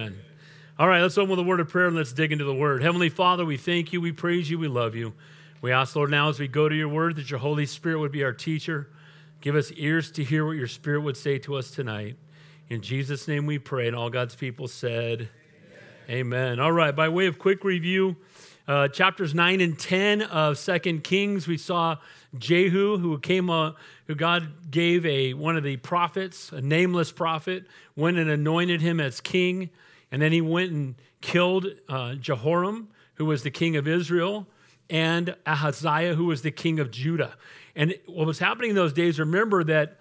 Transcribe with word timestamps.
Amen. 0.00 0.16
All 0.78 0.86
right, 0.86 1.02
let's 1.02 1.18
open 1.18 1.30
with 1.30 1.40
a 1.40 1.42
word 1.42 1.58
of 1.58 1.70
prayer 1.70 1.88
and 1.88 1.96
let's 1.96 2.12
dig 2.12 2.30
into 2.30 2.44
the 2.44 2.54
word. 2.54 2.84
Heavenly 2.84 3.08
Father, 3.08 3.44
we 3.44 3.56
thank 3.56 3.92
you, 3.92 4.00
we 4.00 4.12
praise 4.12 4.48
you, 4.48 4.56
we 4.56 4.68
love 4.68 4.94
you. 4.94 5.12
We 5.60 5.72
ask, 5.72 5.96
Lord, 5.96 6.08
now 6.08 6.28
as 6.28 6.38
we 6.38 6.46
go 6.46 6.68
to 6.68 6.74
your 6.76 6.88
word, 6.88 7.16
that 7.16 7.28
your 7.28 7.40
Holy 7.40 7.66
Spirit 7.66 7.98
would 7.98 8.12
be 8.12 8.22
our 8.22 8.32
teacher. 8.32 8.86
Give 9.40 9.56
us 9.56 9.72
ears 9.72 10.12
to 10.12 10.22
hear 10.22 10.46
what 10.46 10.52
your 10.52 10.68
Spirit 10.68 11.00
would 11.00 11.16
say 11.16 11.40
to 11.40 11.56
us 11.56 11.72
tonight. 11.72 12.14
In 12.68 12.80
Jesus' 12.80 13.26
name 13.26 13.44
we 13.44 13.58
pray. 13.58 13.88
And 13.88 13.96
all 13.96 14.08
God's 14.08 14.36
people 14.36 14.68
said, 14.68 15.30
Amen. 16.08 16.20
Amen. 16.20 16.60
All 16.60 16.70
right, 16.70 16.94
by 16.94 17.08
way 17.08 17.26
of 17.26 17.40
quick 17.40 17.64
review, 17.64 18.14
uh, 18.68 18.86
chapters 18.86 19.34
9 19.34 19.60
and 19.60 19.76
10 19.76 20.22
of 20.22 20.58
Second 20.58 21.02
Kings, 21.02 21.48
we 21.48 21.58
saw 21.58 21.96
Jehu, 22.38 22.98
who 22.98 23.18
came, 23.18 23.50
uh, 23.50 23.72
who 24.06 24.14
God 24.14 24.70
gave 24.70 25.04
a 25.06 25.34
one 25.34 25.56
of 25.56 25.64
the 25.64 25.76
prophets, 25.78 26.52
a 26.52 26.60
nameless 26.60 27.10
prophet, 27.10 27.64
went 27.96 28.16
and 28.16 28.30
anointed 28.30 28.80
him 28.80 29.00
as 29.00 29.20
king. 29.20 29.70
And 30.10 30.22
then 30.22 30.32
he 30.32 30.40
went 30.40 30.72
and 30.72 30.94
killed 31.20 31.66
uh, 31.88 32.14
Jehoram, 32.14 32.88
who 33.14 33.26
was 33.26 33.42
the 33.42 33.50
king 33.50 33.76
of 33.76 33.86
Israel, 33.86 34.46
and 34.88 35.34
Ahaziah, 35.46 36.14
who 36.14 36.26
was 36.26 36.42
the 36.42 36.50
king 36.50 36.80
of 36.80 36.90
Judah. 36.90 37.36
And 37.76 37.94
what 38.06 38.26
was 38.26 38.38
happening 38.38 38.70
in 38.70 38.76
those 38.76 38.92
days, 38.92 39.18
remember 39.18 39.62
that 39.64 39.98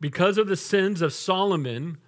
because 0.00 0.38
of 0.38 0.46
the 0.46 0.56
sins 0.56 1.02
of 1.02 1.12
Solomon, 1.12 1.98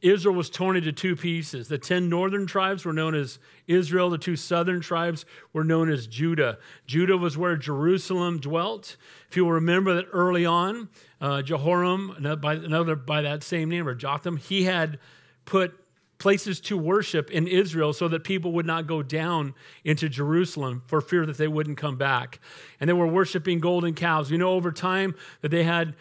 Israel 0.00 0.34
was 0.34 0.50
torn 0.50 0.76
into 0.76 0.92
two 0.92 1.16
pieces. 1.16 1.68
The 1.68 1.78
10 1.78 2.08
northern 2.08 2.46
tribes 2.46 2.84
were 2.84 2.92
known 2.92 3.14
as 3.14 3.38
Israel, 3.66 4.10
the 4.10 4.18
two 4.18 4.36
southern 4.36 4.80
tribes 4.80 5.24
were 5.52 5.64
known 5.64 5.90
as 5.90 6.06
Judah. 6.06 6.58
Judah 6.86 7.16
was 7.16 7.36
where 7.36 7.56
Jerusalem 7.56 8.38
dwelt. 8.38 8.96
If 9.28 9.36
you 9.36 9.44
will 9.44 9.52
remember 9.52 9.94
that 9.94 10.06
early 10.12 10.46
on, 10.46 10.88
uh, 11.20 11.42
Jehoram, 11.42 12.14
another 12.16 12.94
by 12.94 13.22
that 13.22 13.42
same 13.42 13.70
name, 13.70 13.88
or 13.88 13.94
Jotham, 13.94 14.36
he 14.36 14.64
had 14.64 15.00
put 15.44 15.76
places 16.18 16.60
to 16.60 16.76
worship 16.76 17.30
in 17.30 17.46
Israel 17.46 17.92
so 17.92 18.08
that 18.08 18.24
people 18.24 18.52
would 18.52 18.66
not 18.66 18.86
go 18.86 19.02
down 19.02 19.54
into 19.84 20.08
Jerusalem 20.08 20.82
for 20.86 21.00
fear 21.00 21.24
that 21.24 21.38
they 21.38 21.48
wouldn't 21.48 21.78
come 21.78 21.96
back. 21.96 22.40
And 22.80 22.88
they 22.88 22.94
were 22.94 23.06
worshiping 23.06 23.60
golden 23.60 23.94
cows. 23.94 24.30
You 24.30 24.38
know, 24.38 24.50
over 24.50 24.72
time 24.72 25.14
that 25.42 25.50
they 25.50 25.64
had 25.64 25.94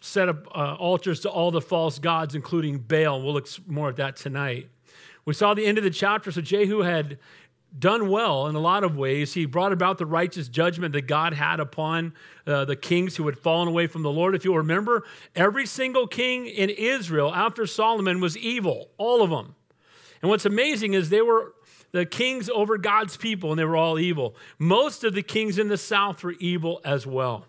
set 0.00 0.28
up 0.28 0.46
uh, 0.56 0.74
altars 0.74 1.20
to 1.20 1.30
all 1.30 1.50
the 1.50 1.60
false 1.60 1.98
gods, 1.98 2.34
including 2.34 2.78
Baal. 2.78 3.22
We'll 3.22 3.34
look 3.34 3.48
more 3.66 3.90
at 3.90 3.96
that 3.96 4.16
tonight. 4.16 4.68
We 5.24 5.34
saw 5.34 5.54
the 5.54 5.66
end 5.66 5.78
of 5.78 5.84
the 5.84 5.90
chapter. 5.90 6.32
So 6.32 6.40
Jehu 6.40 6.80
had 6.80 7.18
done 7.78 8.08
well 8.08 8.48
in 8.48 8.56
a 8.56 8.60
lot 8.60 8.82
of 8.82 8.96
ways. 8.96 9.34
He 9.34 9.46
brought 9.46 9.72
about 9.72 9.98
the 9.98 10.06
righteous 10.06 10.48
judgment 10.48 10.92
that 10.94 11.02
God 11.02 11.34
had 11.34 11.60
upon 11.60 12.14
uh, 12.46 12.64
the 12.64 12.74
kings 12.74 13.16
who 13.16 13.26
had 13.26 13.38
fallen 13.38 13.68
away 13.68 13.86
from 13.86 14.02
the 14.02 14.10
Lord. 14.10 14.34
If 14.34 14.44
you'll 14.44 14.56
remember, 14.56 15.04
every 15.36 15.66
single 15.66 16.06
king 16.06 16.46
in 16.46 16.70
Israel 16.70 17.32
after 17.32 17.66
Solomon 17.66 18.20
was 18.20 18.36
evil, 18.36 18.90
all 18.98 19.22
of 19.22 19.30
them. 19.30 19.54
And 20.22 20.30
what's 20.30 20.46
amazing 20.46 20.94
is 20.94 21.08
they 21.08 21.22
were 21.22 21.54
the 21.92 22.06
kings 22.06 22.48
over 22.50 22.78
God's 22.78 23.16
people, 23.16 23.50
and 23.50 23.58
they 23.58 23.64
were 23.64 23.76
all 23.76 23.98
evil. 23.98 24.36
Most 24.58 25.02
of 25.04 25.14
the 25.14 25.22
kings 25.22 25.58
in 25.58 25.68
the 25.68 25.76
south 25.76 26.22
were 26.22 26.34
evil 26.38 26.80
as 26.84 27.06
well. 27.06 27.46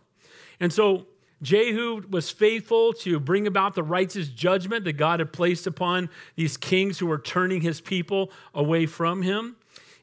And 0.59 0.72
so 0.72 1.05
Jehu 1.41 2.03
was 2.09 2.30
faithful 2.30 2.94
to 2.94 3.19
bring 3.19 3.47
about 3.47 3.73
the 3.75 3.83
righteous 3.83 4.28
judgment 4.28 4.86
that 4.86 4.94
God 4.94 5.19
had 5.19 5.33
placed 5.33 5.66
upon 5.67 6.09
these 6.36 6.55
kings 6.58 7.00
who 7.00 7.08
were 7.08 7.17
turning 7.17 7.61
his 7.61 7.81
people 7.81 8.31
away 8.53 8.85
from 8.85 9.22
him. 9.22 9.56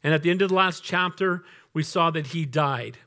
And 0.03 0.13
at 0.13 0.23
the 0.23 0.31
end 0.31 0.43
of 0.43 0.49
the 0.49 0.55
last 0.55 0.83
chapter, 0.83 1.45
we 1.73 1.83
saw 1.83 2.11
that 2.11 2.29
he 2.29 2.45
died. 2.45 2.99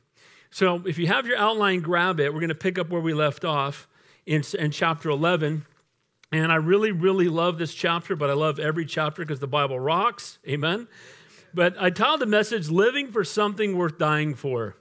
So 0.49 0.83
if 0.85 0.97
you 0.97 1.07
have 1.07 1.25
your 1.25 1.37
outline, 1.37 1.81
grab 1.81 2.19
it. 2.19 2.33
We're 2.33 2.39
going 2.39 2.49
to 2.49 2.55
pick 2.55 2.77
up 2.77 2.89
where 2.89 3.01
we 3.01 3.13
left 3.13 3.45
off 3.45 3.87
in, 4.25 4.43
in 4.57 4.71
chapter 4.71 5.09
11. 5.09 5.65
And 6.31 6.51
I 6.51 6.55
really, 6.55 6.91
really 6.91 7.27
love 7.27 7.57
this 7.57 7.73
chapter, 7.73 8.15
but 8.15 8.29
I 8.29 8.33
love 8.33 8.57
every 8.57 8.85
chapter 8.85 9.21
because 9.21 9.39
the 9.39 9.47
Bible 9.47 9.79
rocks. 9.79 10.39
Amen. 10.47 10.87
But 11.53 11.75
I 11.77 11.89
titled 11.89 12.21
the 12.21 12.25
message, 12.25 12.69
Living 12.69 13.11
for 13.11 13.25
Something 13.25 13.77
Worth 13.77 13.97
Dying 13.97 14.35
For. 14.35 14.77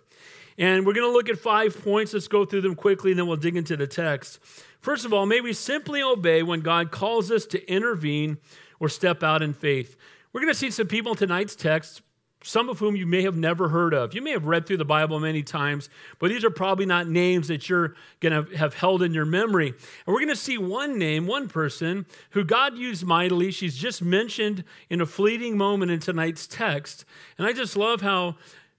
And 0.57 0.87
we're 0.87 0.93
going 0.93 1.09
to 1.09 1.13
look 1.13 1.29
at 1.29 1.39
five 1.39 1.83
points. 1.83 2.13
Let's 2.13 2.29
go 2.29 2.45
through 2.45 2.61
them 2.61 2.77
quickly, 2.77 3.11
and 3.11 3.19
then 3.19 3.27
we'll 3.27 3.37
dig 3.37 3.57
into 3.57 3.77
the 3.77 3.87
text. 3.87 4.39
First 4.81 5.05
of 5.05 5.13
all, 5.13 5.27
may 5.27 5.41
we 5.41 5.53
simply 5.53 6.03
obey 6.03 6.43
when 6.43 6.61
God 6.61 6.93
calls 6.93 7.31
us 7.31 7.47
to 7.47 7.73
intervene 7.73 8.39
or 8.79 8.89
step 8.89 9.23
out 9.23 9.43
in 9.43 9.53
faith. 9.53 9.97
We're 10.33 10.43
going 10.43 10.53
to 10.53 10.59
see 10.59 10.71
some 10.71 10.87
people 10.87 11.13
in 11.13 11.19
tonight's 11.19 11.57
text 11.57 12.03
some 12.43 12.69
of 12.69 12.79
whom 12.79 12.97
you 12.97 13.07
may 13.07 13.23
have 13.23 13.37
never 13.37 13.69
heard 13.69 13.93
of. 13.93 14.15
You 14.15 14.23
may 14.23 14.31
have 14.31 14.47
read 14.47 14.67
through 14.67 14.79
the 14.79 14.85
Bible 14.85 15.21
many 15.21 15.43
times, 15.43 15.91
but 16.19 16.31
these 16.31 16.45
are 16.45 16.51
probably 16.51 16.87
not 16.87 17.07
names 17.07 17.49
that 17.49 17.69
you're 17.69 17.95
going 18.21 18.47
to 18.47 18.57
have 18.57 18.75
held 18.75 19.03
in 19.03 19.13
your 19.13 19.27
memory. 19.27 19.69
And 19.69 20.07
we're 20.07 20.21
going 20.21 20.29
to 20.29 20.37
see 20.37 20.57
one 20.57 20.99
name, 20.99 21.27
one 21.27 21.49
person 21.49 22.07
who 22.31 22.45
God 22.45 22.79
used 22.79 23.05
mightily. 23.05 23.51
She's 23.51 23.77
just 23.77 24.03
mentioned 24.03 24.65
in 24.89 25.01
a 25.01 25.07
fleeting 25.07 25.59
moment 25.59 25.91
in 25.91 26.01
tonight's 26.01 26.47
text. 26.47 27.05
And 27.37 27.47
I 27.47 27.53
just 27.53 27.77
love 27.77 28.01
how 28.01 28.37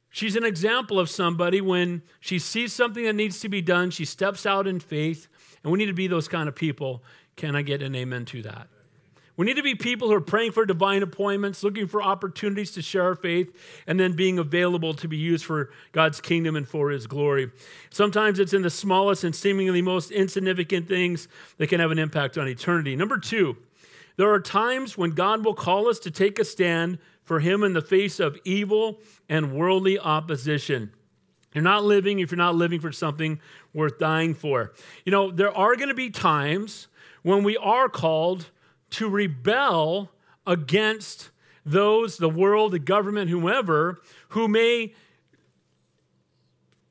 she's 0.10 0.36
an 0.36 0.44
example 0.44 1.00
of 1.00 1.10
somebody 1.10 1.62
when 1.62 2.02
she 2.20 2.40
sees 2.40 2.74
something 2.74 3.04
that 3.04 3.14
needs 3.14 3.40
to 3.42 3.50
be 3.50 3.62
done, 3.62 3.92
she 3.92 4.06
steps 4.06 4.46
out 4.46 4.66
in 4.66 4.80
faith. 4.80 5.28
And 5.64 5.72
we 5.72 5.78
need 5.78 5.86
to 5.86 5.94
be 5.94 6.08
those 6.08 6.28
kind 6.28 6.50
of 6.50 6.56
people. 6.56 7.04
Can 7.36 7.56
I 7.56 7.62
get 7.62 7.84
an 7.84 7.94
amen 7.94 8.26
to 8.26 8.42
that? 8.42 8.68
We 9.38 9.46
need 9.46 9.56
to 9.56 9.64
be 9.64 9.76
people 9.76 10.10
who 10.10 10.14
are 10.14 10.22
praying 10.22 10.52
for 10.52 10.66
divine 10.66 11.04
appointments, 11.04 11.64
looking 11.64 11.88
for 11.88 12.04
opportunities 12.04 12.72
to 12.72 12.82
share 12.82 13.04
our 13.04 13.16
faith, 13.16 13.56
and 13.88 14.00
then 14.00 14.14
being 14.14 14.38
available 14.38 14.94
to 14.96 15.08
be 15.08 15.18
used 15.18 15.46
for 15.46 15.72
God's 15.94 16.20
kingdom 16.20 16.56
and 16.56 16.68
for 16.68 16.90
His 16.90 17.08
glory. 17.08 17.52
Sometimes 17.90 18.40
it's 18.40 18.54
in 18.54 18.62
the 18.62 18.70
smallest 18.70 19.24
and 19.24 19.36
seemingly 19.36 19.82
most 19.82 20.12
insignificant 20.12 20.88
things 20.88 21.28
that 21.58 21.68
can 21.68 21.80
have 21.80 21.92
an 21.92 22.00
impact 22.00 22.38
on 22.38 22.48
eternity. 22.48 22.96
Number 22.96 23.18
two, 23.18 23.58
there 24.18 24.32
are 24.32 24.40
times 24.40 24.98
when 24.98 25.12
God 25.12 25.46
will 25.46 25.54
call 25.54 25.88
us 25.88 26.00
to 26.00 26.12
take 26.12 26.38
a 26.38 26.46
stand 26.46 27.00
for 27.24 27.40
Him 27.40 27.64
in 27.64 27.74
the 27.74 27.82
face 27.82 28.20
of 28.20 28.38
evil 28.44 29.00
and 29.30 29.54
worldly 29.54 29.98
opposition. 29.98 30.92
You're 31.54 31.64
not 31.64 31.84
living 31.84 32.20
if 32.20 32.32
you're 32.32 32.38
not 32.38 32.56
living 32.56 32.80
for 32.80 32.92
something 32.92 33.40
worth 33.74 34.00
dying 34.00 34.34
for. 34.34 34.74
You 35.06 35.12
know, 35.12 35.32
there 35.32 35.56
are 35.56 35.76
going 35.76 35.90
to 35.90 35.94
be 35.96 36.10
times 36.10 36.88
when 37.24 37.44
we 37.44 37.58
are 37.58 37.90
called 37.90 38.52
to 38.92 39.10
rebel 39.10 40.12
against 40.46 41.30
those, 41.66 42.18
the 42.18 42.30
world, 42.30 42.72
the 42.72 42.80
government, 42.80 43.30
whomever, 43.30 44.02
who 44.30 44.48
may 44.48 44.94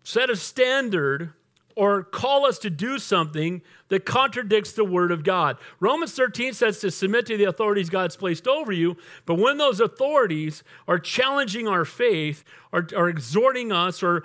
set 0.03 0.31
a 0.31 0.37
standard 0.37 1.33
or 1.77 2.03
call 2.03 2.45
us 2.45 2.59
to 2.59 2.69
do 2.69 2.99
something 2.99 3.63
that 3.89 4.05
contradicts 4.05 4.73
the 4.73 4.85
word 4.85 5.13
of 5.13 5.25
God. 5.25 5.57
Romans 5.79 6.13
13 6.13 6.53
says 6.53 6.79
to 6.81 6.91
submit 6.91 7.27
to 7.27 7.37
the 7.37 7.45
authorities 7.45 7.89
God's 7.89 8.17
placed 8.17 8.47
over 8.47 8.73
you, 8.73 8.97
but 9.25 9.37
when 9.37 9.57
those 9.57 9.81
authorities 9.81 10.63
are 10.89 10.99
challenging 10.99 11.69
our 11.69 11.85
faith, 11.85 12.45
are, 12.73 12.87
or 12.95 13.09
exhorting 13.09 13.73
us, 13.73 14.03
or 14.03 14.25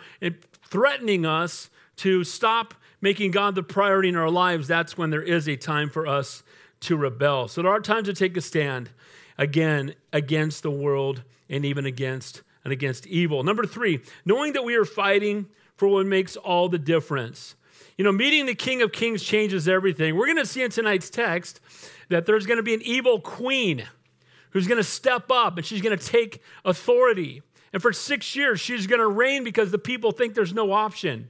threatening 0.63 1.25
us 1.25 1.69
to 1.97 2.23
stop 2.23 2.73
making 2.99 3.31
God 3.31 3.55
the 3.55 3.63
priority 3.63 4.09
in 4.09 4.15
our 4.15 4.29
lives, 4.29 4.67
that's 4.67 4.97
when 4.97 5.11
there 5.11 5.21
is 5.21 5.47
a 5.47 5.55
time 5.55 5.89
for 5.89 6.07
us 6.07 6.43
to 6.85 6.97
rebel. 6.97 7.47
So 7.47 7.61
there 7.61 7.71
are 7.71 7.79
times 7.79 8.07
to 8.07 8.13
take 8.13 8.35
a 8.37 8.41
stand 8.41 8.89
again 9.37 9.95
against 10.13 10.63
the 10.63 10.71
world 10.71 11.23
and 11.49 11.65
even 11.65 11.85
against 11.85 12.41
and 12.63 12.73
against 12.73 13.05
evil. 13.07 13.43
Number 13.43 13.65
3, 13.65 14.01
knowing 14.25 14.53
that 14.53 14.63
we 14.63 14.75
are 14.75 14.85
fighting 14.85 15.47
for 15.77 15.87
what 15.87 16.05
makes 16.05 16.35
all 16.35 16.67
the 16.67 16.79
difference. 16.79 17.55
You 17.97 18.03
know, 18.03 18.11
meeting 18.11 18.45
the 18.45 18.55
King 18.55 18.81
of 18.81 18.91
Kings 18.91 19.23
changes 19.23 19.67
everything. 19.67 20.15
We're 20.15 20.25
going 20.25 20.37
to 20.37 20.45
see 20.45 20.63
in 20.63 20.71
tonight's 20.71 21.09
text 21.09 21.59
that 22.09 22.25
there's 22.25 22.45
going 22.45 22.57
to 22.57 22.63
be 22.63 22.73
an 22.73 22.81
evil 22.81 23.19
queen 23.19 23.85
who's 24.51 24.67
going 24.67 24.77
to 24.77 24.83
step 24.83 25.31
up 25.31 25.57
and 25.57 25.65
she's 25.65 25.81
going 25.81 25.97
to 25.97 26.03
take 26.03 26.41
authority. 26.63 27.41
And 27.71 27.81
for 27.81 27.93
six 27.93 28.35
years, 28.35 28.59
she's 28.59 28.87
going 28.87 29.01
to 29.01 29.07
reign 29.07 29.43
because 29.43 29.71
the 29.71 29.77
people 29.77 30.11
think 30.11 30.33
there's 30.33 30.53
no 30.53 30.71
option. 30.71 31.29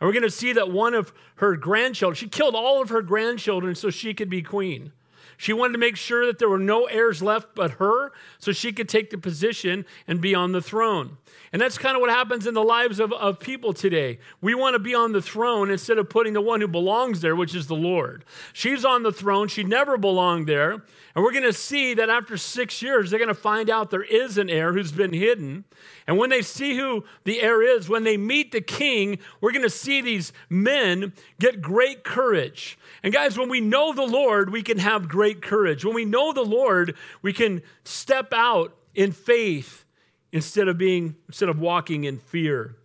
And 0.00 0.06
we're 0.06 0.12
going 0.12 0.22
to 0.22 0.30
see 0.30 0.52
that 0.52 0.70
one 0.70 0.94
of 0.94 1.12
her 1.36 1.56
grandchildren, 1.56 2.16
she 2.16 2.28
killed 2.28 2.54
all 2.54 2.82
of 2.82 2.90
her 2.90 3.02
grandchildren 3.02 3.74
so 3.74 3.90
she 3.90 4.14
could 4.14 4.28
be 4.28 4.42
queen. 4.42 4.92
She 5.36 5.52
wanted 5.52 5.72
to 5.72 5.78
make 5.78 5.96
sure 5.96 6.26
that 6.26 6.38
there 6.38 6.48
were 6.48 6.58
no 6.58 6.84
heirs 6.86 7.22
left 7.22 7.54
but 7.54 7.72
her 7.72 8.12
so 8.38 8.52
she 8.52 8.72
could 8.72 8.88
take 8.88 9.10
the 9.10 9.18
position 9.18 9.84
and 10.06 10.20
be 10.20 10.34
on 10.34 10.52
the 10.52 10.62
throne. 10.62 11.18
And 11.52 11.62
that's 11.62 11.78
kind 11.78 11.96
of 11.96 12.00
what 12.00 12.10
happens 12.10 12.46
in 12.46 12.54
the 12.54 12.62
lives 12.62 13.00
of, 13.00 13.12
of 13.12 13.38
people 13.38 13.72
today. 13.72 14.18
We 14.40 14.54
want 14.54 14.74
to 14.74 14.78
be 14.78 14.94
on 14.94 15.12
the 15.12 15.22
throne 15.22 15.70
instead 15.70 15.98
of 15.98 16.10
putting 16.10 16.32
the 16.32 16.40
one 16.40 16.60
who 16.60 16.68
belongs 16.68 17.20
there, 17.20 17.36
which 17.36 17.54
is 17.54 17.66
the 17.66 17.76
Lord. 17.76 18.24
She's 18.52 18.84
on 18.84 19.02
the 19.02 19.12
throne. 19.12 19.48
She 19.48 19.62
never 19.62 19.96
belonged 19.96 20.48
there. 20.48 20.72
And 20.72 21.24
we're 21.24 21.32
going 21.32 21.44
to 21.44 21.52
see 21.52 21.94
that 21.94 22.10
after 22.10 22.36
six 22.36 22.82
years, 22.82 23.10
they're 23.10 23.18
going 23.18 23.28
to 23.28 23.34
find 23.34 23.70
out 23.70 23.90
there 23.90 24.02
is 24.02 24.36
an 24.36 24.50
heir 24.50 24.72
who's 24.72 24.92
been 24.92 25.12
hidden. 25.14 25.64
And 26.06 26.18
when 26.18 26.30
they 26.30 26.42
see 26.42 26.76
who 26.76 27.04
the 27.24 27.40
heir 27.40 27.62
is, 27.62 27.88
when 27.88 28.04
they 28.04 28.16
meet 28.16 28.52
the 28.52 28.60
king, 28.60 29.18
we're 29.40 29.52
going 29.52 29.62
to 29.62 29.70
see 29.70 30.00
these 30.00 30.32
men 30.50 31.12
get 31.40 31.62
great 31.62 32.04
courage. 32.04 32.78
And 33.02 33.12
guys, 33.12 33.38
when 33.38 33.48
we 33.48 33.60
know 33.60 33.92
the 33.92 34.02
Lord, 34.02 34.50
we 34.50 34.62
can 34.62 34.78
have 34.78 35.05
great 35.06 35.42
courage. 35.42 35.84
When 35.84 35.94
we 35.94 36.04
know 36.04 36.32
the 36.32 36.44
Lord, 36.44 36.96
we 37.22 37.32
can 37.32 37.62
step 37.84 38.32
out 38.32 38.76
in 38.94 39.12
faith 39.12 39.84
instead 40.32 40.68
of 40.68 40.78
being 40.78 41.16
instead 41.28 41.48
of 41.48 41.58
walking 41.58 42.04
in 42.04 42.18
fear. 42.18 42.76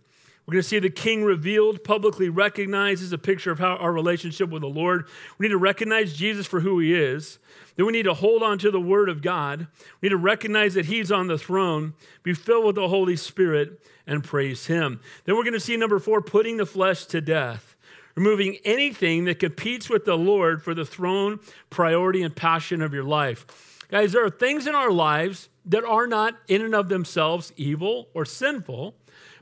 We're 0.46 0.54
going 0.54 0.62
to 0.62 0.68
see 0.68 0.80
the 0.80 0.90
king 0.90 1.22
revealed, 1.22 1.84
publicly 1.84 2.28
recognized 2.28 3.02
as 3.02 3.12
a 3.12 3.18
picture 3.18 3.52
of 3.52 3.60
how 3.60 3.76
our 3.76 3.92
relationship 3.92 4.50
with 4.50 4.62
the 4.62 4.68
Lord. 4.68 5.06
We 5.38 5.46
need 5.46 5.52
to 5.52 5.58
recognize 5.58 6.14
Jesus 6.14 6.46
for 6.46 6.60
who 6.60 6.80
he 6.80 6.94
is. 6.94 7.38
Then 7.76 7.86
we 7.86 7.92
need 7.92 8.04
to 8.04 8.14
hold 8.14 8.42
on 8.42 8.58
to 8.58 8.70
the 8.70 8.80
word 8.80 9.08
of 9.08 9.22
God. 9.22 9.68
We 10.00 10.08
need 10.08 10.10
to 10.10 10.16
recognize 10.16 10.74
that 10.74 10.86
he's 10.86 11.12
on 11.12 11.28
the 11.28 11.38
throne, 11.38 11.94
be 12.24 12.34
filled 12.34 12.66
with 12.66 12.74
the 12.74 12.88
Holy 12.88 13.16
Spirit, 13.16 13.80
and 14.04 14.24
praise 14.24 14.66
him. 14.66 15.00
Then 15.24 15.36
we're 15.36 15.44
going 15.44 15.52
to 15.54 15.60
see 15.60 15.76
number 15.76 16.00
four, 16.00 16.20
putting 16.20 16.56
the 16.56 16.66
flesh 16.66 17.06
to 17.06 17.20
death, 17.20 17.71
removing 18.14 18.58
anything 18.64 19.24
that 19.24 19.38
competes 19.38 19.88
with 19.88 20.04
the 20.04 20.16
Lord 20.16 20.62
for 20.62 20.74
the 20.74 20.84
throne, 20.84 21.40
priority, 21.70 22.22
and 22.22 22.34
passion 22.34 22.82
of 22.82 22.92
your 22.92 23.04
life. 23.04 23.46
Guys, 23.90 24.12
there 24.12 24.24
are 24.24 24.30
things 24.30 24.66
in 24.66 24.74
our 24.74 24.90
lives 24.90 25.48
that 25.66 25.84
are 25.84 26.06
not 26.06 26.34
in 26.48 26.62
and 26.62 26.74
of 26.74 26.88
themselves 26.88 27.52
evil 27.56 28.08
or 28.14 28.24
sinful. 28.24 28.94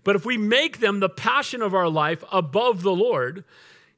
But 0.02 0.16
if 0.16 0.24
we 0.24 0.36
make 0.36 0.80
them 0.80 1.00
the 1.00 1.08
passion 1.08 1.62
of 1.62 1.74
our 1.74 1.88
life 1.88 2.24
above 2.32 2.82
the 2.82 2.94
Lord, 2.94 3.44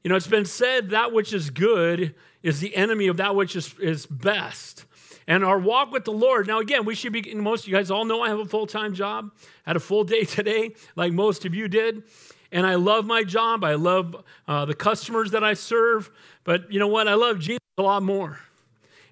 you 0.03 0.09
know, 0.09 0.15
it's 0.15 0.27
been 0.27 0.45
said 0.45 0.89
that 0.89 1.13
which 1.13 1.33
is 1.33 1.49
good 1.49 2.13
is 2.41 2.59
the 2.59 2.75
enemy 2.75 3.07
of 3.07 3.17
that 3.17 3.35
which 3.35 3.55
is, 3.55 3.73
is 3.79 4.05
best. 4.05 4.85
And 5.27 5.45
our 5.45 5.57
walk 5.57 5.91
with 5.91 6.03
the 6.03 6.11
Lord, 6.11 6.47
now 6.47 6.59
again, 6.59 6.83
we 6.83 6.95
should 6.95 7.13
be, 7.13 7.33
most 7.33 7.63
of 7.63 7.69
you 7.69 7.73
guys 7.73 7.89
all 7.89 8.03
know 8.03 8.21
I 8.21 8.27
have 8.27 8.39
a 8.39 8.45
full 8.45 8.67
time 8.67 8.93
job. 8.93 9.31
Had 9.65 9.77
a 9.77 9.79
full 9.79 10.03
day 10.03 10.23
today, 10.25 10.75
like 10.95 11.13
most 11.13 11.45
of 11.45 11.55
you 11.55 11.67
did. 11.67 12.03
And 12.53 12.65
I 12.65 12.75
love 12.75 13.05
my 13.05 13.23
job. 13.23 13.65
I 13.65 13.73
love 13.75 14.15
uh, 14.47 14.63
the 14.63 14.75
customers 14.75 15.31
that 15.31 15.43
I 15.43 15.55
serve. 15.55 16.09
But 16.45 16.71
you 16.71 16.79
know 16.79 16.87
what? 16.87 17.09
I 17.09 17.15
love 17.15 17.39
Jesus 17.39 17.59
a 17.77 17.81
lot 17.81 18.03
more 18.03 18.39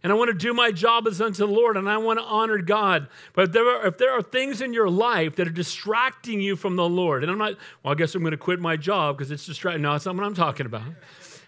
and 0.04 0.12
I 0.12 0.16
want 0.16 0.30
to 0.30 0.38
do 0.38 0.54
my 0.54 0.72
job 0.72 1.08
as 1.08 1.22
unto 1.22 1.46
the 1.46 1.52
Lord, 1.52 1.78
and 1.78 1.88
I 1.88 1.98
want 1.98 2.18
to 2.18 2.26
honor 2.26 2.58
God. 2.58 3.08
But 3.34 3.46
if 3.46 3.52
there, 3.52 3.68
are, 3.68 3.88
if 3.88 3.98
there 3.98 4.12
are 4.12 4.22
things 4.22 4.62
in 4.62 4.74
your 4.74 4.90
life 4.90 5.36
that 5.36 5.48
are 5.48 5.52
distracting 5.52 6.42
you 6.42 6.56
from 6.56 6.76
the 6.76 6.88
Lord, 6.90 7.24
and 7.24 7.32
I'm 7.32 7.38
not, 7.38 7.54
well, 7.84 7.92
I 7.92 7.96
guess 7.96 8.16
I'm 8.16 8.22
going 8.22 8.32
to 8.32 8.38
quit 8.38 8.60
my 8.60 8.78
job 8.78 9.18
because 9.18 9.30
it's 9.30 9.46
distracting. 9.46 9.84
No, 9.84 9.92
that's 9.92 10.06
not 10.06 10.16
what 10.16 10.26
I'm 10.26 10.34
talking 10.34 10.66
about. 10.66 10.84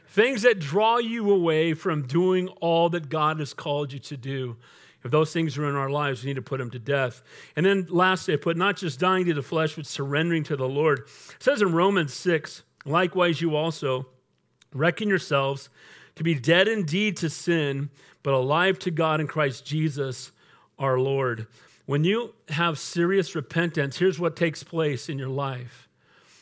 things 0.09 0.43
that 0.43 0.59
draw 0.59 0.97
you 0.97 1.31
away 1.31 1.73
from 1.73 2.03
doing 2.03 2.47
all 2.61 2.89
that 2.89 3.09
God 3.09 3.39
has 3.39 3.53
called 3.53 3.91
you 3.91 3.99
to 3.99 4.17
do. 4.17 4.55
If 5.03 5.11
those 5.11 5.33
things 5.33 5.57
are 5.57 5.67
in 5.67 5.75
our 5.75 5.89
lives, 5.89 6.23
we 6.23 6.29
need 6.29 6.35
to 6.35 6.41
put 6.41 6.59
them 6.59 6.69
to 6.71 6.79
death. 6.79 7.21
And 7.55 7.65
then 7.65 7.87
lastly, 7.89 8.33
I 8.33 8.37
put 8.37 8.55
not 8.55 8.77
just 8.77 8.99
dying 8.99 9.25
to 9.25 9.33
the 9.33 9.41
flesh, 9.41 9.75
but 9.75 9.85
surrendering 9.85 10.43
to 10.45 10.55
the 10.55 10.67
Lord. 10.67 10.99
It 10.99 11.43
says 11.43 11.61
in 11.61 11.73
Romans 11.73 12.13
6, 12.13 12.63
likewise, 12.85 13.41
you 13.41 13.55
also 13.55 14.07
reckon 14.73 15.09
yourselves 15.09 15.69
to 16.15 16.23
be 16.23 16.35
dead 16.35 16.67
indeed 16.67 17.17
to 17.17 17.29
sin, 17.29 17.89
but 18.21 18.33
alive 18.33 18.79
to 18.79 18.91
God 18.91 19.19
in 19.19 19.27
Christ 19.27 19.65
Jesus 19.65 20.31
our 20.79 20.99
Lord. 20.99 21.47
When 21.85 22.03
you 22.03 22.33
have 22.49 22.79
serious 22.79 23.35
repentance, 23.35 23.97
here's 23.97 24.19
what 24.19 24.35
takes 24.35 24.63
place 24.63 25.09
in 25.09 25.19
your 25.19 25.29
life 25.29 25.87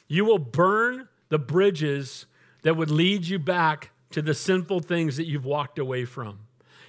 you 0.08 0.26
will 0.26 0.40
burn 0.40 1.08
the 1.30 1.40
bridges 1.40 2.26
that 2.64 2.76
would 2.76 2.92
lead 2.92 3.26
you 3.26 3.40
back 3.40 3.92
to 4.12 4.22
the 4.22 4.34
sinful 4.34 4.82
things 4.82 5.16
that 5.16 5.26
you've 5.26 5.46
walked 5.46 5.80
away 5.80 6.04
from. 6.04 6.40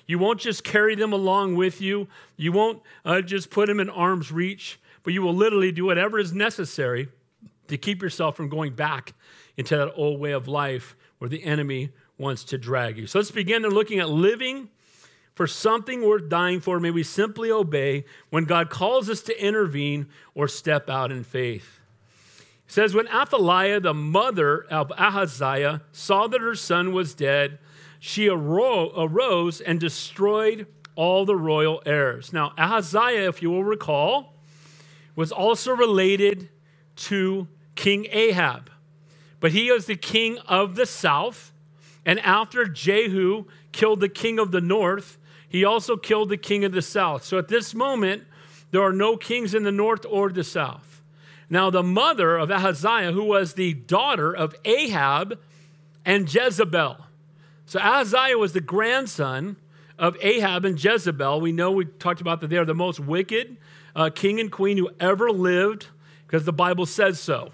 You 0.06 0.18
won't 0.18 0.40
just 0.40 0.64
carry 0.64 0.94
them 0.94 1.12
along 1.12 1.56
with 1.56 1.80
you, 1.80 2.08
you 2.36 2.52
won't 2.52 2.82
uh, 3.04 3.22
just 3.22 3.50
put 3.50 3.66
them 3.66 3.80
in 3.80 3.88
arm's 3.88 4.32
reach, 4.32 4.78
but 5.02 5.12
you 5.12 5.22
will 5.22 5.34
literally 5.34 5.72
do 5.72 5.84
whatever 5.84 6.18
is 6.18 6.32
necessary 6.32 7.08
to 7.68 7.76
keep 7.78 8.02
yourself 8.02 8.36
from 8.36 8.48
going 8.48 8.74
back 8.74 9.14
into 9.56 9.76
that 9.76 9.92
old 9.94 10.20
way 10.20 10.32
of 10.32 10.48
life 10.48 10.96
where 11.18 11.28
the 11.28 11.44
enemy 11.44 11.90
wants 12.18 12.44
to 12.44 12.58
drag 12.58 12.98
you. 12.98 13.06
So 13.06 13.18
let's 13.18 13.30
begin. 13.30 13.62
They're 13.62 13.70
looking 13.70 14.00
at 14.00 14.08
living 14.08 14.68
for 15.34 15.46
something 15.46 16.06
worth 16.06 16.28
dying 16.28 16.60
for, 16.60 16.78
may 16.78 16.90
we 16.90 17.02
simply 17.02 17.50
obey 17.50 18.04
when 18.30 18.44
God 18.44 18.70
calls 18.70 19.08
us 19.08 19.22
to 19.22 19.44
intervene 19.44 20.06
or 20.34 20.46
step 20.46 20.90
out 20.90 21.10
in 21.10 21.24
faith. 21.24 21.80
It 22.66 22.72
says, 22.72 22.94
When 22.94 23.08
Athaliah, 23.08 23.80
the 23.80 23.94
mother 23.94 24.64
of 24.64 24.92
Ahaziah, 24.92 25.82
saw 25.90 26.26
that 26.26 26.40
her 26.40 26.54
son 26.54 26.92
was 26.92 27.14
dead, 27.14 27.58
she 28.04 28.28
arose 28.28 29.60
and 29.60 29.78
destroyed 29.78 30.66
all 30.96 31.24
the 31.24 31.36
royal 31.36 31.80
heirs. 31.86 32.32
Now, 32.32 32.52
Ahaziah, 32.58 33.28
if 33.28 33.40
you 33.40 33.48
will 33.48 33.62
recall, 33.62 34.34
was 35.14 35.30
also 35.30 35.70
related 35.70 36.48
to 36.96 37.46
King 37.76 38.08
Ahab, 38.10 38.70
but 39.38 39.52
he 39.52 39.70
was 39.70 39.86
the 39.86 39.94
king 39.94 40.38
of 40.48 40.74
the 40.74 40.84
south. 40.84 41.52
And 42.04 42.18
after 42.18 42.64
Jehu 42.64 43.44
killed 43.70 44.00
the 44.00 44.08
king 44.08 44.40
of 44.40 44.50
the 44.50 44.60
north, 44.60 45.16
he 45.48 45.64
also 45.64 45.96
killed 45.96 46.28
the 46.28 46.36
king 46.36 46.64
of 46.64 46.72
the 46.72 46.82
south. 46.82 47.22
So 47.22 47.38
at 47.38 47.46
this 47.46 47.72
moment, 47.72 48.24
there 48.72 48.82
are 48.82 48.92
no 48.92 49.16
kings 49.16 49.54
in 49.54 49.62
the 49.62 49.70
north 49.70 50.04
or 50.10 50.30
the 50.30 50.42
south. 50.42 51.02
Now, 51.48 51.70
the 51.70 51.84
mother 51.84 52.36
of 52.36 52.50
Ahaziah, 52.50 53.12
who 53.12 53.22
was 53.22 53.54
the 53.54 53.74
daughter 53.74 54.34
of 54.34 54.56
Ahab 54.64 55.38
and 56.04 56.34
Jezebel. 56.34 56.96
So 57.66 57.78
Ahaziah 57.78 58.38
was 58.38 58.52
the 58.52 58.60
grandson 58.60 59.56
of 59.98 60.16
Ahab 60.20 60.64
and 60.64 60.82
Jezebel. 60.82 61.40
We 61.40 61.52
know 61.52 61.70
we 61.70 61.84
talked 61.84 62.20
about 62.20 62.40
that 62.40 62.48
they 62.48 62.56
are 62.56 62.64
the 62.64 62.74
most 62.74 63.00
wicked 63.00 63.56
uh, 63.94 64.10
king 64.10 64.40
and 64.40 64.50
queen 64.50 64.76
who 64.76 64.90
ever 65.00 65.30
lived 65.30 65.86
because 66.26 66.44
the 66.44 66.52
Bible 66.52 66.86
says 66.86 67.20
so. 67.20 67.52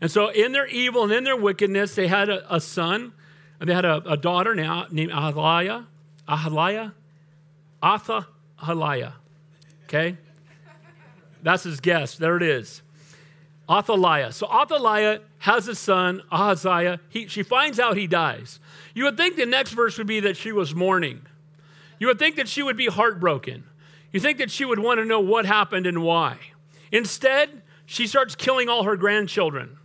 And 0.00 0.10
so, 0.10 0.28
in 0.28 0.52
their 0.52 0.66
evil 0.66 1.04
and 1.04 1.12
in 1.12 1.24
their 1.24 1.36
wickedness, 1.36 1.94
they 1.94 2.06
had 2.06 2.28
a, 2.28 2.54
a 2.54 2.60
son, 2.60 3.12
and 3.58 3.68
they 3.68 3.74
had 3.74 3.86
a, 3.86 4.02
a 4.06 4.16
daughter 4.16 4.54
now 4.54 4.86
named 4.90 5.10
Athaliah. 5.10 5.86
Athaliah? 6.28 6.94
Athaliah. 7.82 9.14
Okay? 9.84 10.16
That's 11.42 11.62
his 11.62 11.80
guess. 11.80 12.16
There 12.16 12.36
it 12.36 12.42
is. 12.42 12.82
Athaliah. 13.68 14.32
So 14.32 14.46
Athaliah 14.46 15.20
has 15.38 15.68
a 15.68 15.74
son, 15.74 16.22
Ahaziah. 16.30 17.00
He, 17.08 17.26
she 17.28 17.42
finds 17.42 17.80
out 17.80 17.96
he 17.96 18.06
dies. 18.06 18.60
You 18.96 19.04
would 19.04 19.18
think 19.18 19.36
the 19.36 19.44
next 19.44 19.72
verse 19.72 19.98
would 19.98 20.06
be 20.06 20.20
that 20.20 20.38
she 20.38 20.52
was 20.52 20.74
mourning. 20.74 21.20
You 21.98 22.06
would 22.06 22.18
think 22.18 22.36
that 22.36 22.48
she 22.48 22.62
would 22.62 22.78
be 22.78 22.86
heartbroken. 22.86 23.64
You 24.10 24.20
think 24.20 24.38
that 24.38 24.50
she 24.50 24.64
would 24.64 24.78
want 24.78 25.00
to 25.00 25.04
know 25.04 25.20
what 25.20 25.44
happened 25.44 25.86
and 25.86 26.02
why. 26.02 26.38
Instead, 26.90 27.60
she 27.84 28.06
starts 28.06 28.34
killing 28.34 28.70
all 28.70 28.84
her 28.84 28.96
grandchildren. 28.96 29.76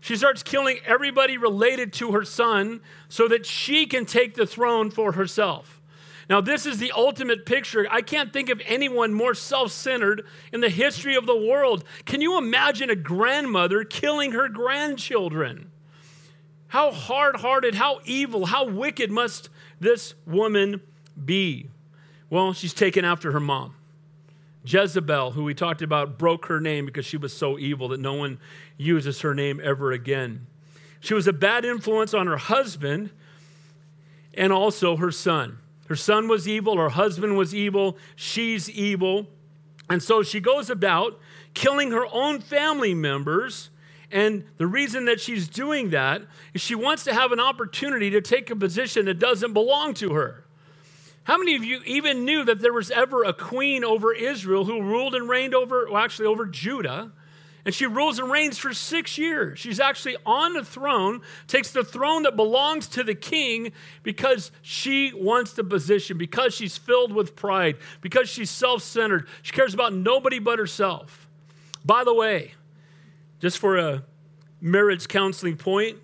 She 0.00 0.14
starts 0.14 0.44
killing 0.44 0.78
everybody 0.86 1.36
related 1.36 1.92
to 1.94 2.12
her 2.12 2.24
son 2.24 2.82
so 3.08 3.26
that 3.26 3.46
she 3.46 3.84
can 3.84 4.06
take 4.06 4.36
the 4.36 4.46
throne 4.46 4.92
for 4.92 5.10
herself. 5.10 5.82
Now, 6.30 6.40
this 6.40 6.66
is 6.66 6.78
the 6.78 6.92
ultimate 6.92 7.46
picture. 7.46 7.88
I 7.90 8.00
can't 8.00 8.32
think 8.32 8.48
of 8.48 8.62
anyone 8.64 9.12
more 9.12 9.34
self 9.34 9.72
centered 9.72 10.24
in 10.52 10.60
the 10.60 10.68
history 10.68 11.16
of 11.16 11.26
the 11.26 11.36
world. 11.36 11.82
Can 12.04 12.20
you 12.20 12.38
imagine 12.38 12.90
a 12.90 12.96
grandmother 12.96 13.82
killing 13.82 14.30
her 14.32 14.48
grandchildren? 14.48 15.72
How 16.76 16.90
hard 16.92 17.36
hearted, 17.36 17.74
how 17.74 18.00
evil, 18.04 18.44
how 18.44 18.66
wicked 18.66 19.10
must 19.10 19.48
this 19.80 20.12
woman 20.26 20.82
be? 21.24 21.70
Well, 22.28 22.52
she's 22.52 22.74
taken 22.74 23.02
after 23.02 23.32
her 23.32 23.40
mom. 23.40 23.74
Jezebel, 24.62 25.30
who 25.30 25.42
we 25.44 25.54
talked 25.54 25.80
about, 25.80 26.18
broke 26.18 26.48
her 26.48 26.60
name 26.60 26.84
because 26.84 27.06
she 27.06 27.16
was 27.16 27.34
so 27.34 27.58
evil 27.58 27.88
that 27.88 28.00
no 28.00 28.12
one 28.12 28.38
uses 28.76 29.22
her 29.22 29.34
name 29.34 29.58
ever 29.64 29.90
again. 29.90 30.48
She 31.00 31.14
was 31.14 31.26
a 31.26 31.32
bad 31.32 31.64
influence 31.64 32.12
on 32.12 32.26
her 32.26 32.36
husband 32.36 33.08
and 34.34 34.52
also 34.52 34.96
her 34.96 35.10
son. 35.10 35.60
Her 35.88 35.96
son 35.96 36.28
was 36.28 36.46
evil, 36.46 36.76
her 36.76 36.90
husband 36.90 37.38
was 37.38 37.54
evil, 37.54 37.96
she's 38.16 38.68
evil. 38.68 39.28
And 39.88 40.02
so 40.02 40.22
she 40.22 40.40
goes 40.40 40.68
about 40.68 41.18
killing 41.54 41.92
her 41.92 42.04
own 42.12 42.40
family 42.42 42.92
members. 42.92 43.70
And 44.10 44.44
the 44.56 44.66
reason 44.66 45.06
that 45.06 45.20
she's 45.20 45.48
doing 45.48 45.90
that 45.90 46.22
is 46.54 46.60
she 46.60 46.74
wants 46.74 47.04
to 47.04 47.14
have 47.14 47.32
an 47.32 47.40
opportunity 47.40 48.10
to 48.10 48.20
take 48.20 48.50
a 48.50 48.56
position 48.56 49.06
that 49.06 49.18
doesn't 49.18 49.52
belong 49.52 49.94
to 49.94 50.14
her. 50.14 50.44
How 51.24 51.38
many 51.38 51.56
of 51.56 51.64
you 51.64 51.80
even 51.84 52.24
knew 52.24 52.44
that 52.44 52.60
there 52.60 52.72
was 52.72 52.92
ever 52.92 53.24
a 53.24 53.32
queen 53.32 53.84
over 53.84 54.14
Israel 54.14 54.64
who 54.64 54.80
ruled 54.80 55.14
and 55.14 55.28
reigned 55.28 55.54
over, 55.54 55.86
well, 55.90 55.96
actually 55.96 56.26
over 56.26 56.46
Judah? 56.46 57.10
And 57.64 57.74
she 57.74 57.84
rules 57.84 58.20
and 58.20 58.30
reigns 58.30 58.58
for 58.58 58.72
six 58.72 59.18
years. 59.18 59.58
She's 59.58 59.80
actually 59.80 60.16
on 60.24 60.52
the 60.52 60.64
throne, 60.64 61.22
takes 61.48 61.72
the 61.72 61.82
throne 61.82 62.22
that 62.22 62.36
belongs 62.36 62.86
to 62.90 63.02
the 63.02 63.16
king 63.16 63.72
because 64.04 64.52
she 64.62 65.12
wants 65.12 65.52
the 65.52 65.64
position, 65.64 66.16
because 66.16 66.54
she's 66.54 66.78
filled 66.78 67.12
with 67.12 67.34
pride, 67.34 67.78
because 68.02 68.28
she's 68.28 68.50
self 68.50 68.84
centered. 68.84 69.26
She 69.42 69.50
cares 69.50 69.74
about 69.74 69.92
nobody 69.92 70.38
but 70.38 70.60
herself. 70.60 71.26
By 71.84 72.04
the 72.04 72.14
way, 72.14 72.54
just 73.40 73.58
for 73.58 73.76
a 73.76 74.02
marriage 74.60 75.08
counseling 75.08 75.56
point, 75.56 75.98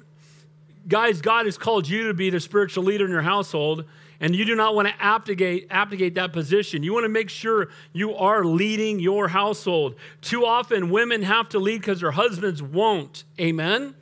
guys, 0.88 1.20
God 1.20 1.46
has 1.46 1.56
called 1.58 1.88
you 1.88 2.08
to 2.08 2.14
be 2.14 2.30
the 2.30 2.40
spiritual 2.40 2.84
leader 2.84 3.04
in 3.04 3.10
your 3.10 3.22
household 3.22 3.84
and 4.22 4.36
you 4.36 4.44
do 4.44 4.54
not 4.54 4.76
want 4.76 4.86
to 4.86 4.94
abdicate, 5.02 5.66
abdicate 5.68 6.14
that 6.14 6.32
position. 6.32 6.84
You 6.84 6.94
want 6.94 7.04
to 7.04 7.08
make 7.08 7.28
sure 7.28 7.70
you 7.92 8.14
are 8.14 8.44
leading 8.44 9.00
your 9.00 9.26
household. 9.26 9.96
Too 10.20 10.46
often, 10.46 10.90
women 10.90 11.22
have 11.22 11.48
to 11.50 11.58
lead 11.58 11.80
because 11.80 12.00
their 12.00 12.12
husbands 12.12 12.62
won't. 12.62 13.24
Amen? 13.40 13.96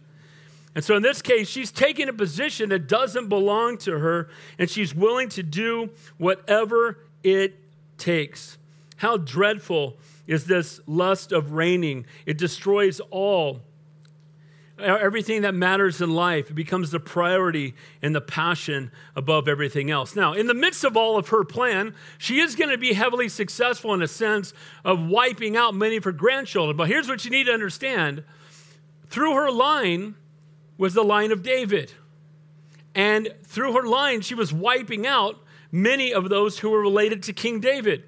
And 0.74 0.84
so 0.84 0.94
in 0.94 1.02
this 1.02 1.22
case, 1.22 1.48
she's 1.48 1.72
taking 1.72 2.10
a 2.10 2.12
position 2.12 2.68
that 2.68 2.86
doesn't 2.86 3.30
belong 3.30 3.78
to 3.78 3.98
her, 3.98 4.28
and 4.58 4.68
she's 4.68 4.94
willing 4.94 5.30
to 5.30 5.42
do 5.42 5.88
whatever 6.18 6.98
it 7.24 7.58
takes. 7.96 8.58
How 8.96 9.16
dreadful 9.16 9.96
is 10.26 10.44
this 10.44 10.80
lust 10.86 11.32
of 11.32 11.52
reigning? 11.52 12.06
It 12.26 12.38
destroys 12.38 13.00
all 13.10 13.62
everything 14.82 15.42
that 15.42 15.54
matters 15.54 16.00
in 16.00 16.10
life. 16.10 16.50
It 16.50 16.54
becomes 16.54 16.90
the 16.90 17.00
priority 17.00 17.74
and 18.02 18.14
the 18.14 18.20
passion 18.20 18.90
above 19.14 19.48
everything 19.48 19.90
else. 19.90 20.16
Now, 20.16 20.32
in 20.32 20.46
the 20.46 20.54
midst 20.54 20.84
of 20.84 20.96
all 20.96 21.16
of 21.16 21.28
her 21.28 21.44
plan, 21.44 21.94
she 22.18 22.40
is 22.40 22.54
going 22.54 22.70
to 22.70 22.78
be 22.78 22.92
heavily 22.92 23.28
successful 23.28 23.94
in 23.94 24.02
a 24.02 24.08
sense 24.08 24.52
of 24.84 25.06
wiping 25.06 25.56
out 25.56 25.74
many 25.74 25.96
of 25.96 26.04
her 26.04 26.12
grandchildren. 26.12 26.76
But 26.76 26.88
here's 26.88 27.08
what 27.08 27.24
you 27.24 27.30
need 27.30 27.44
to 27.44 27.52
understand 27.52 28.24
through 29.08 29.34
her 29.34 29.50
line 29.50 30.14
was 30.78 30.94
the 30.94 31.04
line 31.04 31.32
of 31.32 31.42
David. 31.42 31.92
And 32.94 33.34
through 33.44 33.74
her 33.74 33.86
line, 33.86 34.20
she 34.20 34.34
was 34.34 34.52
wiping 34.52 35.06
out 35.06 35.38
many 35.70 36.12
of 36.12 36.28
those 36.28 36.60
who 36.60 36.70
were 36.70 36.80
related 36.80 37.22
to 37.24 37.32
King 37.32 37.60
David. 37.60 38.04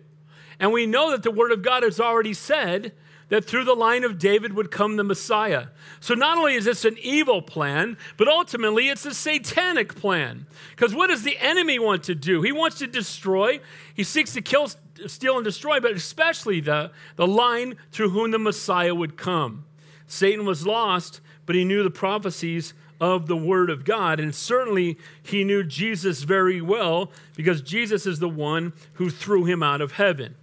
And 0.63 0.73
we 0.73 0.87
know 0.87 1.11
that 1.11 1.25
the 1.25 1.33
Word 1.33 1.51
of 1.51 1.61
God 1.61 1.83
has 1.83 1.99
already 1.99 2.33
said 2.33 2.93
that 3.31 3.45
through 3.45 3.65
the 3.65 3.75
line 3.75 4.05
of 4.05 4.17
David 4.17 4.53
would 4.53 4.71
come 4.71 4.95
the 4.95 5.03
Messiah. 5.03 5.67
So 5.99 6.15
not 6.15 6.39
only 6.39 6.55
is 6.55 6.67
this 6.67 6.85
an 6.85 6.97
evil 7.03 7.43
plan, 7.43 7.97
but 8.17 8.29
ultimately 8.29 8.89
it's 8.89 9.05
a 9.05 9.13
satanic 9.13 9.97
plan. 9.97 10.47
Because 10.71 10.95
what 10.95 11.09
does 11.09 11.25
the 11.25 11.37
enemy 11.39 11.81
want 11.81 12.05
to 12.05 12.15
do? 12.15 12.43
He 12.43 12.53
wants 12.53 12.79
to 12.79 12.87
destroy, 12.87 13.59
he 13.93 14.05
seeks 14.05 14.35
to 14.35 14.41
kill, 14.41 14.69
steal, 15.07 15.35
and 15.35 15.45
destroy, 15.45 15.81
but 15.81 15.93
especially 15.93 16.61
the, 16.61 16.93
the 17.17 17.27
line 17.27 17.75
through 17.91 18.11
whom 18.11 18.31
the 18.31 18.39
Messiah 18.39 18.95
would 18.95 19.17
come. 19.17 19.65
Satan 20.07 20.47
was 20.47 20.65
lost, 20.65 21.21
but 21.45 21.57
he 21.57 21.65
knew 21.65 21.83
the 21.83 21.91
prophecies 21.91 22.73
of 23.01 23.27
the 23.27 23.37
Word 23.37 23.69
of 23.69 23.85
God. 23.85 24.21
And 24.21 24.33
certainly 24.33 24.97
he 25.25 25.43
knew 25.43 25.65
Jesus 25.65 26.23
very 26.23 26.61
well 26.61 27.11
because 27.35 27.63
Jesus 27.63 28.07
is 28.07 28.21
the 28.21 28.29
one 28.29 28.75
who 28.93 29.11
threw 29.11 29.45
him 29.45 29.61
out 29.61 29.81
of 29.81 29.93
heaven. 29.93 30.37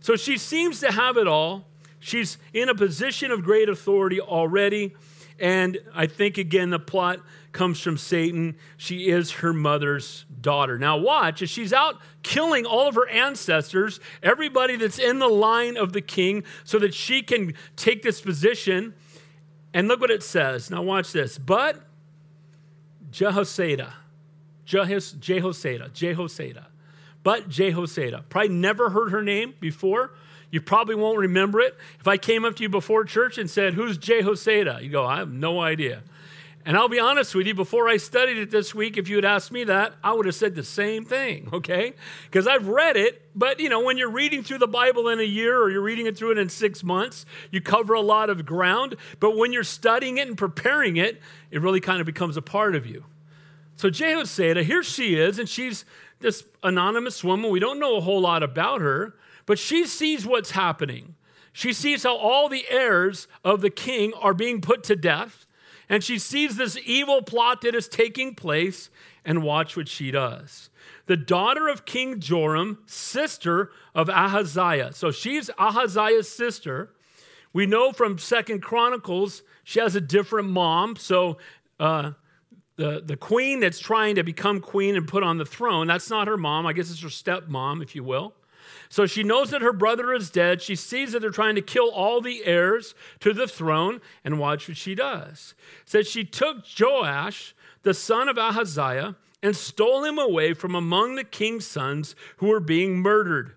So 0.00 0.16
she 0.16 0.38
seems 0.38 0.80
to 0.80 0.90
have 0.90 1.16
it 1.16 1.28
all. 1.28 1.66
She's 1.98 2.38
in 2.52 2.68
a 2.68 2.74
position 2.74 3.30
of 3.30 3.44
great 3.44 3.68
authority 3.68 4.20
already. 4.20 4.94
And 5.38 5.78
I 5.94 6.06
think, 6.06 6.38
again, 6.38 6.70
the 6.70 6.78
plot 6.78 7.20
comes 7.52 7.80
from 7.80 7.96
Satan. 7.96 8.56
She 8.76 9.08
is 9.08 9.30
her 9.32 9.52
mother's 9.52 10.24
daughter. 10.40 10.78
Now, 10.78 10.98
watch, 10.98 11.42
as 11.42 11.50
she's 11.50 11.72
out 11.72 11.96
killing 12.22 12.66
all 12.66 12.88
of 12.88 12.94
her 12.94 13.08
ancestors, 13.08 14.00
everybody 14.22 14.76
that's 14.76 14.98
in 14.98 15.18
the 15.18 15.28
line 15.28 15.76
of 15.76 15.92
the 15.92 16.02
king, 16.02 16.44
so 16.64 16.78
that 16.78 16.94
she 16.94 17.22
can 17.22 17.54
take 17.76 18.02
this 18.02 18.20
position. 18.20 18.94
And 19.72 19.88
look 19.88 20.00
what 20.00 20.10
it 20.10 20.22
says. 20.22 20.70
Now, 20.70 20.82
watch 20.82 21.12
this. 21.12 21.38
But 21.38 21.80
Jehoshaphat, 23.10 23.88
Jehoshaphat, 24.64 25.94
Jehoshaphat, 25.94 26.64
but 27.22 27.48
Jehoshaphat. 27.48 28.28
Probably 28.28 28.48
never 28.48 28.90
heard 28.90 29.10
her 29.10 29.22
name 29.22 29.54
before. 29.60 30.12
You 30.50 30.60
probably 30.60 30.94
won't 30.94 31.18
remember 31.18 31.60
it. 31.60 31.76
If 32.00 32.08
I 32.08 32.16
came 32.16 32.44
up 32.44 32.56
to 32.56 32.62
you 32.62 32.68
before 32.68 33.04
church 33.04 33.38
and 33.38 33.48
said, 33.48 33.74
Who's 33.74 33.98
Jehoshaphat? 33.98 34.82
You 34.82 34.90
go, 34.90 35.06
I 35.06 35.18
have 35.18 35.30
no 35.30 35.60
idea. 35.60 36.02
And 36.66 36.76
I'll 36.76 36.88
be 36.88 37.00
honest 37.00 37.34
with 37.34 37.46
you, 37.46 37.54
before 37.54 37.88
I 37.88 37.96
studied 37.96 38.36
it 38.36 38.50
this 38.50 38.74
week, 38.74 38.98
if 38.98 39.08
you 39.08 39.16
had 39.16 39.24
asked 39.24 39.50
me 39.50 39.64
that, 39.64 39.94
I 40.04 40.12
would 40.12 40.26
have 40.26 40.34
said 40.34 40.54
the 40.54 40.62
same 40.62 41.06
thing, 41.06 41.48
okay? 41.52 41.94
Because 42.24 42.46
I've 42.46 42.68
read 42.68 42.96
it, 42.96 43.22
but 43.34 43.60
you 43.60 43.68
know, 43.68 43.80
when 43.80 43.96
you're 43.96 44.10
reading 44.10 44.42
through 44.42 44.58
the 44.58 44.68
Bible 44.68 45.08
in 45.08 45.20
a 45.20 45.24
year 45.24 45.60
or 45.60 45.70
you're 45.70 45.80
reading 45.80 46.06
it 46.06 46.18
through 46.18 46.32
it 46.32 46.38
in 46.38 46.48
six 46.48 46.84
months, 46.84 47.24
you 47.50 47.60
cover 47.60 47.94
a 47.94 48.00
lot 48.00 48.28
of 48.28 48.44
ground. 48.44 48.96
But 49.20 49.36
when 49.36 49.52
you're 49.52 49.64
studying 49.64 50.18
it 50.18 50.28
and 50.28 50.36
preparing 50.36 50.96
it, 50.96 51.20
it 51.50 51.62
really 51.62 51.80
kind 51.80 52.00
of 52.00 52.06
becomes 52.06 52.36
a 52.36 52.42
part 52.42 52.74
of 52.74 52.86
you. 52.86 53.04
So 53.76 53.88
Jehoshaphat, 53.88 54.66
here 54.66 54.82
she 54.82 55.14
is, 55.14 55.38
and 55.38 55.48
she's 55.48 55.86
this 56.20 56.44
anonymous 56.62 57.24
woman. 57.24 57.50
We 57.50 57.60
don't 57.60 57.80
know 57.80 57.96
a 57.96 58.00
whole 58.00 58.20
lot 58.20 58.42
about 58.42 58.80
her. 58.80 59.14
But 59.46 59.58
she 59.58 59.84
sees 59.86 60.24
what's 60.24 60.52
happening. 60.52 61.16
She 61.52 61.72
sees 61.72 62.04
how 62.04 62.16
all 62.16 62.48
the 62.48 62.66
heirs 62.68 63.26
of 63.44 63.60
the 63.60 63.70
king 63.70 64.12
are 64.14 64.34
being 64.34 64.60
put 64.60 64.84
to 64.84 64.96
death. 64.96 65.46
And 65.88 66.04
she 66.04 66.18
sees 66.18 66.56
this 66.56 66.78
evil 66.84 67.22
plot 67.22 67.62
that 67.62 67.74
is 67.74 67.88
taking 67.88 68.34
place. 68.34 68.90
And 69.24 69.42
watch 69.42 69.76
what 69.76 69.88
she 69.88 70.10
does. 70.10 70.70
The 71.06 71.16
daughter 71.16 71.68
of 71.68 71.84
King 71.84 72.20
Joram, 72.20 72.78
sister 72.86 73.70
of 73.94 74.08
Ahaziah. 74.08 74.92
So 74.92 75.10
she's 75.10 75.50
Ahaziah's 75.58 76.30
sister. 76.30 76.94
We 77.52 77.66
know 77.66 77.92
from 77.92 78.18
Second 78.18 78.62
Chronicles 78.62 79.42
she 79.64 79.80
has 79.80 79.96
a 79.96 80.00
different 80.00 80.48
mom. 80.48 80.96
So 80.96 81.38
uh, 81.78 82.12
the, 82.80 83.02
the 83.04 83.16
queen 83.16 83.60
that's 83.60 83.78
trying 83.78 84.14
to 84.14 84.22
become 84.22 84.58
queen 84.58 84.96
and 84.96 85.06
put 85.06 85.22
on 85.22 85.36
the 85.36 85.44
throne, 85.44 85.86
that's 85.86 86.08
not 86.08 86.26
her 86.26 86.38
mom. 86.38 86.66
I 86.66 86.72
guess 86.72 86.90
it's 86.90 87.02
her 87.02 87.08
stepmom, 87.08 87.82
if 87.82 87.94
you 87.94 88.02
will. 88.02 88.32
So 88.88 89.04
she 89.04 89.22
knows 89.22 89.50
that 89.50 89.60
her 89.60 89.74
brother 89.74 90.14
is 90.14 90.30
dead. 90.30 90.62
She 90.62 90.74
sees 90.74 91.12
that 91.12 91.20
they're 91.20 91.30
trying 91.30 91.56
to 91.56 91.62
kill 91.62 91.90
all 91.90 92.22
the 92.22 92.42
heirs 92.46 92.94
to 93.20 93.34
the 93.34 93.46
throne, 93.46 94.00
and 94.24 94.38
watch 94.38 94.66
what 94.66 94.78
she 94.78 94.94
does. 94.94 95.54
Said 95.84 96.06
she 96.06 96.24
took 96.24 96.64
Joash, 96.78 97.54
the 97.82 97.92
son 97.92 98.30
of 98.30 98.38
Ahaziah, 98.38 99.14
and 99.42 99.54
stole 99.54 100.02
him 100.04 100.18
away 100.18 100.54
from 100.54 100.74
among 100.74 101.16
the 101.16 101.24
king's 101.24 101.66
sons 101.66 102.16
who 102.38 102.46
were 102.46 102.60
being 102.60 102.98
murdered. 102.98 103.52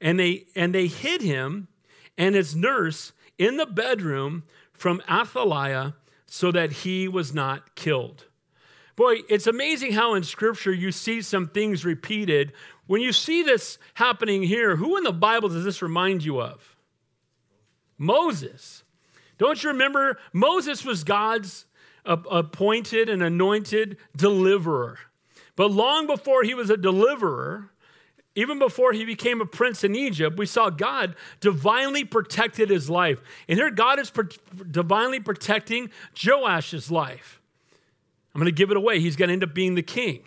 And 0.00 0.20
they 0.20 0.46
and 0.54 0.72
they 0.72 0.86
hid 0.86 1.20
him 1.20 1.66
and 2.16 2.36
his 2.36 2.54
nurse 2.54 3.12
in 3.38 3.56
the 3.56 3.66
bedroom 3.66 4.44
from 4.72 5.02
Athaliah 5.10 5.94
so 6.26 6.52
that 6.52 6.70
he 6.70 7.08
was 7.08 7.34
not 7.34 7.74
killed. 7.74 8.27
Boy, 8.98 9.18
it's 9.28 9.46
amazing 9.46 9.92
how 9.92 10.14
in 10.14 10.24
scripture 10.24 10.72
you 10.72 10.90
see 10.90 11.22
some 11.22 11.46
things 11.46 11.84
repeated 11.84 12.52
when 12.88 13.00
you 13.00 13.12
see 13.12 13.44
this 13.44 13.78
happening 13.94 14.42
here, 14.42 14.74
who 14.74 14.96
in 14.96 15.04
the 15.04 15.12
Bible 15.12 15.48
does 15.48 15.62
this 15.62 15.82
remind 15.82 16.24
you 16.24 16.40
of? 16.42 16.76
Moses. 17.96 18.82
Don't 19.38 19.62
you 19.62 19.70
remember? 19.70 20.18
Moses 20.32 20.84
was 20.84 21.04
God's 21.04 21.66
appointed 22.04 23.08
and 23.08 23.22
anointed 23.22 23.98
deliverer. 24.16 24.98
But 25.54 25.70
long 25.70 26.08
before 26.08 26.42
he 26.42 26.54
was 26.54 26.68
a 26.68 26.76
deliverer, 26.76 27.70
even 28.34 28.58
before 28.58 28.92
he 28.92 29.04
became 29.04 29.40
a 29.40 29.46
prince 29.46 29.84
in 29.84 29.94
Egypt, 29.94 30.36
we 30.36 30.46
saw 30.46 30.70
God 30.70 31.14
divinely 31.38 32.02
protected 32.02 32.68
his 32.68 32.90
life. 32.90 33.20
And 33.48 33.60
here 33.60 33.70
God 33.70 34.00
is 34.00 34.10
divinely 34.68 35.20
protecting 35.20 35.90
Joash's 36.14 36.90
life. 36.90 37.37
I'm 38.38 38.42
going 38.44 38.54
to 38.54 38.56
give 38.56 38.70
it 38.70 38.76
away. 38.76 39.00
He's 39.00 39.16
going 39.16 39.30
to 39.30 39.32
end 39.32 39.42
up 39.42 39.52
being 39.52 39.74
the 39.74 39.82
king. 39.82 40.20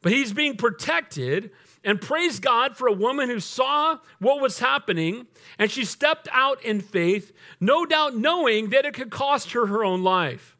But 0.00 0.12
he's 0.12 0.32
being 0.32 0.56
protected 0.56 1.50
and 1.84 2.00
praise 2.00 2.40
God 2.40 2.74
for 2.74 2.88
a 2.88 2.92
woman 2.92 3.28
who 3.28 3.38
saw 3.38 3.98
what 4.18 4.40
was 4.40 4.60
happening 4.60 5.26
and 5.58 5.70
she 5.70 5.84
stepped 5.84 6.26
out 6.32 6.64
in 6.64 6.80
faith, 6.80 7.32
no 7.60 7.84
doubt 7.84 8.16
knowing 8.16 8.70
that 8.70 8.86
it 8.86 8.94
could 8.94 9.10
cost 9.10 9.52
her 9.52 9.66
her 9.66 9.84
own 9.84 10.02
life. 10.02 10.56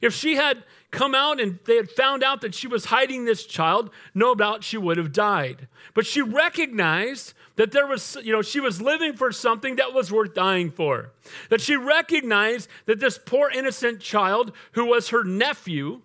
If 0.00 0.14
she 0.14 0.36
had 0.36 0.64
come 0.90 1.14
out 1.14 1.38
and 1.38 1.58
they 1.66 1.76
had 1.76 1.90
found 1.90 2.24
out 2.24 2.40
that 2.40 2.54
she 2.54 2.66
was 2.66 2.86
hiding 2.86 3.26
this 3.26 3.44
child, 3.44 3.90
no 4.14 4.34
doubt 4.34 4.64
she 4.64 4.78
would 4.78 4.96
have 4.96 5.12
died. 5.12 5.68
But 5.92 6.06
she 6.06 6.22
recognized 6.22 7.34
that 7.56 7.72
there 7.72 7.86
was, 7.86 8.16
you 8.22 8.32
know, 8.32 8.40
she 8.40 8.60
was 8.60 8.80
living 8.80 9.12
for 9.12 9.32
something 9.32 9.76
that 9.76 9.92
was 9.92 10.10
worth 10.10 10.32
dying 10.32 10.70
for. 10.70 11.12
That 11.50 11.60
she 11.60 11.76
recognized 11.76 12.70
that 12.86 13.00
this 13.00 13.18
poor 13.18 13.50
innocent 13.50 14.00
child, 14.00 14.52
who 14.72 14.86
was 14.86 15.10
her 15.10 15.24
nephew, 15.24 16.00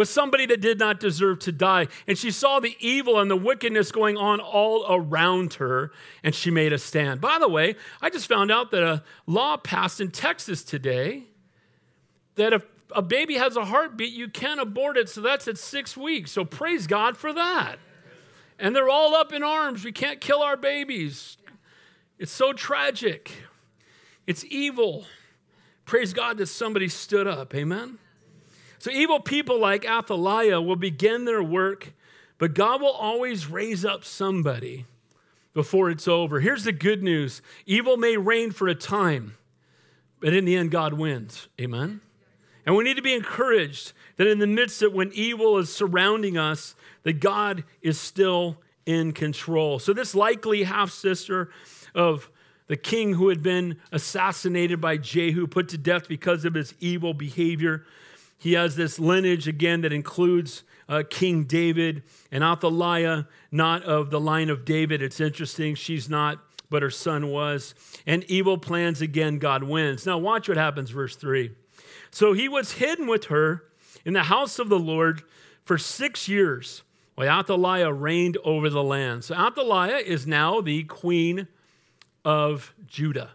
was 0.00 0.08
somebody 0.08 0.46
that 0.46 0.62
did 0.62 0.78
not 0.78 0.98
deserve 0.98 1.40
to 1.40 1.52
die. 1.52 1.86
And 2.06 2.16
she 2.16 2.30
saw 2.30 2.58
the 2.58 2.74
evil 2.80 3.20
and 3.20 3.30
the 3.30 3.36
wickedness 3.36 3.92
going 3.92 4.16
on 4.16 4.40
all 4.40 4.86
around 4.88 5.54
her, 5.54 5.92
and 6.24 6.34
she 6.34 6.50
made 6.50 6.72
a 6.72 6.78
stand. 6.78 7.20
By 7.20 7.38
the 7.38 7.50
way, 7.50 7.76
I 8.00 8.08
just 8.08 8.26
found 8.26 8.50
out 8.50 8.70
that 8.70 8.82
a 8.82 9.02
law 9.26 9.58
passed 9.58 10.00
in 10.00 10.10
Texas 10.10 10.64
today 10.64 11.24
that 12.36 12.54
if 12.54 12.64
a 12.96 13.02
baby 13.02 13.34
has 13.34 13.58
a 13.58 13.66
heartbeat, 13.66 14.14
you 14.14 14.28
can't 14.28 14.58
abort 14.58 14.96
it. 14.96 15.10
So 15.10 15.20
that's 15.20 15.46
at 15.46 15.58
six 15.58 15.98
weeks. 15.98 16.30
So 16.32 16.46
praise 16.46 16.86
God 16.86 17.18
for 17.18 17.34
that. 17.34 17.78
And 18.58 18.74
they're 18.74 18.88
all 18.88 19.14
up 19.14 19.34
in 19.34 19.42
arms. 19.42 19.84
We 19.84 19.92
can't 19.92 20.18
kill 20.18 20.40
our 20.40 20.56
babies. 20.56 21.36
It's 22.18 22.32
so 22.32 22.54
tragic. 22.54 23.32
It's 24.26 24.46
evil. 24.46 25.04
Praise 25.84 26.14
God 26.14 26.38
that 26.38 26.46
somebody 26.46 26.88
stood 26.88 27.26
up. 27.26 27.54
Amen. 27.54 27.98
So 28.80 28.90
evil 28.90 29.20
people 29.20 29.60
like 29.60 29.84
Athaliah 29.84 30.58
will 30.60 30.74
begin 30.74 31.26
their 31.26 31.42
work, 31.42 31.92
but 32.38 32.54
God 32.54 32.80
will 32.80 32.92
always 32.92 33.46
raise 33.46 33.84
up 33.84 34.04
somebody 34.04 34.86
before 35.52 35.90
it's 35.90 36.08
over. 36.08 36.40
Here's 36.40 36.64
the 36.64 36.72
good 36.72 37.02
news 37.02 37.42
evil 37.66 37.98
may 37.98 38.16
reign 38.16 38.52
for 38.52 38.68
a 38.68 38.74
time, 38.74 39.34
but 40.18 40.32
in 40.32 40.46
the 40.46 40.56
end, 40.56 40.70
God 40.70 40.94
wins. 40.94 41.48
Amen? 41.60 42.00
And 42.64 42.74
we 42.74 42.84
need 42.84 42.96
to 42.96 43.02
be 43.02 43.12
encouraged 43.12 43.92
that 44.16 44.26
in 44.26 44.38
the 44.38 44.46
midst 44.46 44.80
of 44.80 44.94
when 44.94 45.12
evil 45.12 45.58
is 45.58 45.70
surrounding 45.70 46.38
us, 46.38 46.74
that 47.02 47.20
God 47.20 47.64
is 47.82 48.00
still 48.00 48.56
in 48.86 49.12
control. 49.12 49.78
So, 49.78 49.92
this 49.92 50.14
likely 50.14 50.62
half 50.62 50.90
sister 50.90 51.50
of 51.94 52.30
the 52.66 52.78
king 52.78 53.12
who 53.12 53.28
had 53.28 53.42
been 53.42 53.78
assassinated 53.92 54.80
by 54.80 54.96
Jehu, 54.96 55.46
put 55.46 55.68
to 55.68 55.76
death 55.76 56.08
because 56.08 56.46
of 56.46 56.54
his 56.54 56.72
evil 56.80 57.12
behavior, 57.12 57.84
he 58.40 58.54
has 58.54 58.74
this 58.74 58.98
lineage 58.98 59.46
again 59.46 59.82
that 59.82 59.92
includes 59.92 60.64
uh, 60.88 61.02
King 61.08 61.44
David 61.44 62.02
and 62.32 62.42
Athaliah, 62.42 63.28
not 63.52 63.82
of 63.82 64.08
the 64.08 64.18
line 64.18 64.48
of 64.48 64.64
David. 64.64 65.02
It's 65.02 65.20
interesting. 65.20 65.74
She's 65.74 66.08
not, 66.08 66.38
but 66.70 66.82
her 66.82 66.90
son 66.90 67.28
was. 67.28 67.74
And 68.06 68.24
evil 68.24 68.56
plans 68.56 69.02
again, 69.02 69.38
God 69.38 69.62
wins. 69.62 70.06
Now, 70.06 70.16
watch 70.16 70.48
what 70.48 70.56
happens, 70.56 70.88
verse 70.88 71.16
3. 71.16 71.54
So 72.10 72.32
he 72.32 72.48
was 72.48 72.72
hidden 72.72 73.06
with 73.06 73.26
her 73.26 73.64
in 74.06 74.14
the 74.14 74.22
house 74.24 74.58
of 74.58 74.70
the 74.70 74.78
Lord 74.78 75.22
for 75.62 75.76
six 75.76 76.26
years 76.26 76.82
while 77.16 77.40
Athaliah 77.40 77.92
reigned 77.92 78.38
over 78.42 78.70
the 78.70 78.82
land. 78.82 79.22
So 79.22 79.34
Athaliah 79.34 79.98
is 79.98 80.26
now 80.26 80.62
the 80.62 80.84
queen 80.84 81.46
of 82.24 82.72
Judah. 82.86 83.32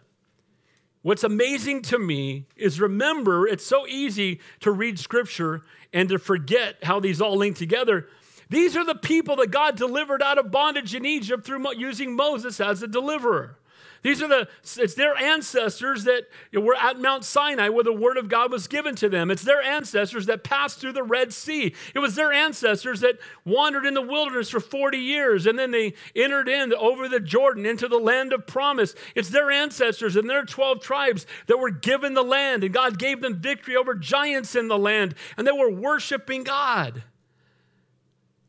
What's 1.05 1.23
amazing 1.23 1.83
to 1.83 1.99
me 1.99 2.47
is 2.55 2.81
remember, 2.81 3.47
it's 3.47 3.63
so 3.63 3.85
easy 3.85 4.39
to 4.61 4.71
read 4.71 4.97
scripture 4.97 5.61
and 5.93 6.09
to 6.09 6.17
forget 6.17 6.77
how 6.81 6.99
these 6.99 7.21
all 7.21 7.37
link 7.37 7.57
together. 7.57 8.07
These 8.49 8.75
are 8.75 8.83
the 8.83 8.95
people 8.95 9.35
that 9.35 9.51
God 9.51 9.77
delivered 9.77 10.23
out 10.23 10.39
of 10.39 10.49
bondage 10.49 10.95
in 10.95 11.05
Egypt 11.05 11.45
through 11.45 11.59
using 11.75 12.15
Moses 12.15 12.59
as 12.59 12.81
a 12.81 12.87
deliverer. 12.87 13.59
These 14.05 14.21
are 14.21 14.27
the, 14.27 14.47
it's 14.77 14.93
their 14.93 15.17
ancestors 15.17 16.03
that 16.03 16.27
were 16.53 16.75
at 16.75 16.99
Mount 16.99 17.25
Sinai 17.25 17.69
where 17.69 17.83
the 17.83 17.91
word 17.91 18.17
of 18.17 18.29
God 18.29 18.51
was 18.51 18.67
given 18.67 18.93
to 18.97 19.09
them. 19.09 19.31
It's 19.31 19.41
their 19.41 19.63
ancestors 19.63 20.27
that 20.27 20.43
passed 20.43 20.79
through 20.79 20.91
the 20.91 21.01
Red 21.01 21.33
Sea. 21.33 21.73
It 21.95 21.97
was 21.97 22.13
their 22.13 22.31
ancestors 22.31 22.99
that 22.99 23.17
wandered 23.45 23.83
in 23.83 23.95
the 23.95 24.03
wilderness 24.03 24.51
for 24.51 24.59
40 24.59 24.99
years 24.99 25.47
and 25.47 25.57
then 25.57 25.71
they 25.71 25.95
entered 26.15 26.47
in 26.47 26.71
over 26.75 27.09
the 27.09 27.19
Jordan 27.19 27.65
into 27.65 27.87
the 27.87 27.97
land 27.97 28.31
of 28.31 28.45
promise. 28.45 28.93
It's 29.15 29.29
their 29.29 29.49
ancestors 29.49 30.15
and 30.15 30.29
their 30.29 30.45
12 30.45 30.81
tribes 30.81 31.25
that 31.47 31.57
were 31.57 31.71
given 31.71 32.13
the 32.13 32.21
land 32.21 32.63
and 32.63 32.71
God 32.71 32.99
gave 32.99 33.21
them 33.21 33.41
victory 33.41 33.75
over 33.75 33.95
giants 33.95 34.53
in 34.55 34.67
the 34.67 34.77
land 34.77 35.15
and 35.35 35.47
they 35.47 35.51
were 35.51 35.71
worshiping 35.71 36.43
God. 36.43 37.01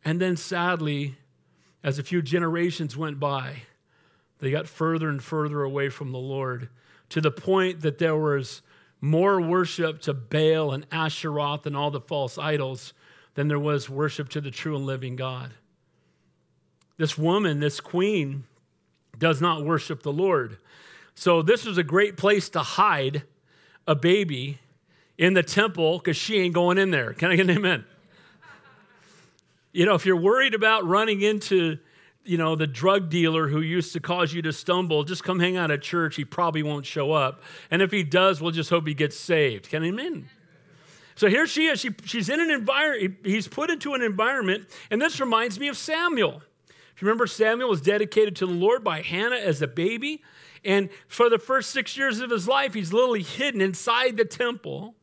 And 0.05 0.21
then 0.21 0.37
sadly, 0.37 1.17
as 1.83 1.99
a 1.99 2.03
few 2.03 2.21
generations 2.21 2.95
went 2.95 3.19
by, 3.19 3.63
they 4.38 4.50
got 4.50 4.66
further 4.66 5.09
and 5.09 5.23
further 5.23 5.62
away 5.62 5.88
from 5.88 6.12
the 6.12 6.19
Lord 6.19 6.69
to 7.11 7.21
the 7.21 7.31
point 7.31 7.81
that 7.81 7.99
there 7.99 8.16
was 8.16 8.62
more 9.00 9.40
worship 9.40 10.00
to 10.02 10.14
Baal 10.14 10.73
and 10.73 10.88
Asheroth 10.90 11.66
and 11.66 11.76
all 11.76 11.90
the 11.90 12.00
false 12.00 12.38
idols 12.38 12.93
than 13.35 13.49
there 13.49 13.59
was 13.59 13.88
worship 13.88 14.28
to 14.31 14.40
the 14.40 14.50
true 14.50 14.76
and 14.76 14.87
living 14.87 15.16
God. 15.16 15.55
This 16.97 17.16
woman, 17.16 17.61
this 17.61 17.81
queen, 17.81 18.45
does 19.19 19.40
not 19.40 19.64
worship 19.64 20.02
the 20.02 20.12
Lord. 20.12 20.59
So, 21.14 21.43
this 21.43 21.64
was 21.64 21.78
a 21.78 21.83
great 21.83 22.16
place 22.16 22.49
to 22.50 22.61
hide 22.61 23.23
a 23.87 23.95
baby 23.95 24.59
in 25.16 25.35
the 25.35 25.43
temple 25.43 25.99
because 25.99 26.16
she 26.16 26.38
ain't 26.38 26.55
going 26.55 26.78
in 26.78 26.90
there. 26.90 27.12
Can 27.12 27.31
I 27.31 27.37
get 27.37 27.49
an 27.49 27.57
amen? 27.57 27.85
You 29.73 29.85
know, 29.85 29.95
if 29.95 30.07
you're 30.07 30.16
worried 30.16 30.55
about 30.55 30.87
running 30.87 31.21
into 31.21 31.78
you 32.26 32.37
know, 32.37 32.56
the 32.56 32.66
drug 32.66 33.09
dealer 33.09 33.49
who 33.49 33.61
used 33.61 33.92
to 33.95 34.00
cause 34.00 34.33
you 34.33 34.42
to 34.42 34.52
stumble, 34.52 35.04
just 35.04 35.25
come 35.25 35.40
hang 35.40 35.56
out 35.56 35.71
at 35.71 35.83
church. 35.83 36.16
He 36.16 36.25
probably 36.25 36.62
won't 36.62 36.85
show 36.85 37.12
up. 37.12 37.42
And 37.71 37.83
if 37.83 37.90
he 37.90 38.02
does, 38.02 38.40
we'll 38.40 38.52
just 38.52 38.71
hope 38.71 38.87
he 38.87 38.95
gets 38.95 39.16
saved. 39.16 39.68
Can 39.68 39.85
in? 39.85 40.28
So 41.14 41.28
here 41.28 41.47
she 41.47 41.66
is. 41.66 41.80
She, 41.80 41.90
she's 42.04 42.28
in 42.28 42.40
an 42.40 42.50
environment, 42.50 43.16
he's 43.25 43.49
put 43.49 43.71
into 43.71 43.95
an 43.95 44.02
environment, 44.02 44.68
and 44.90 45.00
this 45.00 45.18
reminds 45.18 45.59
me 45.59 45.68
of 45.68 45.76
Samuel. 45.76 46.42
If 46.95 47.02
you 47.02 47.09
remember, 47.09 47.26
Samuel 47.26 47.68
was 47.68 47.80
dedicated 47.80 48.37
to 48.37 48.47
the 48.47 48.52
Lord 48.52 48.83
by 48.83 49.02
Hannah 49.02 49.37
as 49.37 49.61
a 49.61 49.66
baby. 49.66 50.23
And 50.64 50.88
for 51.09 51.28
the 51.28 51.38
first 51.38 51.71
six 51.71 51.97
years 51.97 52.21
of 52.21 52.30
his 52.30 52.49
life, 52.49 52.75
he's 52.75 52.92
literally 52.92 53.23
hidden 53.23 53.61
inside 53.61 54.16
the 54.16 54.25
temple, 54.25 54.95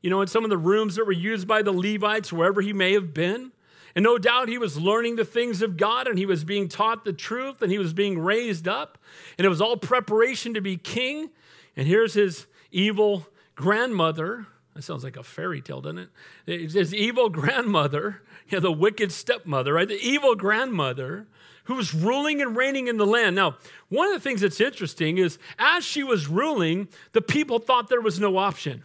you 0.00 0.10
know, 0.10 0.20
in 0.20 0.28
some 0.28 0.44
of 0.44 0.50
the 0.50 0.58
rooms 0.58 0.96
that 0.96 1.06
were 1.06 1.12
used 1.12 1.48
by 1.48 1.62
the 1.62 1.72
Levites, 1.72 2.32
wherever 2.32 2.60
he 2.60 2.72
may 2.72 2.92
have 2.92 3.14
been. 3.14 3.52
And 3.94 4.02
no 4.02 4.18
doubt 4.18 4.48
he 4.48 4.58
was 4.58 4.78
learning 4.78 5.16
the 5.16 5.24
things 5.24 5.62
of 5.62 5.76
God 5.76 6.06
and 6.06 6.18
he 6.18 6.26
was 6.26 6.44
being 6.44 6.68
taught 6.68 7.04
the 7.04 7.12
truth 7.12 7.62
and 7.62 7.70
he 7.70 7.78
was 7.78 7.92
being 7.92 8.18
raised 8.18 8.66
up. 8.66 8.98
And 9.36 9.44
it 9.44 9.48
was 9.48 9.60
all 9.60 9.76
preparation 9.76 10.54
to 10.54 10.60
be 10.60 10.76
king. 10.76 11.30
And 11.76 11.86
here's 11.86 12.14
his 12.14 12.46
evil 12.70 13.26
grandmother. 13.54 14.46
That 14.74 14.82
sounds 14.82 15.04
like 15.04 15.16
a 15.16 15.22
fairy 15.22 15.60
tale, 15.60 15.82
doesn't 15.82 16.08
it? 16.46 16.72
His 16.72 16.94
evil 16.94 17.28
grandmother, 17.28 18.22
you 18.48 18.56
know, 18.56 18.60
the 18.60 18.72
wicked 18.72 19.12
stepmother, 19.12 19.74
right? 19.74 19.88
The 19.88 20.00
evil 20.00 20.34
grandmother 20.34 21.26
who 21.64 21.74
was 21.74 21.94
ruling 21.94 22.40
and 22.40 22.56
reigning 22.56 22.88
in 22.88 22.96
the 22.96 23.06
land. 23.06 23.36
Now, 23.36 23.56
one 23.88 24.08
of 24.08 24.14
the 24.14 24.20
things 24.20 24.40
that's 24.40 24.60
interesting 24.60 25.18
is 25.18 25.38
as 25.58 25.84
she 25.84 26.02
was 26.02 26.26
ruling, 26.26 26.88
the 27.12 27.22
people 27.22 27.58
thought 27.58 27.88
there 27.88 28.00
was 28.00 28.18
no 28.18 28.38
option 28.38 28.84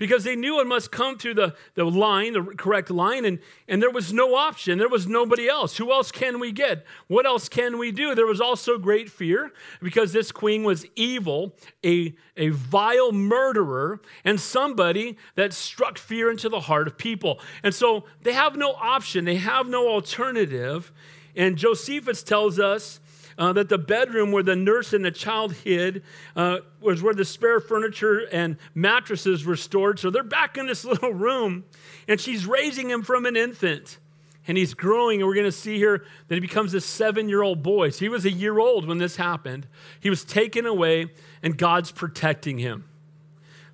because 0.00 0.24
they 0.24 0.34
knew 0.34 0.58
it 0.60 0.66
must 0.66 0.90
come 0.90 1.18
through 1.18 1.34
the, 1.34 1.54
the 1.74 1.84
line, 1.84 2.32
the 2.32 2.42
correct 2.42 2.90
line, 2.90 3.26
and, 3.26 3.38
and 3.68 3.82
there 3.82 3.90
was 3.90 4.14
no 4.14 4.34
option. 4.34 4.78
There 4.78 4.88
was 4.88 5.06
nobody 5.06 5.46
else. 5.46 5.76
Who 5.76 5.92
else 5.92 6.10
can 6.10 6.40
we 6.40 6.52
get? 6.52 6.86
What 7.06 7.26
else 7.26 7.50
can 7.50 7.76
we 7.76 7.92
do? 7.92 8.14
There 8.14 8.24
was 8.24 8.40
also 8.40 8.78
great 8.78 9.10
fear 9.10 9.52
because 9.82 10.14
this 10.14 10.32
queen 10.32 10.64
was 10.64 10.86
evil, 10.96 11.54
a, 11.84 12.14
a 12.34 12.48
vile 12.48 13.12
murderer, 13.12 14.00
and 14.24 14.40
somebody 14.40 15.18
that 15.34 15.52
struck 15.52 15.98
fear 15.98 16.30
into 16.30 16.48
the 16.48 16.60
heart 16.60 16.86
of 16.86 16.96
people. 16.96 17.38
And 17.62 17.74
so 17.74 18.06
they 18.22 18.32
have 18.32 18.56
no 18.56 18.72
option, 18.72 19.26
they 19.26 19.36
have 19.36 19.68
no 19.68 19.86
alternative. 19.86 20.92
And 21.36 21.58
Josephus 21.58 22.22
tells 22.22 22.58
us 22.58 23.00
uh, 23.40 23.54
that 23.54 23.70
the 23.70 23.78
bedroom 23.78 24.30
where 24.30 24.42
the 24.42 24.54
nurse 24.54 24.92
and 24.92 25.02
the 25.02 25.10
child 25.10 25.54
hid 25.54 26.02
uh, 26.36 26.58
was 26.80 27.02
where 27.02 27.14
the 27.14 27.24
spare 27.24 27.58
furniture 27.58 28.28
and 28.30 28.58
mattresses 28.74 29.46
were 29.46 29.56
stored. 29.56 29.98
So 29.98 30.10
they're 30.10 30.22
back 30.22 30.58
in 30.58 30.66
this 30.66 30.84
little 30.84 31.14
room, 31.14 31.64
and 32.06 32.20
she's 32.20 32.46
raising 32.46 32.90
him 32.90 33.02
from 33.02 33.24
an 33.24 33.36
infant. 33.36 33.98
And 34.46 34.58
he's 34.58 34.74
growing, 34.74 35.20
and 35.20 35.28
we're 35.28 35.34
going 35.34 35.46
to 35.46 35.52
see 35.52 35.76
here 35.76 36.04
that 36.28 36.34
he 36.34 36.40
becomes 36.40 36.74
a 36.74 36.80
seven 36.80 37.28
year 37.28 37.42
old 37.42 37.62
boy. 37.62 37.90
So 37.90 38.00
he 38.00 38.08
was 38.08 38.24
a 38.24 38.30
year 38.30 38.58
old 38.58 38.86
when 38.86 38.98
this 38.98 39.16
happened. 39.16 39.66
He 40.00 40.10
was 40.10 40.24
taken 40.24 40.66
away, 40.66 41.10
and 41.42 41.56
God's 41.56 41.92
protecting 41.92 42.58
him. 42.58 42.84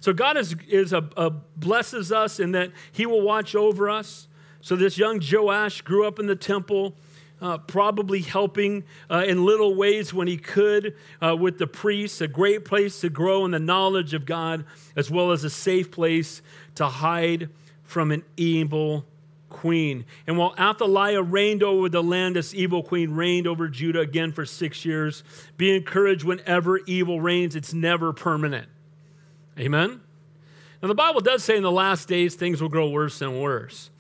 So 0.01 0.13
God 0.13 0.37
is, 0.37 0.55
is 0.69 0.93
a, 0.93 1.09
a 1.17 1.31
blesses 1.31 2.13
us 2.13 2.39
in 2.39 2.53
that 2.53 2.71
He 2.93 3.07
will 3.07 3.23
watch 3.23 3.57
over 3.57 3.91
us. 3.91 4.29
So 4.61 4.77
this 4.77 4.99
young 4.99 5.21
Joash 5.21 5.83
grew 5.83 6.07
up 6.07 6.19
in 6.19 6.27
the 6.27 6.37
temple 6.37 6.97
uh, 7.41 7.59
probably 7.59 8.21
helping 8.21 8.85
uh, 9.11 9.25
in 9.27 9.45
little 9.45 9.75
ways 9.75 10.15
when 10.15 10.27
he 10.27 10.39
could 10.39 10.97
uh, 11.21 11.37
with 11.37 11.59
the 11.59 11.67
priests, 11.67 12.21
a 12.21 12.29
great 12.29 12.65
place 12.65 13.01
to 13.01 13.11
grow 13.11 13.45
in 13.45 13.51
the 13.51 13.59
knowledge 13.59 14.15
of 14.15 14.25
God, 14.25 14.65
as 14.97 15.11
well 15.11 15.33
as 15.33 15.45
a 15.45 15.51
safe 15.51 15.91
place 15.91 16.43
to 16.77 16.87
hide 16.87 17.51
from 17.85 18.11
an 18.11 18.25
evil 18.37 19.05
queen. 19.49 20.05
And 20.27 20.37
while 20.39 20.55
Athaliah 20.59 21.23
reigned 21.23 21.63
over 21.63 21.89
the 21.89 22.03
land, 22.03 22.37
this 22.37 22.55
evil 22.55 22.83
queen 22.83 23.13
reigned 23.13 23.47
over 23.47 23.69
Judah 23.69 24.01
again 24.01 24.33
for 24.33 24.45
six 24.45 24.85
years. 24.85 25.23
Be 25.57 25.75
encouraged 25.75 26.25
whenever 26.25 26.79
evil 26.87 27.21
reigns, 27.21 27.55
it's 27.55 27.73
never 27.73 28.13
permanent. 28.13 28.69
Amen? 29.59 30.01
Now, 30.83 30.89
the 30.89 30.95
Bible 30.95 31.21
does 31.21 31.43
say 31.43 31.57
in 31.57 31.63
the 31.63 31.71
last 31.71 32.09
days 32.09 32.35
things 32.35 32.61
will 32.61 32.69
grow 32.69 32.89
worse 32.89 33.21
and 33.21 33.41
worse. 33.41 33.91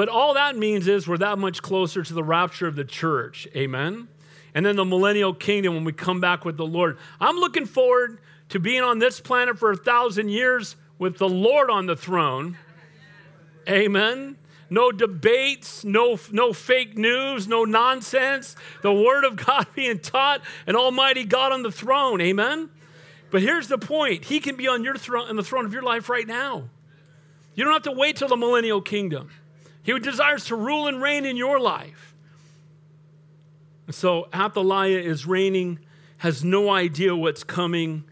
But 0.00 0.08
all 0.08 0.32
that 0.32 0.56
means 0.56 0.88
is 0.88 1.06
we're 1.06 1.18
that 1.18 1.38
much 1.38 1.60
closer 1.60 2.02
to 2.02 2.14
the 2.14 2.24
rapture 2.24 2.66
of 2.66 2.74
the 2.74 2.86
church. 2.86 3.46
Amen. 3.54 4.08
And 4.54 4.64
then 4.64 4.76
the 4.76 4.84
millennial 4.86 5.34
kingdom 5.34 5.74
when 5.74 5.84
we 5.84 5.92
come 5.92 6.22
back 6.22 6.46
with 6.46 6.56
the 6.56 6.64
Lord. 6.64 6.96
I'm 7.20 7.36
looking 7.36 7.66
forward 7.66 8.18
to 8.48 8.58
being 8.58 8.80
on 8.80 8.98
this 8.98 9.20
planet 9.20 9.58
for 9.58 9.72
a 9.72 9.76
thousand 9.76 10.30
years 10.30 10.76
with 10.98 11.18
the 11.18 11.28
Lord 11.28 11.68
on 11.68 11.84
the 11.84 11.96
throne. 11.96 12.56
Amen. 13.68 14.38
No 14.70 14.90
debates, 14.90 15.84
no, 15.84 16.18
no 16.32 16.54
fake 16.54 16.96
news, 16.96 17.46
no 17.46 17.66
nonsense. 17.66 18.56
The 18.80 18.94
Word 18.94 19.26
of 19.26 19.36
God 19.36 19.66
being 19.74 19.98
taught, 19.98 20.40
and 20.66 20.78
Almighty 20.78 21.24
God 21.24 21.52
on 21.52 21.62
the 21.62 21.70
throne. 21.70 22.22
Amen. 22.22 22.70
But 23.30 23.42
here's 23.42 23.68
the 23.68 23.76
point 23.76 24.24
He 24.24 24.40
can 24.40 24.56
be 24.56 24.66
on 24.66 24.82
your 24.82 24.96
throne, 24.96 25.28
on 25.28 25.36
the 25.36 25.44
throne 25.44 25.66
of 25.66 25.74
your 25.74 25.82
life 25.82 26.08
right 26.08 26.26
now. 26.26 26.70
You 27.54 27.64
don't 27.64 27.74
have 27.74 27.82
to 27.82 27.92
wait 27.92 28.16
till 28.16 28.28
the 28.28 28.38
millennial 28.38 28.80
kingdom. 28.80 29.28
He 29.82 29.98
desires 29.98 30.44
to 30.46 30.56
rule 30.56 30.86
and 30.86 31.00
reign 31.00 31.24
in 31.24 31.36
your 31.36 31.58
life. 31.58 32.14
So 33.90 34.28
Athaliah 34.32 35.00
is 35.00 35.26
reigning, 35.26 35.80
has 36.18 36.44
no 36.44 36.70
idea 36.70 37.16
what's 37.16 37.42
coming. 37.42 38.04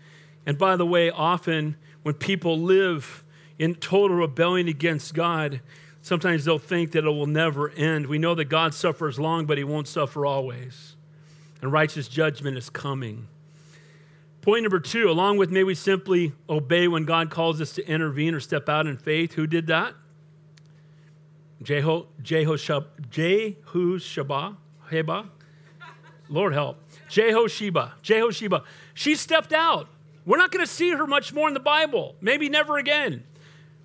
And 0.47 0.59
by 0.59 0.77
the 0.77 0.87
way, 0.87 1.11
often 1.11 1.77
when 2.03 2.15
people 2.15 2.59
live 2.59 3.23
in 3.59 3.75
total 3.75 4.17
rebellion 4.17 4.67
against 4.69 5.15
God, 5.15 5.61
sometimes 6.03 6.45
they'll 6.45 6.59
think 6.59 6.93
that 6.93 7.05
it 7.05 7.11
will 7.11 7.27
never 7.27 7.71
end. 7.71 8.07
We 8.07 8.19
know 8.19 8.35
that 8.35 8.47
God 8.47 8.75
suffers 8.75 9.19
long, 9.19 9.47
but 9.47 9.59
he 9.59 9.65
won't 9.65 9.89
suffer 9.89 10.25
always. 10.25 10.97
And 11.61 11.73
righteous 11.73 12.09
judgment 12.09 12.57
is 12.57 12.71
coming. 12.71 13.29
Point 14.41 14.63
number 14.63 14.81
two, 14.81 15.11
along 15.11 15.37
with 15.37 15.51
may 15.51 15.65
we 15.65 15.75
simply 15.75 16.33
obey 16.49 16.89
when 16.89 17.05
God 17.05 17.31
calls 17.31 17.61
us 17.61 17.73
to 17.75 17.87
intervene 17.87 18.35
or 18.35 18.41
step 18.41 18.69
out 18.69 18.87
in 18.87 18.97
faith. 18.97 19.35
Who 19.35 19.47
did 19.47 19.67
that? 19.67 19.95
Jeho, 21.63 22.07
Jehoshab, 22.23 22.87
Jehushaba, 23.11 24.57
Heba, 24.91 25.29
Lord 26.29 26.53
help, 26.53 26.79
Jehosheba, 27.09 27.93
Jehosheba. 28.03 28.65
She 28.95 29.15
stepped 29.17 29.53
out. 29.53 29.89
We're 30.25 30.39
not 30.39 30.51
going 30.51 30.65
to 30.65 30.71
see 30.71 30.91
her 30.91 31.07
much 31.07 31.33
more 31.33 31.49
in 31.49 31.55
the 31.55 31.61
Bible, 31.61 32.15
maybe 32.21 32.49
never 32.49 32.77
again. 32.77 33.25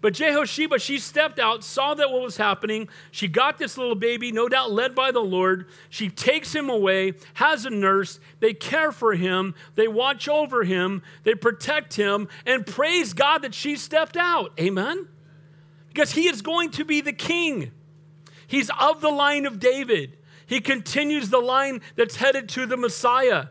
But 0.01 0.15
Jehosheba, 0.15 0.81
she 0.81 0.99
stepped 0.99 1.39
out, 1.39 1.63
saw 1.63 1.93
that 1.93 2.11
what 2.11 2.21
was 2.21 2.35
happening. 2.35 2.89
She 3.11 3.29
got 3.29 3.57
this 3.57 3.77
little 3.77 3.95
baby, 3.95 4.33
no 4.33 4.49
doubt 4.49 4.69
led 4.69 4.93
by 4.93 5.11
the 5.11 5.21
Lord. 5.21 5.69
She 5.89 6.09
takes 6.09 6.53
him 6.53 6.69
away, 6.69 7.13
has 7.35 7.65
a 7.65 7.69
nurse. 7.69 8.19
They 8.41 8.53
care 8.53 8.91
for 8.91 9.13
him, 9.13 9.55
they 9.75 9.87
watch 9.87 10.27
over 10.27 10.65
him, 10.65 11.03
they 11.23 11.35
protect 11.35 11.93
him, 11.93 12.27
and 12.45 12.65
praise 12.65 13.13
God 13.13 13.43
that 13.43 13.53
she 13.53 13.77
stepped 13.77 14.17
out. 14.17 14.51
Amen? 14.59 15.07
Because 15.93 16.13
he 16.13 16.27
is 16.27 16.41
going 16.41 16.71
to 16.71 16.83
be 16.83 17.01
the 17.01 17.13
king. 17.13 17.71
He's 18.47 18.71
of 18.79 19.01
the 19.01 19.11
line 19.11 19.45
of 19.45 19.59
David. 19.59 20.17
He 20.45 20.59
continues 20.59 21.29
the 21.29 21.39
line 21.39 21.81
that's 21.95 22.15
headed 22.15 22.49
to 22.49 22.65
the 22.65 22.77
Messiah. 22.77 23.47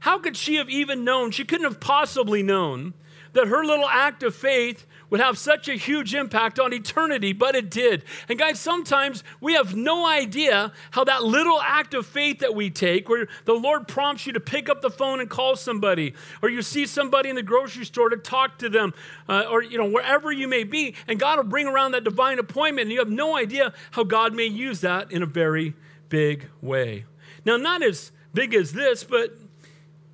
How 0.00 0.18
could 0.18 0.36
she 0.36 0.56
have 0.56 0.68
even 0.68 1.04
known? 1.04 1.30
She 1.30 1.44
couldn't 1.44 1.64
have 1.64 1.80
possibly 1.80 2.42
known 2.42 2.94
that 3.32 3.48
her 3.48 3.64
little 3.64 3.86
act 3.86 4.22
of 4.22 4.34
faith 4.34 4.86
would 5.10 5.20
have 5.20 5.38
such 5.38 5.68
a 5.68 5.74
huge 5.74 6.14
impact 6.14 6.58
on 6.58 6.72
eternity, 6.72 7.32
but 7.32 7.54
it 7.54 7.70
did. 7.70 8.04
And 8.28 8.38
guys, 8.38 8.58
sometimes 8.58 9.22
we 9.40 9.54
have 9.54 9.76
no 9.76 10.06
idea 10.06 10.72
how 10.90 11.04
that 11.04 11.24
little 11.24 11.60
act 11.60 11.94
of 11.94 12.06
faith 12.06 12.40
that 12.40 12.54
we 12.54 12.70
take, 12.70 13.08
where 13.08 13.28
the 13.44 13.54
Lord 13.54 13.86
prompts 13.86 14.26
you 14.26 14.32
to 14.32 14.40
pick 14.40 14.68
up 14.68 14.82
the 14.82 14.90
phone 14.90 15.20
and 15.20 15.30
call 15.30 15.56
somebody, 15.56 16.14
or 16.42 16.48
you 16.48 16.62
see 16.62 16.86
somebody 16.86 17.28
in 17.28 17.36
the 17.36 17.42
grocery 17.42 17.84
store 17.84 18.08
to 18.08 18.16
talk 18.16 18.58
to 18.58 18.68
them, 18.68 18.94
uh, 19.28 19.44
or 19.50 19.62
you 19.62 19.78
know 19.78 19.88
wherever 19.88 20.32
you 20.32 20.48
may 20.48 20.64
be, 20.64 20.94
and 21.06 21.18
God 21.20 21.38
will 21.38 21.44
bring 21.44 21.66
around 21.66 21.92
that 21.92 22.04
divine 22.04 22.38
appointment, 22.38 22.86
and 22.86 22.92
you 22.92 22.98
have 22.98 23.10
no 23.10 23.36
idea 23.36 23.72
how 23.92 24.04
God 24.04 24.34
may 24.34 24.46
use 24.46 24.80
that 24.80 25.12
in 25.12 25.22
a 25.22 25.26
very 25.26 25.74
big 26.08 26.48
way. 26.60 27.04
Now, 27.44 27.56
not 27.56 27.82
as 27.82 28.12
big 28.34 28.54
as 28.54 28.72
this, 28.72 29.04
but 29.04 29.36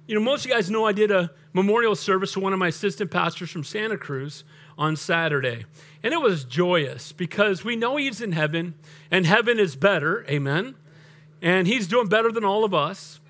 you 0.07 0.14
know, 0.14 0.20
most 0.20 0.44
of 0.44 0.50
you 0.50 0.55
guys 0.55 0.70
know 0.70 0.85
I 0.85 0.92
did 0.92 1.11
a 1.11 1.31
memorial 1.52 1.94
service 1.94 2.33
for 2.33 2.40
one 2.40 2.52
of 2.52 2.59
my 2.59 2.68
assistant 2.68 3.11
pastors 3.11 3.50
from 3.50 3.64
Santa 3.64 3.96
Cruz 3.96 4.44
on 4.82 4.96
Saturday. 4.96 5.64
And 6.02 6.12
it 6.12 6.20
was 6.20 6.42
joyous 6.42 7.12
because 7.12 7.64
we 7.64 7.76
know 7.76 7.96
he's 7.96 8.20
in 8.20 8.32
heaven 8.32 8.74
and 9.12 9.24
heaven 9.24 9.60
is 9.60 9.76
better. 9.76 10.26
Amen. 10.28 10.74
And 11.40 11.68
he's 11.68 11.86
doing 11.86 12.08
better 12.08 12.32
than 12.32 12.44
all 12.44 12.64
of 12.64 12.74
us. 12.74 13.20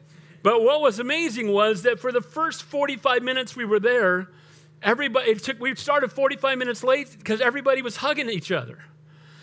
But 0.43 0.63
what 0.63 0.81
was 0.81 0.99
amazing 0.99 1.53
was 1.53 1.83
that 1.83 2.01
for 2.01 2.11
the 2.11 2.23
first 2.23 2.63
45 2.63 3.23
minutes 3.23 3.55
we 3.55 3.67
were 3.67 3.79
there, 3.79 4.29
everybody, 4.83 5.31
it 5.31 5.43
took, 5.43 5.61
we 5.61 5.75
started 5.75 6.11
45 6.11 6.57
minutes 6.57 6.83
late 6.83 7.15
because 7.19 7.43
everybody 7.43 7.83
was 7.83 7.97
hugging 7.97 8.31
each 8.31 8.51
other 8.51 8.79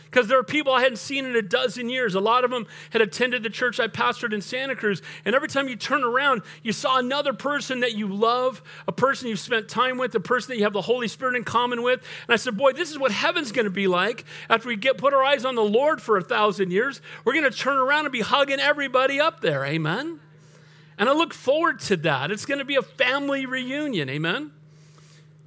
because 0.10 0.28
there 0.28 0.40
are 0.40 0.44
people 0.44 0.74
I 0.74 0.82
hadn't 0.82 0.98
seen 0.98 1.26
in 1.26 1.36
a 1.36 1.42
dozen 1.42 1.88
years. 1.90 2.16
A 2.16 2.20
lot 2.20 2.44
of 2.44 2.50
them 2.50 2.66
had 2.90 3.02
attended 3.02 3.44
the 3.44 3.50
church 3.50 3.80
I 3.80 3.88
pastored 3.88 4.34
in 4.34 4.42
Santa 4.42 4.76
Cruz. 4.76 5.02
And 5.24 5.36
every 5.36 5.48
time 5.48 5.68
you 5.68 5.76
turn 5.76 6.04
around, 6.04 6.42
you 6.64 6.72
saw 6.72 6.98
another 6.98 7.32
person 7.34 7.82
that 7.82 7.94
you 7.94 8.08
love, 8.08 8.64
a 8.88 8.92
person 8.92 9.28
you've 9.28 9.40
spent 9.40 9.70
time 9.70 9.98
with, 9.98 10.16
a 10.16 10.20
person 10.20 10.50
that 10.50 10.58
you 10.58 10.64
have 10.64 10.74
the 10.74 10.82
Holy 10.82 11.08
Spirit 11.08 11.36
in 11.36 11.44
common 11.44 11.84
with. 11.84 12.00
And 12.28 12.34
I 12.34 12.38
said, 12.38 12.58
Boy, 12.58 12.74
this 12.74 12.90
is 12.90 12.98
what 12.98 13.12
heaven's 13.12 13.52
going 13.52 13.66
to 13.66 13.72
be 13.72 13.88
like 13.88 14.26
after 14.50 14.68
we 14.68 14.76
get 14.76 14.98
put 14.98 15.14
our 15.14 15.24
eyes 15.24 15.46
on 15.46 15.54
the 15.54 15.64
Lord 15.64 16.02
for 16.02 16.18
a 16.18 16.24
thousand 16.24 16.72
years. 16.72 17.02
We're 17.24 17.34
going 17.34 17.50
to 17.50 17.58
turn 17.58 17.78
around 17.78 18.06
and 18.06 18.12
be 18.12 18.22
hugging 18.22 18.60
everybody 18.60 19.20
up 19.20 19.42
there. 19.42 19.64
Amen. 19.64 20.20
And 20.98 21.08
I 21.08 21.14
look 21.14 21.34
forward 21.34 21.80
to 21.82 21.98
that. 21.98 22.32
It's 22.32 22.46
going 22.46 22.60
to 22.60 22.66
be 22.66 22.76
a 22.76 22.82
family 22.82 23.46
reunion. 23.46 24.10
Amen. 24.10 24.52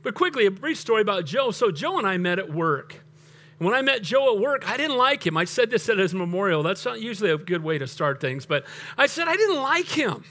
But 0.03 0.14
quickly, 0.14 0.46
a 0.46 0.51
brief 0.51 0.79
story 0.79 1.03
about 1.03 1.27
Joe. 1.27 1.51
So, 1.51 1.70
Joe 1.70 1.98
and 1.98 2.07
I 2.07 2.16
met 2.16 2.38
at 2.38 2.53
work. 2.53 3.03
When 3.62 3.75
I 3.75 3.83
met 3.83 4.03
Joe 4.03 4.35
at 4.35 4.40
work, 4.40 4.68
I 4.68 4.77
didn't 4.77 4.96
like 4.96 5.25
him. 5.25 5.37
I 5.37 5.44
said 5.44 5.70
this 5.70 5.88
at 5.88 5.98
his 5.98 6.14
memorial. 6.14 6.62
That's 6.62 6.85
not 6.85 7.01
usually 7.01 7.31
a 7.31 7.38
good 7.38 7.62
way 7.62 7.79
to 7.79 7.87
start 7.87 8.20
things, 8.20 8.44
but 8.44 8.64
I 8.98 9.07
said 9.07 9.29
I 9.29 9.37
didn't 9.37 9.62
like 9.62 9.87
him. 9.87 10.25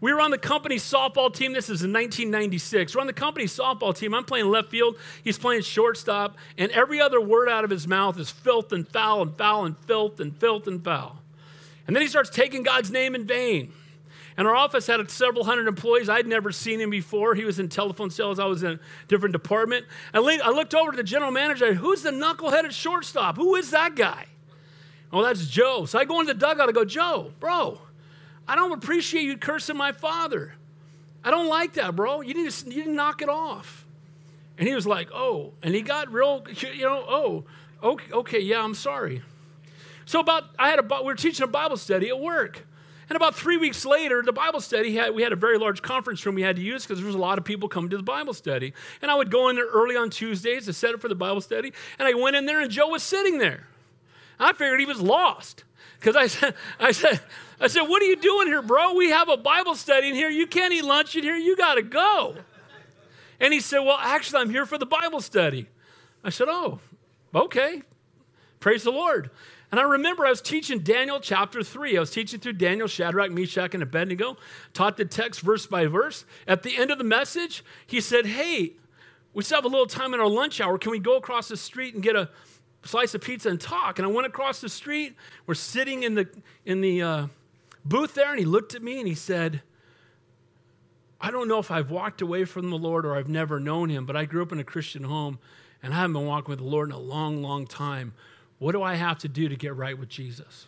We 0.00 0.12
were 0.12 0.20
on 0.20 0.30
the 0.30 0.38
company 0.38 0.76
softball 0.76 1.32
team. 1.32 1.52
This 1.52 1.68
is 1.68 1.82
in 1.82 1.92
1996. 1.92 2.94
We're 2.94 3.00
on 3.02 3.06
the 3.06 3.12
company 3.12 3.46
softball 3.46 3.94
team. 3.94 4.14
I'm 4.14 4.24
playing 4.24 4.46
left 4.46 4.70
field. 4.70 4.96
He's 5.22 5.38
playing 5.38 5.62
shortstop. 5.62 6.36
And 6.56 6.72
every 6.72 7.00
other 7.00 7.20
word 7.20 7.48
out 7.48 7.64
of 7.64 7.70
his 7.70 7.86
mouth 7.86 8.18
is 8.18 8.30
filth 8.30 8.72
and 8.72 8.88
foul 8.88 9.22
and 9.22 9.36
foul 9.36 9.66
and 9.66 9.76
filth 9.86 10.20
and 10.20 10.34
filth 10.34 10.66
and 10.66 10.82
foul. 10.82 11.18
And 11.86 11.94
then 11.94 12.02
he 12.02 12.08
starts 12.08 12.30
taking 12.30 12.62
God's 12.62 12.90
name 12.90 13.14
in 13.14 13.26
vain. 13.26 13.72
And 14.40 14.48
our 14.48 14.56
office 14.56 14.86
had 14.86 15.10
several 15.10 15.44
hundred 15.44 15.68
employees. 15.68 16.08
I'd 16.08 16.26
never 16.26 16.50
seen 16.50 16.80
him 16.80 16.88
before. 16.88 17.34
He 17.34 17.44
was 17.44 17.58
in 17.58 17.68
telephone 17.68 18.08
sales. 18.08 18.38
I 18.38 18.46
was 18.46 18.62
in 18.62 18.70
a 18.70 18.80
different 19.06 19.34
department. 19.34 19.84
And 20.14 20.24
I 20.26 20.48
looked 20.48 20.74
over 20.74 20.92
to 20.92 20.96
the 20.96 21.02
general 21.02 21.30
manager. 21.30 21.74
Who's 21.74 22.00
the 22.00 22.10
knuckleheaded 22.10 22.70
shortstop? 22.70 23.36
Who 23.36 23.54
is 23.56 23.70
that 23.72 23.96
guy? 23.96 24.24
Oh, 25.12 25.22
that's 25.22 25.46
Joe. 25.46 25.84
So 25.84 25.98
I 25.98 26.06
go 26.06 26.20
into 26.20 26.32
the 26.32 26.40
dugout. 26.40 26.70
I 26.70 26.72
go, 26.72 26.86
Joe, 26.86 27.34
bro, 27.38 27.82
I 28.48 28.54
don't 28.54 28.72
appreciate 28.72 29.24
you 29.24 29.36
cursing 29.36 29.76
my 29.76 29.92
father. 29.92 30.54
I 31.22 31.30
don't 31.30 31.48
like 31.48 31.74
that, 31.74 31.94
bro. 31.94 32.22
You 32.22 32.32
need 32.32 32.50
to, 32.50 32.70
you 32.70 32.76
need 32.78 32.84
to 32.84 32.92
knock 32.92 33.20
it 33.20 33.28
off. 33.28 33.84
And 34.56 34.66
he 34.66 34.74
was 34.74 34.86
like, 34.86 35.10
oh. 35.12 35.52
And 35.62 35.74
he 35.74 35.82
got 35.82 36.10
real, 36.10 36.46
you 36.74 36.86
know, 36.86 37.04
oh, 37.06 37.44
okay, 37.82 38.10
okay 38.10 38.40
yeah, 38.40 38.64
I'm 38.64 38.74
sorry. 38.74 39.20
So 40.06 40.18
about, 40.18 40.44
I 40.58 40.70
had 40.70 40.78
a, 40.78 40.82
we 40.82 41.04
were 41.04 41.14
teaching 41.14 41.44
a 41.44 41.46
Bible 41.46 41.76
study 41.76 42.08
at 42.08 42.18
work. 42.18 42.66
And 43.10 43.16
about 43.16 43.34
three 43.34 43.56
weeks 43.56 43.84
later, 43.84 44.22
the 44.24 44.32
Bible 44.32 44.60
study, 44.60 44.94
had, 44.94 45.12
we 45.12 45.22
had 45.22 45.32
a 45.32 45.36
very 45.36 45.58
large 45.58 45.82
conference 45.82 46.24
room 46.24 46.36
we 46.36 46.42
had 46.42 46.54
to 46.54 46.62
use 46.62 46.84
because 46.84 46.98
there 47.00 47.06
was 47.06 47.16
a 47.16 47.18
lot 47.18 47.38
of 47.38 47.44
people 47.44 47.68
coming 47.68 47.90
to 47.90 47.96
the 47.96 48.04
Bible 48.04 48.32
study. 48.32 48.72
And 49.02 49.10
I 49.10 49.16
would 49.16 49.32
go 49.32 49.48
in 49.48 49.56
there 49.56 49.66
early 49.66 49.96
on 49.96 50.10
Tuesdays 50.10 50.66
to 50.66 50.72
set 50.72 50.94
up 50.94 51.00
for 51.00 51.08
the 51.08 51.16
Bible 51.16 51.40
study. 51.40 51.72
And 51.98 52.06
I 52.06 52.14
went 52.14 52.36
in 52.36 52.46
there 52.46 52.60
and 52.60 52.70
Joe 52.70 52.86
was 52.86 53.02
sitting 53.02 53.38
there. 53.38 53.66
I 54.38 54.52
figured 54.52 54.78
he 54.78 54.86
was 54.86 55.00
lost. 55.00 55.64
Because 55.98 56.14
I 56.14 56.28
said, 56.28 56.54
I 56.78 56.92
said, 56.92 57.20
I 57.60 57.66
said, 57.66 57.82
what 57.82 58.00
are 58.00 58.06
you 58.06 58.14
doing 58.14 58.46
here, 58.46 58.62
bro? 58.62 58.94
We 58.94 59.10
have 59.10 59.28
a 59.28 59.36
Bible 59.36 59.74
study 59.74 60.10
in 60.10 60.14
here. 60.14 60.30
You 60.30 60.46
can't 60.46 60.72
eat 60.72 60.84
lunch 60.84 61.16
in 61.16 61.24
here. 61.24 61.36
You 61.36 61.56
got 61.56 61.74
to 61.74 61.82
go. 61.82 62.36
And 63.40 63.52
he 63.52 63.58
said, 63.58 63.80
well, 63.80 63.98
actually, 64.00 64.42
I'm 64.42 64.50
here 64.50 64.66
for 64.66 64.78
the 64.78 64.86
Bible 64.86 65.20
study. 65.20 65.66
I 66.22 66.30
said, 66.30 66.46
oh, 66.48 66.78
okay. 67.34 67.82
Praise 68.60 68.84
the 68.84 68.92
Lord. 68.92 69.30
And 69.70 69.78
I 69.78 69.84
remember 69.84 70.26
I 70.26 70.30
was 70.30 70.40
teaching 70.40 70.80
Daniel 70.80 71.20
chapter 71.20 71.62
3. 71.62 71.96
I 71.96 72.00
was 72.00 72.10
teaching 72.10 72.40
through 72.40 72.54
Daniel, 72.54 72.88
Shadrach, 72.88 73.30
Meshach, 73.30 73.72
and 73.74 73.82
Abednego, 73.82 74.36
taught 74.72 74.96
the 74.96 75.04
text 75.04 75.42
verse 75.42 75.66
by 75.66 75.86
verse. 75.86 76.24
At 76.46 76.64
the 76.64 76.76
end 76.76 76.90
of 76.90 76.98
the 76.98 77.04
message, 77.04 77.64
he 77.86 78.00
said, 78.00 78.26
Hey, 78.26 78.72
we 79.32 79.44
still 79.44 79.58
have 79.58 79.64
a 79.64 79.68
little 79.68 79.86
time 79.86 80.12
in 80.12 80.20
our 80.20 80.28
lunch 80.28 80.60
hour. 80.60 80.76
Can 80.76 80.90
we 80.90 80.98
go 80.98 81.16
across 81.16 81.48
the 81.48 81.56
street 81.56 81.94
and 81.94 82.02
get 82.02 82.16
a 82.16 82.28
slice 82.84 83.14
of 83.14 83.20
pizza 83.20 83.48
and 83.48 83.60
talk? 83.60 84.00
And 84.00 84.06
I 84.06 84.10
went 84.10 84.26
across 84.26 84.60
the 84.60 84.68
street. 84.68 85.14
We're 85.46 85.54
sitting 85.54 86.02
in 86.02 86.14
the, 86.14 86.28
in 86.64 86.80
the 86.80 87.02
uh, 87.02 87.26
booth 87.84 88.14
there, 88.14 88.30
and 88.30 88.40
he 88.40 88.44
looked 88.44 88.74
at 88.74 88.82
me 88.82 88.98
and 88.98 89.06
he 89.06 89.14
said, 89.14 89.62
I 91.20 91.30
don't 91.30 91.46
know 91.46 91.58
if 91.58 91.70
I've 91.70 91.90
walked 91.90 92.22
away 92.22 92.44
from 92.44 92.70
the 92.70 92.78
Lord 92.78 93.04
or 93.04 93.14
I've 93.14 93.28
never 93.28 93.60
known 93.60 93.90
him, 93.90 94.06
but 94.06 94.16
I 94.16 94.24
grew 94.24 94.42
up 94.42 94.52
in 94.52 94.58
a 94.58 94.64
Christian 94.64 95.04
home 95.04 95.38
and 95.82 95.92
I 95.92 95.96
haven't 95.96 96.14
been 96.14 96.26
walking 96.26 96.50
with 96.50 96.60
the 96.60 96.64
Lord 96.64 96.88
in 96.88 96.94
a 96.94 96.98
long, 96.98 97.42
long 97.42 97.66
time. 97.66 98.14
What 98.60 98.72
do 98.72 98.82
I 98.82 98.94
have 98.94 99.18
to 99.20 99.28
do 99.28 99.48
to 99.48 99.56
get 99.56 99.74
right 99.74 99.98
with 99.98 100.10
Jesus? 100.10 100.66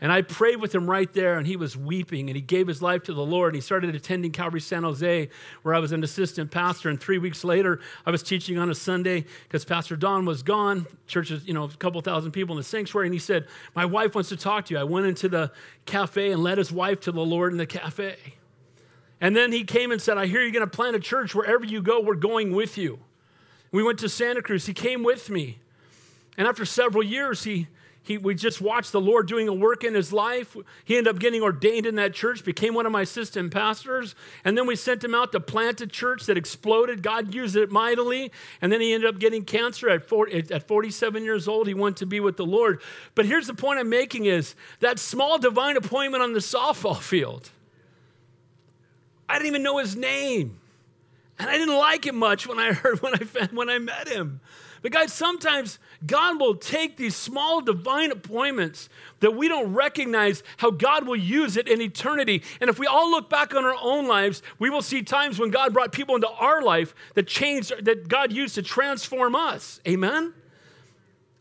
And 0.00 0.12
I 0.12 0.22
prayed 0.22 0.60
with 0.60 0.72
him 0.72 0.88
right 0.88 1.12
there, 1.12 1.38
and 1.38 1.46
he 1.46 1.56
was 1.56 1.76
weeping, 1.76 2.28
and 2.28 2.36
he 2.36 2.42
gave 2.42 2.66
his 2.68 2.82
life 2.82 3.04
to 3.04 3.14
the 3.14 3.24
Lord. 3.24 3.54
He 3.54 3.60
started 3.60 3.94
attending 3.94 4.30
Calvary 4.30 4.60
San 4.60 4.82
Jose, 4.82 5.28
where 5.62 5.74
I 5.74 5.78
was 5.78 5.90
an 5.90 6.04
assistant 6.04 6.50
pastor. 6.50 6.88
And 6.88 7.00
three 7.00 7.18
weeks 7.18 7.42
later, 7.42 7.80
I 8.04 8.10
was 8.10 8.22
teaching 8.22 8.58
on 8.58 8.68
a 8.68 8.74
Sunday 8.74 9.24
because 9.44 9.64
Pastor 9.64 9.96
Don 9.96 10.24
was 10.24 10.42
gone. 10.42 10.86
Church 11.06 11.30
is, 11.30 11.46
you 11.46 11.54
know, 11.54 11.64
a 11.64 11.68
couple 11.68 12.00
thousand 12.00 12.32
people 12.32 12.54
in 12.54 12.58
the 12.58 12.64
sanctuary. 12.64 13.08
And 13.08 13.14
he 13.14 13.18
said, 13.18 13.46
My 13.74 13.84
wife 13.84 14.14
wants 14.14 14.28
to 14.28 14.36
talk 14.36 14.66
to 14.66 14.74
you. 14.74 14.80
I 14.80 14.84
went 14.84 15.06
into 15.06 15.28
the 15.28 15.50
cafe 15.84 16.30
and 16.30 16.42
led 16.42 16.58
his 16.58 16.70
wife 16.70 17.00
to 17.00 17.12
the 17.12 17.24
Lord 17.24 17.50
in 17.50 17.58
the 17.58 17.66
cafe. 17.66 18.16
And 19.20 19.34
then 19.34 19.50
he 19.50 19.64
came 19.64 19.90
and 19.90 20.00
said, 20.00 20.16
I 20.16 20.26
hear 20.26 20.42
you're 20.42 20.52
going 20.52 20.64
to 20.64 20.70
plant 20.70 20.94
a 20.94 21.00
church. 21.00 21.34
Wherever 21.34 21.64
you 21.64 21.82
go, 21.82 22.00
we're 22.00 22.14
going 22.14 22.54
with 22.54 22.78
you. 22.78 23.00
We 23.72 23.82
went 23.82 23.98
to 24.00 24.08
Santa 24.08 24.42
Cruz. 24.42 24.66
He 24.66 24.74
came 24.74 25.02
with 25.02 25.28
me. 25.28 25.58
And 26.38 26.46
after 26.46 26.64
several 26.64 27.02
years, 27.02 27.42
he, 27.42 27.66
he, 28.04 28.16
we 28.16 28.34
just 28.34 28.60
watched 28.60 28.92
the 28.92 29.00
Lord 29.00 29.26
doing 29.26 29.48
a 29.48 29.52
work 29.52 29.82
in 29.82 29.92
his 29.92 30.12
life. 30.12 30.56
He 30.84 30.96
ended 30.96 31.12
up 31.12 31.20
getting 31.20 31.42
ordained 31.42 31.84
in 31.84 31.96
that 31.96 32.14
church, 32.14 32.44
became 32.44 32.74
one 32.74 32.86
of 32.86 32.92
my 32.92 33.02
assistant 33.02 33.52
pastors. 33.52 34.14
And 34.44 34.56
then 34.56 34.64
we 34.64 34.76
sent 34.76 35.02
him 35.02 35.16
out 35.16 35.32
to 35.32 35.40
plant 35.40 35.80
a 35.80 35.86
church 35.86 36.26
that 36.26 36.38
exploded. 36.38 37.02
God 37.02 37.34
used 37.34 37.56
it 37.56 37.72
mightily. 37.72 38.30
And 38.62 38.72
then 38.72 38.80
he 38.80 38.94
ended 38.94 39.10
up 39.10 39.18
getting 39.18 39.44
cancer 39.44 39.90
at, 39.90 40.08
40, 40.08 40.54
at 40.54 40.66
47 40.68 41.24
years 41.24 41.48
old. 41.48 41.66
He 41.66 41.74
went 41.74 41.96
to 41.98 42.06
be 42.06 42.20
with 42.20 42.36
the 42.36 42.46
Lord. 42.46 42.80
But 43.16 43.26
here's 43.26 43.48
the 43.48 43.54
point 43.54 43.80
I'm 43.80 43.90
making 43.90 44.26
is 44.26 44.54
that 44.78 45.00
small 45.00 45.38
divine 45.38 45.76
appointment 45.76 46.22
on 46.22 46.34
the 46.34 46.38
softball 46.38 47.00
field. 47.00 47.50
I 49.28 49.34
didn't 49.34 49.48
even 49.48 49.64
know 49.64 49.78
his 49.78 49.96
name. 49.96 50.60
And 51.38 51.50
I 51.50 51.58
didn't 51.58 51.76
like 51.76 52.06
him 52.06 52.16
much 52.16 52.46
when 52.46 52.58
I 52.58 52.72
heard 52.72 53.02
when 53.02 53.14
I 53.14 53.48
when 53.52 53.68
I 53.68 53.78
met 53.78 54.08
him. 54.08 54.40
But 54.82 54.92
guys, 54.92 55.12
sometimes 55.12 55.78
God 56.06 56.40
will 56.40 56.54
take 56.54 56.96
these 56.96 57.16
small 57.16 57.60
divine 57.60 58.12
appointments 58.12 58.88
that 59.20 59.34
we 59.34 59.48
don't 59.48 59.74
recognize 59.74 60.44
how 60.58 60.70
God 60.70 61.06
will 61.06 61.16
use 61.16 61.56
it 61.56 61.66
in 61.66 61.80
eternity. 61.80 62.42
And 62.60 62.70
if 62.70 62.78
we 62.78 62.86
all 62.86 63.10
look 63.10 63.28
back 63.28 63.54
on 63.54 63.64
our 63.64 63.76
own 63.82 64.06
lives, 64.06 64.42
we 64.60 64.70
will 64.70 64.82
see 64.82 65.02
times 65.02 65.40
when 65.40 65.50
God 65.50 65.72
brought 65.72 65.90
people 65.90 66.14
into 66.14 66.28
our 66.28 66.62
life 66.62 66.94
that 67.14 67.26
changed, 67.26 67.84
that 67.84 68.06
God 68.06 68.32
used 68.32 68.54
to 68.54 68.62
transform 68.62 69.34
us. 69.34 69.80
Amen? 69.88 70.34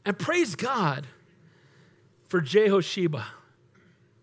And 0.06 0.18
praise 0.18 0.56
God 0.56 1.06
for 2.28 2.42
Jehosheba. 2.42 3.26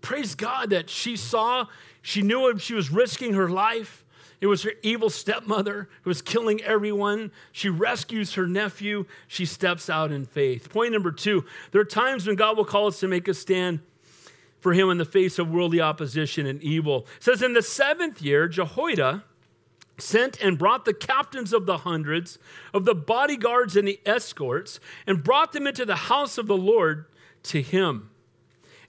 Praise 0.00 0.34
God 0.34 0.70
that 0.70 0.90
she 0.90 1.16
saw, 1.16 1.66
she 2.02 2.22
knew 2.22 2.58
she 2.58 2.74
was 2.74 2.90
risking 2.90 3.34
her 3.34 3.48
life. 3.48 4.03
It 4.44 4.48
was 4.48 4.62
her 4.64 4.74
evil 4.82 5.08
stepmother 5.08 5.88
who 6.02 6.10
was 6.10 6.20
killing 6.20 6.60
everyone. 6.60 7.32
She 7.50 7.70
rescues 7.70 8.34
her 8.34 8.46
nephew. 8.46 9.06
She 9.26 9.46
steps 9.46 9.88
out 9.88 10.12
in 10.12 10.26
faith. 10.26 10.68
Point 10.68 10.92
number 10.92 11.12
two 11.12 11.46
there 11.70 11.80
are 11.80 11.86
times 11.86 12.26
when 12.26 12.36
God 12.36 12.58
will 12.58 12.66
call 12.66 12.86
us 12.86 13.00
to 13.00 13.08
make 13.08 13.26
a 13.26 13.32
stand 13.32 13.80
for 14.60 14.74
him 14.74 14.90
in 14.90 14.98
the 14.98 15.06
face 15.06 15.38
of 15.38 15.50
worldly 15.50 15.80
opposition 15.80 16.44
and 16.44 16.62
evil. 16.62 17.06
It 17.16 17.22
says, 17.22 17.40
In 17.40 17.54
the 17.54 17.62
seventh 17.62 18.20
year, 18.20 18.46
Jehoiada 18.46 19.24
sent 19.96 20.38
and 20.42 20.58
brought 20.58 20.84
the 20.84 20.92
captains 20.92 21.54
of 21.54 21.64
the 21.64 21.78
hundreds, 21.78 22.38
of 22.74 22.84
the 22.84 22.94
bodyguards 22.94 23.76
and 23.76 23.88
the 23.88 23.98
escorts, 24.04 24.78
and 25.06 25.24
brought 25.24 25.52
them 25.52 25.66
into 25.66 25.86
the 25.86 25.96
house 25.96 26.36
of 26.36 26.48
the 26.48 26.56
Lord 26.58 27.06
to 27.44 27.62
him. 27.62 28.10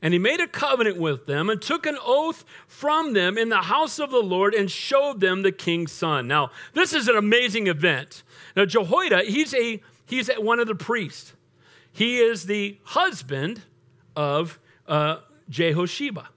And 0.06 0.13
he 0.13 0.20
made 0.20 0.39
a 0.39 0.46
covenant 0.46 0.98
with 0.98 1.26
them 1.26 1.50
and 1.50 1.60
took 1.60 1.88
an 1.88 1.98
oath 2.00 2.46
from 2.68 3.13
them 3.13 3.39
in 3.39 3.50
the 3.50 3.63
house 3.63 3.98
of 3.98 4.12
the 4.12 4.22
Lord 4.22 4.54
and 4.54 4.70
showed 4.70 5.20
them 5.20 5.41
the 5.41 5.52
king's 5.52 5.91
son. 5.91 6.28
Now, 6.28 6.52
this 6.74 6.94
is 6.94 7.08
an 7.08 7.15
amazing 7.15 7.65
event. 7.65 8.22
Now, 8.56 8.65
Jehoiada, 8.65 9.24
he's, 9.24 9.56
a, 9.56 9.82
he's 10.06 10.30
one 10.38 10.60
of 10.60 10.68
the 10.68 10.76
priests. 10.76 11.34
He 11.91 12.20
is 12.20 12.46
the 12.46 12.78
husband 12.84 13.63
of 14.15 14.60
uh, 14.88 15.22
Jehosheba. 15.50 16.28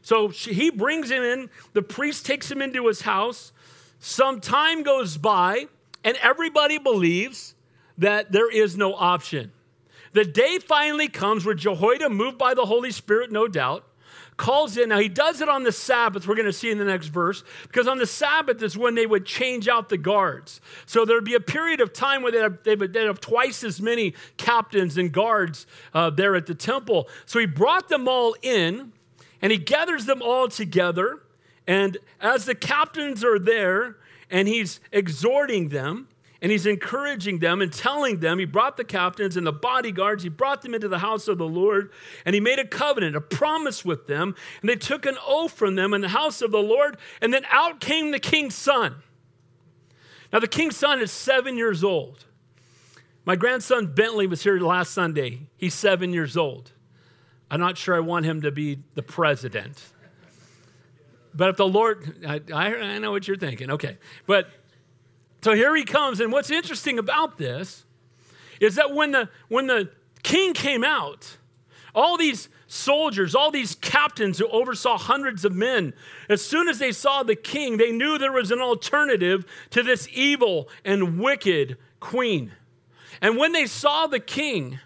So 0.00 0.28
he 0.28 0.70
brings 0.70 1.10
him 1.10 1.22
in, 1.22 1.50
the 1.74 1.82
priest 1.82 2.24
takes 2.24 2.50
him 2.50 2.62
into 2.62 2.86
his 2.86 3.02
house. 3.02 3.52
Some 3.98 4.40
time 4.40 4.82
goes 4.82 5.18
by, 5.18 5.66
and 6.04 6.16
everybody 6.22 6.78
believes 6.78 7.54
that 7.98 8.32
there 8.32 8.50
is 8.50 8.78
no 8.78 8.94
option. 8.94 9.52
The 10.14 10.24
day 10.24 10.58
finally 10.58 11.08
comes 11.08 11.44
where 11.44 11.54
Jehoiada, 11.54 12.08
moved 12.08 12.38
by 12.38 12.54
the 12.54 12.66
Holy 12.66 12.92
Spirit, 12.92 13.30
no 13.30 13.48
doubt, 13.48 13.84
calls 14.36 14.76
in. 14.76 14.88
Now, 14.88 14.98
he 14.98 15.08
does 15.08 15.40
it 15.40 15.48
on 15.48 15.64
the 15.64 15.72
Sabbath, 15.72 16.26
we're 16.26 16.36
going 16.36 16.46
to 16.46 16.52
see 16.52 16.70
in 16.70 16.78
the 16.78 16.84
next 16.84 17.08
verse, 17.08 17.42
because 17.62 17.86
on 17.86 17.98
the 17.98 18.06
Sabbath 18.06 18.62
is 18.62 18.78
when 18.78 18.94
they 18.94 19.06
would 19.06 19.26
change 19.26 19.68
out 19.68 19.88
the 19.88 19.98
guards. 19.98 20.60
So 20.86 21.04
there 21.04 21.16
would 21.16 21.24
be 21.24 21.34
a 21.34 21.40
period 21.40 21.80
of 21.80 21.92
time 21.92 22.22
where 22.22 22.30
they'd 22.32 22.42
have, 22.42 22.62
they 22.62 22.76
would 22.76 22.94
have 22.94 23.20
twice 23.20 23.64
as 23.64 23.82
many 23.82 24.14
captains 24.36 24.96
and 24.96 25.12
guards 25.12 25.66
uh, 25.92 26.10
there 26.10 26.36
at 26.36 26.46
the 26.46 26.54
temple. 26.54 27.08
So 27.26 27.38
he 27.38 27.46
brought 27.46 27.88
them 27.88 28.08
all 28.08 28.36
in, 28.40 28.92
and 29.42 29.52
he 29.52 29.58
gathers 29.58 30.06
them 30.06 30.22
all 30.22 30.48
together. 30.48 31.22
And 31.66 31.98
as 32.20 32.44
the 32.44 32.54
captains 32.54 33.24
are 33.24 33.38
there, 33.38 33.96
and 34.30 34.46
he's 34.46 34.80
exhorting 34.92 35.68
them, 35.70 36.08
and 36.44 36.52
he's 36.52 36.66
encouraging 36.66 37.38
them 37.38 37.62
and 37.62 37.72
telling 37.72 38.20
them, 38.20 38.38
he 38.38 38.44
brought 38.44 38.76
the 38.76 38.84
captains 38.84 39.38
and 39.38 39.46
the 39.46 39.52
bodyguards, 39.52 40.22
he 40.22 40.28
brought 40.28 40.60
them 40.60 40.74
into 40.74 40.88
the 40.88 40.98
house 40.98 41.26
of 41.26 41.38
the 41.38 41.48
Lord, 41.48 41.90
and 42.26 42.34
he 42.34 42.40
made 42.40 42.58
a 42.58 42.66
covenant, 42.66 43.16
a 43.16 43.20
promise 43.22 43.82
with 43.82 44.06
them, 44.08 44.34
and 44.60 44.68
they 44.68 44.76
took 44.76 45.06
an 45.06 45.16
oath 45.26 45.52
from 45.52 45.74
them 45.74 45.94
in 45.94 46.02
the 46.02 46.10
house 46.10 46.42
of 46.42 46.50
the 46.50 46.60
Lord, 46.60 46.98
and 47.22 47.32
then 47.32 47.46
out 47.50 47.80
came 47.80 48.10
the 48.10 48.18
king's 48.18 48.54
son. 48.54 48.96
Now, 50.34 50.38
the 50.38 50.46
king's 50.46 50.76
son 50.76 51.00
is 51.00 51.10
seven 51.10 51.56
years 51.56 51.82
old. 51.82 52.26
My 53.24 53.36
grandson 53.36 53.94
Bentley 53.94 54.26
was 54.26 54.42
here 54.42 54.60
last 54.60 54.92
Sunday. 54.92 55.46
He's 55.56 55.72
seven 55.72 56.12
years 56.12 56.36
old. 56.36 56.72
I'm 57.50 57.60
not 57.60 57.78
sure 57.78 57.96
I 57.96 58.00
want 58.00 58.26
him 58.26 58.42
to 58.42 58.50
be 58.50 58.80
the 58.92 59.02
president. 59.02 59.82
But 61.34 61.48
if 61.48 61.56
the 61.56 61.66
Lord, 61.66 62.22
I, 62.28 62.42
I, 62.52 62.98
know 62.98 63.12
what 63.12 63.26
you're 63.26 63.38
thinking. 63.38 63.70
Okay. 63.70 63.96
But 64.26 64.50
so 65.44 65.52
here 65.52 65.76
he 65.76 65.84
comes. 65.84 66.20
And 66.20 66.32
what's 66.32 66.50
interesting 66.50 66.98
about 66.98 67.36
this 67.36 67.84
is 68.60 68.76
that 68.76 68.94
when 68.94 69.10
the, 69.10 69.28
when 69.48 69.66
the 69.66 69.90
king 70.22 70.54
came 70.54 70.82
out, 70.82 71.36
all 71.94 72.16
these 72.16 72.48
soldiers, 72.66 73.34
all 73.34 73.50
these 73.50 73.74
captains 73.74 74.38
who 74.38 74.48
oversaw 74.48 74.96
hundreds 74.96 75.44
of 75.44 75.54
men, 75.54 75.92
as 76.30 76.40
soon 76.40 76.66
as 76.66 76.78
they 76.78 76.92
saw 76.92 77.22
the 77.22 77.36
king, 77.36 77.76
they 77.76 77.92
knew 77.92 78.16
there 78.16 78.32
was 78.32 78.50
an 78.50 78.60
alternative 78.60 79.44
to 79.68 79.82
this 79.82 80.08
evil 80.14 80.66
and 80.82 81.20
wicked 81.20 81.76
queen. 82.00 82.52
And 83.20 83.36
when 83.36 83.52
they 83.52 83.66
saw 83.66 84.06
the 84.06 84.20
king, 84.20 84.78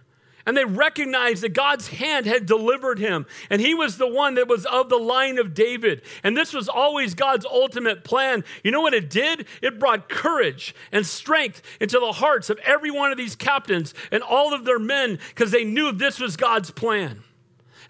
and 0.49 0.57
they 0.57 0.65
recognized 0.65 1.43
that 1.43 1.53
God's 1.53 1.89
hand 1.89 2.25
had 2.25 2.47
delivered 2.47 2.99
him. 2.99 3.27
And 3.51 3.61
he 3.61 3.75
was 3.75 3.99
the 3.99 4.09
one 4.09 4.37
that 4.37 4.49
was 4.49 4.65
of 4.65 4.89
the 4.89 4.97
line 4.97 5.37
of 5.37 5.53
David. 5.53 6.01
And 6.25 6.35
this 6.35 6.55
was 6.55 6.71
always 6.71 7.13
God's 7.13 7.45
ultimate 7.45 8.03
plan. 8.03 8.45
You 8.65 8.71
know 8.71 8.81
what 8.81 8.95
it 8.95 9.11
did? 9.11 9.47
It 9.61 9.79
brought 9.79 10.09
courage 10.09 10.75
and 10.91 11.05
strength 11.05 11.61
into 11.83 12.01
the 12.01 12.13
hearts 12.13 12.49
of 12.49 12.59
every 12.65 12.91
one 12.91 13.13
of 13.13 13.19
these 13.19 13.37
captains 13.37 13.93
and 14.11 14.23
all 14.23 14.55
of 14.55 14.65
their 14.65 14.79
men 14.79 15.19
because 15.29 15.51
they 15.51 15.65
knew 15.65 15.93
this 15.93 16.19
was 16.19 16.39
God's 16.39 16.71
plan. 16.71 17.25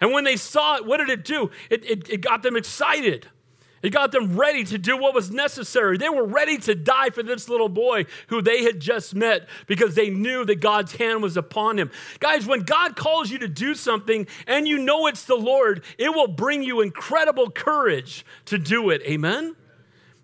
And 0.01 0.11
when 0.11 0.25
they 0.25 0.35
saw 0.35 0.75
it, 0.75 0.85
what 0.85 0.97
did 0.97 1.09
it 1.09 1.23
do? 1.23 1.51
It, 1.69 1.89
it, 1.89 2.09
it 2.09 2.17
got 2.19 2.43
them 2.43 2.57
excited. 2.57 3.27
It 3.81 3.91
got 3.91 4.11
them 4.11 4.37
ready 4.37 4.63
to 4.65 4.77
do 4.77 4.97
what 4.97 5.13
was 5.13 5.31
necessary. 5.31 5.97
They 5.97 6.09
were 6.09 6.25
ready 6.25 6.57
to 6.59 6.75
die 6.75 7.09
for 7.09 7.23
this 7.23 7.47
little 7.47 7.69
boy 7.69 8.05
who 8.27 8.41
they 8.41 8.63
had 8.63 8.79
just 8.79 9.15
met 9.15 9.47
because 9.67 9.95
they 9.95 10.09
knew 10.09 10.45
that 10.45 10.59
God's 10.59 10.95
hand 10.95 11.23
was 11.23 11.37
upon 11.37 11.79
him. 11.79 11.91
Guys, 12.19 12.45
when 12.45 12.61
God 12.61 12.95
calls 12.95 13.31
you 13.31 13.39
to 13.39 13.47
do 13.47 13.75
something 13.75 14.27
and 14.47 14.67
you 14.67 14.77
know 14.77 15.07
it's 15.07 15.25
the 15.25 15.35
Lord, 15.35 15.83
it 15.97 16.13
will 16.13 16.27
bring 16.27 16.63
you 16.63 16.81
incredible 16.81 17.49
courage 17.49 18.25
to 18.45 18.57
do 18.57 18.89
it. 18.89 19.01
Amen? 19.03 19.55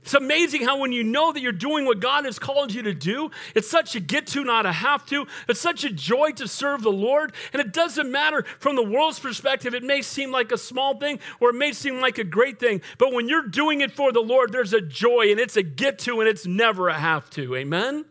It's 0.06 0.14
amazing 0.14 0.62
how 0.62 0.78
when 0.78 0.92
you 0.92 1.04
know 1.04 1.34
that 1.34 1.42
you're 1.42 1.52
doing 1.52 1.88
what 1.88 2.00
God 2.00 2.26
has 2.26 2.38
called 2.38 2.72
you 2.72 2.84
to 2.84 2.94
do, 2.94 3.32
it's 3.56 3.68
such 3.68 3.96
a 3.96 4.00
get 4.00 4.28
to, 4.28 4.44
not 4.44 4.68
a 4.68 4.72
have 4.72 5.04
to. 5.08 5.26
It's 5.50 5.60
such 5.60 5.84
a 5.84 5.90
joy 5.90 6.30
to 6.34 6.48
serve 6.48 6.84
the 6.84 6.92
Lord. 6.92 7.34
And 7.52 7.60
it 7.60 7.74
doesn't 7.74 8.12
matter 8.12 8.46
from 8.60 8.76
the 8.76 8.84
world's 8.84 9.18
perspective, 9.18 9.74
it 9.74 9.82
may 9.82 10.04
seem 10.04 10.30
like 10.30 10.52
a 10.52 10.60
small 10.60 10.96
thing 11.00 11.20
or 11.40 11.50
it 11.50 11.56
may 11.56 11.74
seem 11.74 12.02
like 12.02 12.20
a 12.20 12.24
great 12.24 12.60
thing. 12.60 12.84
But 13.00 13.14
when 13.14 13.28
you're 13.28 13.48
doing 13.48 13.82
it 13.82 13.94
for 13.94 14.12
the 14.12 14.20
Lord, 14.20 14.52
there's 14.52 14.74
a 14.74 14.82
joy 14.82 15.32
and 15.32 15.40
it's 15.40 15.58
a 15.58 15.64
get 15.64 15.98
to 16.00 16.20
and 16.20 16.30
it's 16.30 16.46
never 16.46 16.88
a 16.88 16.94
have 16.94 17.28
to. 17.32 17.56
Amen? 17.56 18.06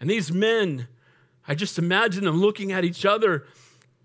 And 0.00 0.08
these 0.08 0.32
men, 0.32 0.88
I 1.46 1.54
just 1.54 1.78
imagine 1.78 2.24
them 2.24 2.40
looking 2.40 2.72
at 2.72 2.86
each 2.86 3.04
other 3.04 3.44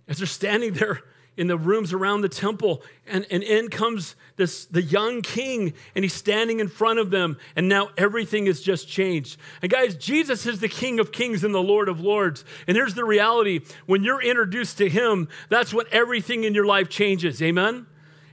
as 0.09 0.17
they're 0.17 0.27
standing 0.27 0.73
there 0.73 1.03
in 1.37 1.47
the 1.47 1.57
rooms 1.57 1.93
around 1.93 2.21
the 2.21 2.29
temple 2.29 2.81
and, 3.05 3.25
and 3.31 3.43
in 3.43 3.69
comes 3.69 4.15
this 4.35 4.65
the 4.65 4.81
young 4.81 5.21
king 5.21 5.73
and 5.95 6.03
he's 6.03 6.13
standing 6.13 6.59
in 6.59 6.67
front 6.67 6.99
of 6.99 7.11
them 7.11 7.37
and 7.55 7.69
now 7.69 7.89
everything 7.97 8.47
has 8.47 8.59
just 8.59 8.87
changed 8.87 9.39
and 9.61 9.71
guys 9.71 9.95
jesus 9.95 10.45
is 10.45 10.59
the 10.59 10.67
king 10.67 10.99
of 10.99 11.11
kings 11.11 11.43
and 11.43 11.53
the 11.53 11.61
lord 11.61 11.87
of 11.87 11.99
lords 12.01 12.43
and 12.67 12.75
here's 12.75 12.95
the 12.95 13.05
reality 13.05 13.61
when 13.85 14.03
you're 14.03 14.21
introduced 14.21 14.77
to 14.77 14.89
him 14.89 15.29
that's 15.49 15.73
when 15.73 15.85
everything 15.91 16.43
in 16.43 16.53
your 16.53 16.65
life 16.65 16.89
changes 16.89 17.41
amen 17.41 17.85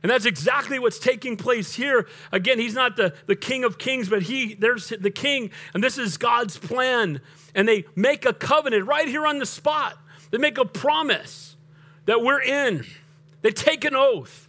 and 0.03 0.11
that's 0.11 0.27
exactly 0.27 0.79
what's 0.79 0.99
taking 0.99 1.39
place 1.39 1.73
here. 1.73 2.07
Again, 2.31 2.59
he's 2.59 2.75
not 2.75 2.95
the, 2.97 3.15
the 3.25 3.35
king 3.35 3.65
of 3.65 3.79
kings, 3.79 4.11
but 4.11 4.21
he 4.21 4.53
there's 4.53 4.91
the 4.91 5.11
king, 5.11 5.51
and 5.73 5.83
this 5.83 5.97
is 5.97 6.19
God's 6.19 6.59
plan. 6.59 7.23
And 7.55 7.67
they 7.67 7.87
make 7.97 8.27
a 8.27 8.35
covenant 8.35 8.87
right 8.87 9.09
here 9.09 9.27
on 9.27 9.39
the 9.39 9.47
spot. 9.47 9.97
They 10.31 10.37
make 10.37 10.59
a 10.59 10.67
promise 10.67 11.54
that 12.07 12.23
we're 12.23 12.43
in. 12.43 12.85
They 13.43 13.51
take 13.51 13.85
an 13.85 13.95
oath. 13.95 14.49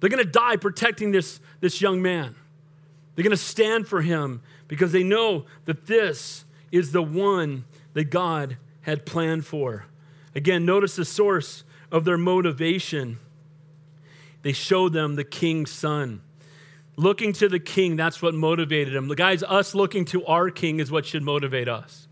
They're 0.00 0.10
going 0.10 0.24
to 0.24 0.30
die 0.30 0.56
protecting 0.56 1.12
this, 1.12 1.40
this 1.60 1.80
young 1.80 2.02
man. 2.02 2.34
They're 3.14 3.22
going 3.22 3.30
to 3.30 3.36
stand 3.36 3.86
for 3.88 4.02
him 4.02 4.42
because 4.68 4.92
they 4.92 5.02
know 5.02 5.46
that 5.66 5.86
this 5.86 6.44
is 6.72 6.92
the 6.92 7.02
one 7.02 7.64
that 7.92 8.04
God 8.04 8.56
had 8.82 9.06
planned 9.06 9.46
for. 9.46 9.86
Again, 10.34 10.66
notice 10.66 10.96
the 10.96 11.04
source 11.04 11.64
of 11.90 12.04
their 12.04 12.18
motivation. 12.18 13.18
They 14.42 14.52
show 14.52 14.88
them 14.88 15.14
the 15.14 15.24
king's 15.24 15.70
son. 15.70 16.20
Looking 16.96 17.32
to 17.34 17.48
the 17.48 17.60
king, 17.60 17.96
that's 17.96 18.20
what 18.20 18.34
motivated 18.34 18.94
them. 18.94 19.08
The 19.08 19.16
guys, 19.16 19.42
us 19.42 19.74
looking 19.74 20.04
to 20.06 20.24
our 20.26 20.50
king 20.50 20.80
is 20.80 20.90
what 20.90 21.06
should 21.06 21.22
motivate 21.22 21.68
us. 21.68 22.03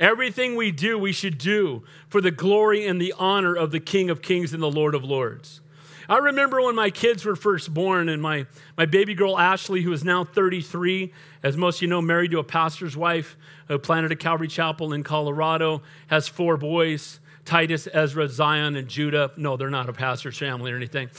Everything 0.00 0.56
we 0.56 0.70
do, 0.70 0.98
we 0.98 1.12
should 1.12 1.36
do 1.36 1.84
for 2.08 2.22
the 2.22 2.30
glory 2.30 2.86
and 2.86 2.98
the 2.98 3.12
honor 3.18 3.54
of 3.54 3.70
the 3.70 3.80
King 3.80 4.08
of 4.08 4.22
Kings 4.22 4.54
and 4.54 4.62
the 4.62 4.70
Lord 4.70 4.94
of 4.94 5.04
Lords. 5.04 5.60
I 6.08 6.16
remember 6.16 6.62
when 6.62 6.74
my 6.74 6.88
kids 6.88 7.24
were 7.26 7.36
first 7.36 7.72
born, 7.72 8.08
and 8.08 8.20
my, 8.20 8.46
my 8.78 8.86
baby 8.86 9.14
girl 9.14 9.38
Ashley, 9.38 9.82
who 9.82 9.92
is 9.92 10.02
now 10.02 10.24
33, 10.24 11.12
as 11.42 11.56
most 11.56 11.76
of 11.76 11.82
you 11.82 11.88
know, 11.88 12.00
married 12.00 12.30
to 12.30 12.38
a 12.38 12.44
pastor's 12.44 12.96
wife 12.96 13.36
who 13.68 13.78
planted 13.78 14.10
a 14.10 14.16
Calvary 14.16 14.48
Chapel 14.48 14.94
in 14.94 15.04
Colorado, 15.04 15.82
has 16.06 16.26
four 16.26 16.56
boys 16.56 17.20
Titus, 17.44 17.86
Ezra, 17.92 18.26
Zion, 18.28 18.76
and 18.76 18.88
Judah. 18.88 19.30
No, 19.36 19.56
they're 19.56 19.70
not 19.70 19.88
a 19.88 19.92
pastor's 19.92 20.38
family 20.38 20.72
or 20.72 20.76
anything. 20.76 21.10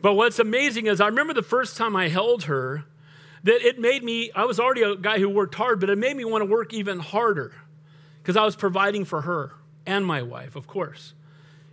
But 0.00 0.14
what's 0.14 0.38
amazing 0.38 0.86
is 0.86 1.00
I 1.00 1.06
remember 1.06 1.34
the 1.34 1.42
first 1.42 1.76
time 1.76 1.94
I 1.94 2.08
held 2.08 2.44
her, 2.44 2.84
that 3.44 3.62
it 3.62 3.78
made 3.78 4.02
me, 4.02 4.30
I 4.34 4.44
was 4.44 4.58
already 4.58 4.82
a 4.82 4.96
guy 4.96 5.18
who 5.18 5.28
worked 5.28 5.54
hard, 5.54 5.80
but 5.80 5.90
it 5.90 5.98
made 5.98 6.16
me 6.16 6.24
want 6.24 6.42
to 6.42 6.46
work 6.46 6.72
even 6.72 6.98
harder 6.98 7.52
because 8.26 8.36
I 8.36 8.44
was 8.44 8.56
providing 8.56 9.04
for 9.04 9.20
her 9.20 9.52
and 9.86 10.04
my 10.04 10.20
wife, 10.20 10.56
of 10.56 10.66
course. 10.66 11.14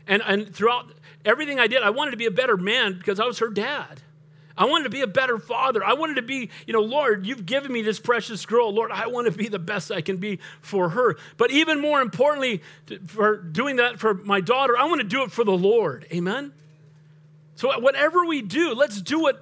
And, 0.06 0.22
and 0.24 0.54
throughout 0.54 0.94
everything 1.26 1.60
I 1.60 1.66
did, 1.66 1.82
I 1.82 1.90
wanted 1.90 2.12
to 2.12 2.18
be 2.18 2.28
a 2.28 2.32
better 2.32 2.58
man 2.58 2.96
because 2.96 3.20
I 3.20 3.26
was 3.26 3.40
her 3.40 3.50
dad. 3.50 4.04
I 4.56 4.66
wanted 4.66 4.84
to 4.84 4.92
be 4.92 5.02
a 5.02 5.08
better 5.08 5.40
father. 5.40 5.84
I 5.84 5.94
wanted 5.94 6.18
to 6.18 6.22
be, 6.22 6.52
you 6.68 6.74
know, 6.74 6.82
Lord, 6.82 7.26
you've 7.26 7.48
given 7.48 7.74
me 7.74 7.82
this 7.82 8.00
precious 8.00 8.46
girl. 8.46 8.72
Lord, 8.72 8.92
I 8.92 9.08
want 9.08 9.26
to 9.26 9.36
be 9.36 9.48
the 9.48 9.58
best 9.58 9.92
I 9.92 10.02
can 10.02 10.18
be 10.18 10.38
for 10.62 10.90
her. 10.90 11.18
But 11.38 11.50
even 11.50 11.82
more 11.82 12.02
importantly, 12.02 12.62
for 13.08 13.38
doing 13.38 13.78
that 13.78 14.00
for 14.00 14.14
my 14.14 14.40
daughter, 14.40 14.78
I 14.78 14.86
want 14.86 15.02
to 15.02 15.08
do 15.08 15.24
it 15.24 15.32
for 15.32 15.44
the 15.44 15.58
Lord. 15.58 16.06
Amen? 16.14 16.54
So 17.56 17.80
whatever 17.80 18.28
we 18.28 18.44
do, 18.44 18.76
let's 18.76 19.02
do 19.02 19.26
it 19.26 19.38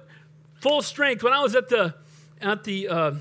full 0.54 0.80
strength. 0.80 1.22
When 1.22 1.34
I 1.34 1.42
was 1.42 1.54
at 1.54 1.68
the, 1.68 1.94
at 2.40 2.64
the, 2.64 2.88
uh, 2.88 3.14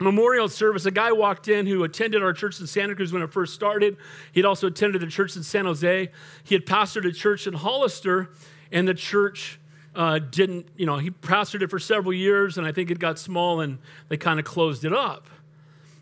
memorial 0.00 0.48
service, 0.48 0.86
a 0.86 0.90
guy 0.90 1.12
walked 1.12 1.48
in 1.48 1.66
who 1.66 1.84
attended 1.84 2.22
our 2.22 2.32
church 2.32 2.60
in 2.60 2.66
Santa 2.66 2.94
Cruz 2.94 3.12
when 3.12 3.22
it 3.22 3.32
first 3.32 3.54
started. 3.54 3.96
He'd 4.32 4.44
also 4.44 4.68
attended 4.68 5.02
the 5.02 5.06
church 5.06 5.36
in 5.36 5.42
San 5.42 5.64
Jose. 5.64 6.10
He 6.44 6.54
had 6.54 6.66
pastored 6.66 7.06
a 7.06 7.12
church 7.12 7.46
in 7.46 7.54
Hollister, 7.54 8.30
and 8.70 8.86
the 8.86 8.94
church 8.94 9.58
uh, 9.94 10.18
didn't, 10.18 10.68
you 10.76 10.86
know, 10.86 10.98
he 10.98 11.10
pastored 11.10 11.62
it 11.62 11.70
for 11.70 11.78
several 11.78 12.12
years, 12.12 12.58
and 12.58 12.66
I 12.66 12.72
think 12.72 12.90
it 12.90 12.98
got 12.98 13.18
small 13.18 13.60
and 13.60 13.78
they 14.08 14.16
kind 14.16 14.38
of 14.38 14.44
closed 14.44 14.84
it 14.84 14.92
up. 14.92 15.28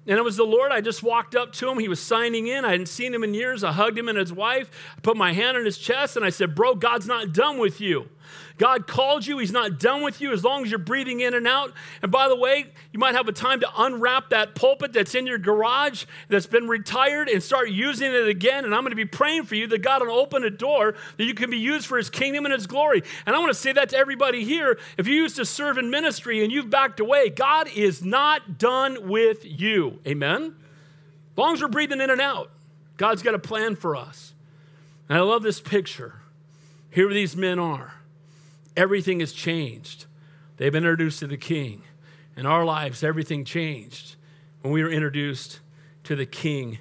And 0.09 0.17
it 0.17 0.23
was 0.23 0.37
the 0.37 0.45
Lord. 0.45 0.71
I 0.71 0.81
just 0.81 1.03
walked 1.03 1.35
up 1.35 1.53
to 1.55 1.69
him. 1.69 1.81
He 1.81 1.89
was 1.89 1.99
signing 1.99 2.47
in. 2.47 2.65
I 2.65 2.71
hadn't 2.71 2.87
seen 2.87 3.13
him 3.13 3.25
in 3.25 3.35
years. 3.35 3.65
I 3.65 3.73
hugged 3.73 3.99
him 3.99 4.09
and 4.09 4.17
his 4.17 4.33
wife. 4.33 4.71
I 4.97 5.01
put 5.01 5.17
my 5.17 5.33
hand 5.33 5.57
on 5.57 5.65
his 5.65 5.79
chest 5.79 6.15
and 6.15 6.25
I 6.25 6.31
said, 6.31 6.55
Bro, 6.55 6.77
God's 6.77 7.09
not 7.09 7.33
done 7.33 7.59
with 7.59 7.81
you. 7.81 8.09
God 8.59 8.87
called 8.87 9.27
you. 9.27 9.39
He's 9.39 9.53
not 9.53 9.79
done 9.79 10.03
with 10.03 10.21
you 10.21 10.33
as 10.33 10.43
long 10.43 10.65
as 10.65 10.71
you're 10.71 10.79
breathing 10.79 11.21
in 11.21 11.35
and 11.35 11.47
out. 11.47 11.73
And 12.03 12.11
by 12.11 12.29
the 12.29 12.37
way, 12.37 12.67
you 12.93 12.99
might 12.99 13.15
have 13.15 13.29
a 13.29 13.33
time 13.33 13.61
to 13.61 13.69
unwrap 13.77 14.31
that 14.31 14.55
pulpit 14.55 14.93
that's 14.93 15.15
in 15.15 15.27
your 15.27 15.39
garage 15.39 16.05
that's 16.29 16.47
been 16.47 16.69
retired 16.69 17.29
and 17.29 17.43
start 17.43 17.71
using 17.71 18.13
it 18.13 18.29
again. 18.29 18.65
And 18.65 18.75
I'm 18.75 18.83
going 18.83 18.91
to 18.91 18.97
be 18.97 19.05
praying 19.05 19.45
for 19.45 19.55
you 19.55 19.67
that 19.69 19.83
God 19.83 20.07
will 20.07 20.15
open 20.15 20.45
a 20.45 20.51
door 20.51 20.95
that 21.17 21.25
you 21.25 21.35
can 21.35 21.51
be 21.51 21.59
used 21.59 21.87
for 21.87 21.99
his 21.99 22.09
kingdom 22.09 22.45
and 22.45 22.55
his 22.55 22.67
glory. 22.67 23.03
And 23.27 23.37
I 23.37 23.39
want 23.39 23.51
to 23.51 23.59
say 23.59 23.73
that 23.73 23.91
to 23.91 23.97
everybody 23.97 24.45
here. 24.45 24.79
If 24.97 25.07
you 25.07 25.15
used 25.15 25.37
to 25.37 25.45
serve 25.45 25.79
in 25.79 25.91
ministry 25.91 26.43
and 26.43 26.53
you've 26.53 26.71
backed 26.71 27.01
away, 27.01 27.29
God 27.29 27.69
is 27.69 28.05
not 28.05 28.59
done 28.59 29.09
with 29.09 29.45
you. 29.45 29.99
Amen? 30.07 30.55
As 31.33 31.39
long 31.39 31.55
as 31.55 31.61
we're 31.61 31.69
breathing 31.69 32.01
in 32.01 32.11
and 32.11 32.21
out, 32.21 32.51
God's 32.97 33.23
got 33.23 33.35
a 33.35 33.39
plan 33.39 33.77
for 33.77 33.95
us. 33.95 34.33
And 35.09 35.19
I 35.19 35.21
love 35.21 35.43
this 35.43 35.61
picture. 35.61 36.15
Here 36.91 37.13
these 37.13 37.37
men 37.37 37.59
are 37.59 37.96
everything 38.77 39.21
has 39.21 39.33
changed. 39.33 40.07
They've 40.57 40.73
been 40.73 40.85
introduced 40.85 41.21
to 41.21 41.27
the 41.27 41.37
King. 41.37 41.83
In 42.37 42.47
our 42.47 42.65
lives, 42.65 43.03
everything 43.03 43.45
changed 43.45 44.17
when 44.61 44.73
we 44.73 44.83
were 44.83 44.91
introduced 44.91 45.61
to 46.05 46.15
the 46.17 46.27
King 46.27 46.79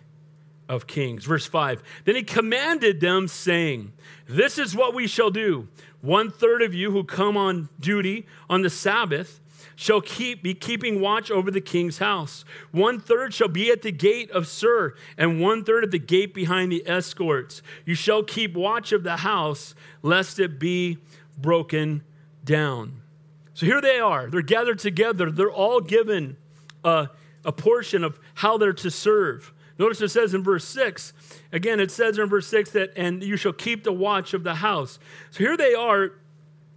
of 0.68 0.88
Kings. 0.88 1.26
Verse 1.26 1.46
5 1.46 1.82
Then 2.04 2.16
he 2.16 2.24
commanded 2.24 3.00
them, 3.00 3.28
saying, 3.28 3.94
This 4.28 4.58
is 4.58 4.76
what 4.76 4.94
we 4.94 5.08
shall 5.08 5.30
do. 5.30 5.68
One 6.02 6.30
third 6.30 6.62
of 6.62 6.74
you 6.74 6.92
who 6.92 7.04
come 7.04 7.38
on 7.38 7.70
duty 7.80 8.28
on 8.50 8.62
the 8.62 8.70
Sabbath 8.70 9.42
shall 9.76 10.02
keep 10.02 10.42
be 10.42 10.54
keeping 10.54 11.02
watch 11.02 11.30
over 11.30 11.52
the 11.52 11.62
king's 11.62 11.98
house. 11.98 12.46
One 12.72 13.00
third 13.00 13.34
shall 13.34 13.48
be 13.48 13.72
at 13.72 13.82
the 13.82 13.92
gate 13.92 14.32
of 14.32 14.48
Sur, 14.48 14.94
and 15.18 15.42
one 15.42 15.64
third 15.64 15.84
at 15.84 15.92
the 15.92 16.00
gate 16.00 16.34
behind 16.34 16.72
the 16.72 16.84
escorts. 16.88 17.62
You 17.86 17.96
shall 17.96 18.24
keep 18.24 18.56
watch 18.56 18.92
of 18.92 19.04
the 19.04 19.18
house, 19.18 19.76
lest 20.02 20.40
it 20.40 20.60
be 20.60 21.00
broken 21.38 22.04
down. 22.44 23.02
So 23.54 23.66
here 23.66 23.82
they 23.82 24.00
are. 24.00 24.30
They're 24.30 24.42
gathered 24.42 24.80
together. 24.80 25.32
They're 25.32 25.52
all 25.52 25.82
given 25.82 26.38
a, 26.84 27.10
a 27.44 27.52
portion 27.52 28.04
of 28.04 28.20
how 28.36 28.58
they're 28.58 28.74
to 28.74 28.92
serve. 28.92 29.54
Notice 29.78 30.02
it 30.02 30.10
says 30.10 30.34
in 30.34 30.44
verse 30.44 30.66
6, 30.66 31.14
again, 31.52 31.80
it 31.80 31.92
says 31.92 32.18
in 32.18 32.30
verse 32.30 32.48
6 32.48 32.72
that, 32.72 32.94
and 32.96 33.24
you 33.24 33.36
shall 33.36 33.54
keep 33.54 33.84
the 33.84 33.92
watch 33.92 34.34
of 34.34 34.44
the 34.44 34.56
house. 34.56 35.00
So 35.32 35.40
here 35.40 35.58
they 35.58 35.74
are, 35.74 36.12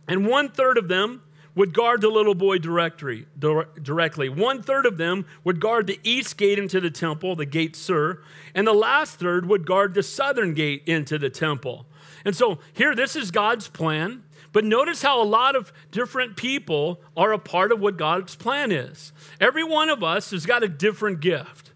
and 0.08 0.26
one 0.26 0.50
third 0.50 0.78
of 0.78 0.88
them 0.88 1.22
would 1.54 1.74
guard 1.74 2.00
the 2.00 2.08
little 2.08 2.34
boy 2.34 2.58
directly. 2.58 3.26
directly. 3.36 4.28
One 4.28 4.62
third 4.62 4.86
of 4.86 4.96
them 4.96 5.26
would 5.42 5.60
guard 5.60 5.88
the 5.88 5.98
east 6.04 6.36
gate 6.36 6.58
into 6.58 6.80
the 6.80 6.90
temple, 6.90 7.34
the 7.34 7.46
gate 7.46 7.74
Sur, 7.74 8.20
and 8.54 8.66
the 8.66 8.72
last 8.72 9.18
third 9.18 9.46
would 9.46 9.66
guard 9.66 9.94
the 9.94 10.04
southern 10.04 10.54
gate 10.54 10.84
into 10.86 11.18
the 11.18 11.30
temple. 11.30 11.86
And 12.24 12.34
so 12.34 12.58
here, 12.72 12.94
this 12.94 13.16
is 13.16 13.30
God's 13.30 13.68
plan. 13.68 14.22
But 14.52 14.64
notice 14.64 15.02
how 15.02 15.22
a 15.22 15.24
lot 15.24 15.56
of 15.56 15.72
different 15.90 16.36
people 16.36 17.00
are 17.16 17.32
a 17.32 17.38
part 17.38 17.70
of 17.70 17.80
what 17.80 17.96
God's 17.96 18.34
plan 18.34 18.72
is. 18.72 19.12
Every 19.40 19.62
one 19.62 19.90
of 19.90 20.02
us 20.02 20.30
has 20.30 20.46
got 20.46 20.62
a 20.62 20.68
different 20.68 21.20
gift. 21.20 21.72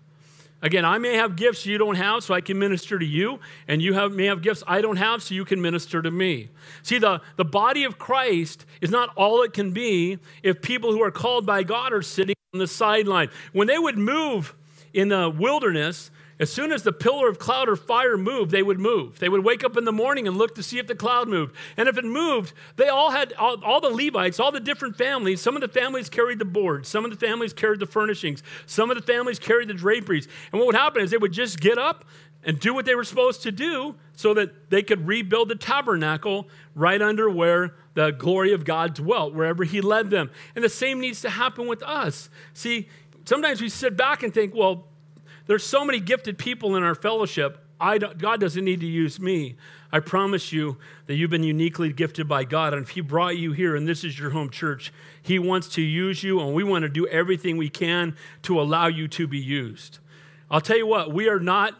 Again, 0.63 0.85
I 0.85 0.99
may 0.99 1.17
have 1.17 1.35
gifts 1.35 1.67
you 1.67 1.77
don't 1.77 1.97
have, 1.97 2.23
so 2.23 2.35
I 2.35 2.41
can 2.41 2.57
minister 2.57 2.97
to 2.97 3.05
you, 3.05 3.41
and 3.67 3.83
you 3.83 3.95
have, 3.95 4.13
may 4.13 4.27
have 4.27 4.43
gifts 4.43 4.63
I 4.65 4.81
don't 4.81 4.97
have, 4.97 5.21
so 5.21 5.35
you 5.35 5.45
can 5.45 5.61
minister 5.61 6.01
to 6.01 6.11
me. 6.11 6.51
See, 6.83 6.99
the, 6.99 7.21
the 7.37 7.45
body 7.45 7.83
of 7.83 7.99
Christ 7.99 8.65
is 8.81 8.89
not 8.89 9.11
all 9.17 9.43
it 9.43 9.53
can 9.53 9.73
be 9.73 10.19
if 10.45 10.63
people 10.63 10.93
who 10.93 11.03
are 11.03 11.11
called 11.11 11.45
by 11.45 11.65
God 11.65 11.93
are 11.93 12.01
sitting 12.01 12.37
on 12.55 12.61
the 12.61 12.69
sideline. 12.69 13.29
When 13.53 13.67
they 13.67 13.79
would 13.79 13.99
move 13.99 14.55
in 14.95 15.09
the 15.09 15.29
wilderness, 15.29 16.13
as 16.43 16.53
soon 16.53 16.73
as 16.73 16.83
the 16.83 16.93
pillar 16.93 17.29
of 17.29 17.39
cloud 17.39 17.69
or 17.69 17.77
fire 17.77 18.19
moved, 18.19 18.51
they 18.51 18.65
would 18.65 18.81
move. 18.81 19.21
They 19.21 19.29
would 19.29 19.45
wake 19.45 19.63
up 19.63 19.77
in 19.77 19.85
the 19.85 19.93
morning 19.93 20.27
and 20.27 20.37
look 20.37 20.57
to 20.57 20.63
see 20.65 20.81
if 20.81 20.89
the 20.89 20.97
cloud 20.97 21.29
moved. 21.29 21.55
And 21.77 21.89
if 21.89 21.97
it 21.97 22.05
moved, 22.05 22.53
they 22.75 22.89
all 22.89 23.13
had, 23.13 23.33
all, 23.35 23.63
all, 23.65 23.81
the 23.81 23.91
Levites, 23.91 24.41
all 24.41 24.51
the 24.51 24.59
different 24.59 24.97
families, 24.97 25.41
some 25.41 25.55
of 25.55 25.61
the 25.61 25.69
families 25.69 26.09
carried 26.09 26.41
the 26.41 26.45
boards, 26.45 26.89
some 26.89 27.05
of 27.05 27.13
the 27.13 27.17
families 27.17 27.53
carried 27.53 27.79
the 27.79 27.87
furnishings, 27.87 28.43
some 28.67 28.91
of 28.91 28.97
the 28.97 29.05
families 29.05 29.39
carried 29.39 29.69
the 29.69 29.75
draperies. 29.75 30.27
And 30.51 30.59
what 30.59 30.67
would 30.67 30.75
happen 30.75 31.01
is 31.01 31.13
they 31.13 31.17
would 31.17 31.33
just 31.33 31.61
get 31.61 31.79
up 31.79 32.05
and 32.43 32.59
do 32.59 32.75
what 32.75 32.87
they 32.87 32.97
were 32.97 33.05
supposed 33.05 33.45
to 33.45 33.53
do 33.53 33.95
so 34.17 34.35
that 34.35 34.69
they 34.69 34.83
could 34.83 35.07
rebuild 35.07 35.49
the 35.49 35.55
tabernacle 35.55 36.49
right 36.75 37.01
under 37.01 37.31
where 37.31 37.77
the 37.95 38.11
glory 38.11 38.53
of 38.53 38.65
God 38.65 38.95
dwelt, 38.95 39.33
wherever 39.33 39.63
He 39.63 39.81
led 39.81 40.11
them. 40.11 40.29
And 40.57 40.65
the 40.65 40.69
same 40.69 40.99
needs 40.99 41.21
to 41.21 41.31
happen 41.31 41.69
with 41.69 41.85
us. 41.85 42.31
See, 42.53 42.89
sometimes 43.27 43.63
we 43.63 43.69
sit 43.69 43.97
back 43.97 44.25
and 44.25 44.35
think, 44.35 44.57
well, 44.57 44.89
there's 45.53 45.67
so 45.67 45.85
many 45.85 46.01
gifted 46.01 46.39
people 46.39 46.77
in 46.77 46.83
our 46.83 46.95
fellowship. 46.95 47.59
God 47.79 48.41
doesn't 48.41 48.65
need 48.65 48.81
to 48.81 48.87
use 48.87 49.21
me. 49.21 49.57
I 49.93 50.01
promise 50.01 50.51
you 50.51 50.79
that 51.05 51.17
you've 51.17 51.29
been 51.29 51.43
uniquely 51.43 51.93
gifted 51.93 52.27
by 52.27 52.45
God. 52.45 52.73
And 52.73 52.83
if 52.83 52.89
He 52.89 53.03
brought 53.03 53.37
you 53.37 53.53
here 53.53 53.77
and 53.77 53.87
this 53.87 54.03
is 54.03 54.19
your 54.19 54.31
home 54.31 54.49
church, 54.49 54.95
He 55.21 55.39
wants 55.39 55.69
to 55.75 55.83
use 55.83 56.23
you, 56.23 56.41
and 56.41 56.55
we 56.55 56.65
want 56.65 56.85
to 56.85 56.89
do 56.89 57.07
everything 57.07 57.59
we 57.59 57.69
can 57.69 58.17
to 58.45 58.59
allow 58.59 58.87
you 58.87 59.09
to 59.09 59.27
be 59.27 59.37
used. 59.37 59.99
I'll 60.51 60.63
tell 60.63 60.79
you 60.79 60.87
what, 60.87 61.13
we 61.13 61.29
are 61.29 61.39
not, 61.39 61.75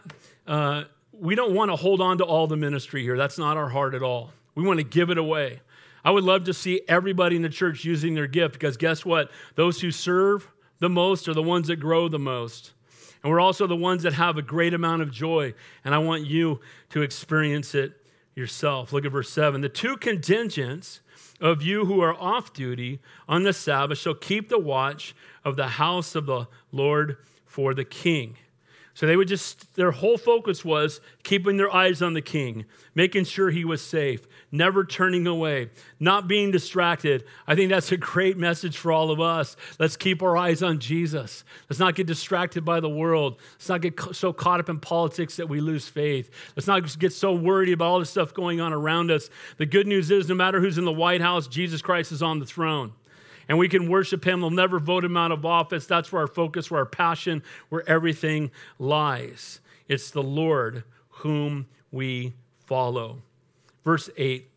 uh, 0.45 0.83
we 1.11 1.33
don't 1.33 1.55
want 1.55 1.71
to 1.71 1.75
hold 1.75 1.99
on 1.99 2.19
to 2.19 2.23
all 2.23 2.45
the 2.45 2.55
ministry 2.55 3.01
here. 3.01 3.17
That's 3.17 3.39
not 3.39 3.57
our 3.57 3.69
heart 3.69 3.95
at 3.95 4.03
all. 4.03 4.33
We 4.53 4.63
want 4.63 4.81
to 4.81 4.85
give 4.85 5.09
it 5.09 5.17
away. 5.17 5.61
I 6.05 6.11
would 6.11 6.25
love 6.25 6.43
to 6.43 6.53
see 6.53 6.81
everybody 6.87 7.35
in 7.35 7.41
the 7.41 7.49
church 7.49 7.85
using 7.85 8.13
their 8.13 8.27
gift 8.27 8.53
because 8.53 8.77
guess 8.77 9.03
what? 9.03 9.31
Those 9.55 9.81
who 9.81 9.89
serve 9.89 10.47
the 10.77 10.89
most 10.89 11.27
are 11.27 11.33
the 11.33 11.41
ones 11.41 11.69
that 11.69 11.77
grow 11.77 12.07
the 12.07 12.19
most. 12.19 12.72
And 13.23 13.31
we're 13.31 13.39
also 13.39 13.67
the 13.67 13.75
ones 13.75 14.03
that 14.03 14.13
have 14.13 14.37
a 14.37 14.41
great 14.41 14.73
amount 14.73 15.01
of 15.01 15.11
joy. 15.11 15.53
And 15.85 15.95
I 15.95 15.97
want 15.99 16.25
you 16.25 16.59
to 16.89 17.01
experience 17.01 17.73
it 17.73 17.93
yourself. 18.35 18.91
Look 18.91 19.05
at 19.05 19.11
verse 19.11 19.29
7. 19.29 19.61
The 19.61 19.69
two 19.69 19.95
contingents 19.97 20.99
of 21.39 21.61
you 21.61 21.85
who 21.85 22.01
are 22.01 22.13
off 22.13 22.53
duty 22.53 22.99
on 23.27 23.43
the 23.43 23.53
Sabbath 23.53 23.97
shall 23.97 24.13
keep 24.13 24.49
the 24.49 24.59
watch 24.59 25.15
of 25.45 25.55
the 25.55 25.67
house 25.67 26.15
of 26.15 26.25
the 26.25 26.47
Lord 26.71 27.17
for 27.45 27.73
the 27.73 27.85
king. 27.85 28.37
So 28.93 29.07
they 29.07 29.15
would 29.15 29.27
just, 29.27 29.75
their 29.75 29.91
whole 29.91 30.17
focus 30.17 30.63
was 30.63 31.01
keeping 31.23 31.57
their 31.57 31.73
eyes 31.73 32.01
on 32.01 32.13
the 32.13 32.21
king, 32.21 32.65
making 32.93 33.25
sure 33.25 33.49
he 33.49 33.65
was 33.65 33.81
safe, 33.81 34.27
never 34.53 34.85
turning 34.85 35.25
away, 35.25 35.69
not 35.99 36.27
being 36.27 36.51
distracted. 36.51 37.25
I 37.47 37.55
think 37.55 37.71
that's 37.71 37.91
a 37.91 37.97
great 37.97 38.37
message 38.37 38.77
for 38.77 38.91
all 38.91 39.09
of 39.09 39.19
us. 39.19 39.57
Let's 39.79 39.97
keep 39.97 40.21
our 40.21 40.37
eyes 40.37 40.61
on 40.61 40.79
Jesus. 40.79 41.43
Let's 41.69 41.79
not 41.79 41.95
get 41.95 42.05
distracted 42.05 42.63
by 42.63 42.79
the 42.79 42.87
world. 42.87 43.37
Let's 43.55 43.67
not 43.67 43.81
get 43.81 43.99
so 44.13 44.31
caught 44.31 44.59
up 44.59 44.69
in 44.69 44.79
politics 44.79 45.35
that 45.37 45.49
we 45.49 45.59
lose 45.59 45.89
faith. 45.89 46.29
Let's 46.55 46.67
not 46.67 46.97
get 46.99 47.11
so 47.11 47.33
worried 47.33 47.73
about 47.73 47.85
all 47.85 47.99
the 47.99 48.05
stuff 48.05 48.33
going 48.33 48.61
on 48.61 48.71
around 48.71 49.09
us. 49.09 49.29
The 49.57 49.65
good 49.65 49.87
news 49.87 50.11
is 50.11 50.29
no 50.29 50.35
matter 50.35 50.61
who's 50.61 50.77
in 50.77 50.85
the 50.85 50.93
White 50.93 51.21
House, 51.21 51.47
Jesus 51.47 51.81
Christ 51.81 52.11
is 52.11 52.21
on 52.21 52.39
the 52.39 52.45
throne 52.45 52.93
and 53.49 53.57
we 53.57 53.67
can 53.67 53.89
worship 53.89 54.25
him. 54.25 54.41
We'll 54.41 54.51
never 54.51 54.79
vote 54.79 55.03
him 55.03 55.17
out 55.17 55.31
of 55.31 55.45
office. 55.45 55.85
That's 55.85 56.11
where 56.11 56.21
our 56.21 56.27
focus, 56.27 56.71
where 56.71 56.79
our 56.79 56.85
passion, 56.85 57.43
where 57.69 57.87
everything 57.89 58.51
lies. 58.79 59.59
It's 59.87 60.11
the 60.11 60.23
Lord 60.23 60.83
whom 61.09 61.67
we 61.91 62.33
follow. 62.65 63.21
Verse 63.83 64.09
8 64.17 64.49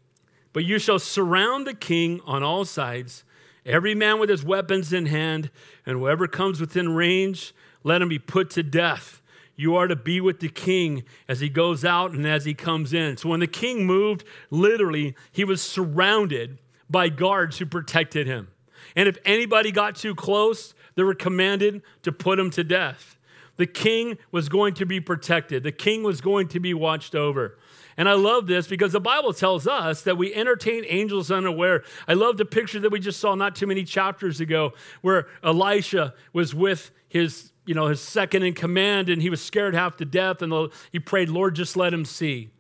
But 0.53 0.65
you 0.65 0.79
shall 0.79 0.99
surround 0.99 1.67
the 1.67 1.75
king 1.75 2.21
on 2.25 2.43
all 2.43 2.65
sides, 2.65 3.25
every 3.65 3.95
man 3.95 4.19
with 4.19 4.31
his 4.31 4.45
weapons 4.45 4.93
in 4.93 5.07
hand, 5.07 5.51
and 5.85 5.99
whoever 5.99 6.27
comes 6.27 6.61
within 6.61 6.95
range, 6.95 7.55
let 7.85 8.03
him 8.03 8.09
be 8.09 8.19
put 8.19 8.51
to 8.51 8.63
death. 8.63 9.23
You 9.57 9.75
are 9.77 9.89
to 9.89 9.97
be 9.97 10.21
with 10.21 10.41
the 10.41 10.51
king 10.51 11.05
as 11.29 11.41
he 11.41 11.49
goes 11.49 11.85
out 11.85 12.13
and 12.13 12.27
as 12.27 12.45
he 12.45 12.53
comes 12.53 12.93
in. 12.93 13.17
So 13.17 13.31
when 13.31 13.41
the 13.41 13.47
king 13.47 13.87
moved, 13.87 14.25
literally, 14.51 15.15
he 15.33 15.45
was 15.45 15.63
surrounded 15.63 16.59
by 16.91 17.09
guards 17.09 17.59
who 17.59 17.67
protected 17.67 18.27
him. 18.27 18.49
And 18.95 19.09
if 19.09 19.17
anybody 19.25 19.73
got 19.73 19.97
too 19.97 20.15
close, 20.15 20.75
they 20.95 21.03
were 21.03 21.15
commanded 21.15 21.83
to 22.03 22.13
put 22.13 22.39
him 22.39 22.51
to 22.51 22.65
death. 22.65 23.17
The 23.57 23.67
king 23.67 24.19
was 24.31 24.51
going 24.51 24.75
to 24.75 24.85
be 24.87 25.01
protected, 25.01 25.63
the 25.63 25.73
king 25.73 26.03
was 26.03 26.21
going 26.21 26.49
to 26.49 26.61
be 26.61 26.75
watched 26.75 27.15
over. 27.15 27.59
And 27.97 28.09
I 28.09 28.13
love 28.13 28.47
this 28.47 28.67
because 28.67 28.93
the 28.93 29.01
Bible 29.01 29.33
tells 29.33 29.67
us 29.67 30.03
that 30.03 30.19
we 30.19 30.35
entertain 30.35 30.85
angels 30.87 31.31
unaware. 31.31 31.83
I 32.07 32.13
love 32.13 32.37
the 32.37 32.45
picture 32.45 32.79
that 32.81 32.93
we 32.93 33.01
just 33.01 33.19
saw 33.19 33.35
not 33.35 33.57
too 33.57 33.67
many 33.67 33.85
chapters 33.85 34.39
ago 34.41 34.75
where 35.01 35.29
Elisha 35.43 36.13
was 36.33 36.55
with 36.55 36.91
his, 37.09 37.53
you 37.65 37.75
know, 37.75 37.87
his 37.87 38.01
second 38.01 38.43
in 38.43 38.53
command 38.53 39.09
and 39.09 39.23
he 39.23 39.31
was 39.31 39.43
scared 39.43 39.75
half 39.75 39.97
to 39.97 40.05
death 40.05 40.43
and 40.43 40.71
he 40.93 40.99
prayed, 40.99 41.31
"Lord, 41.31 41.55
just 41.55 41.77
let 41.77 41.95
him 41.95 42.05
see." 42.05 42.51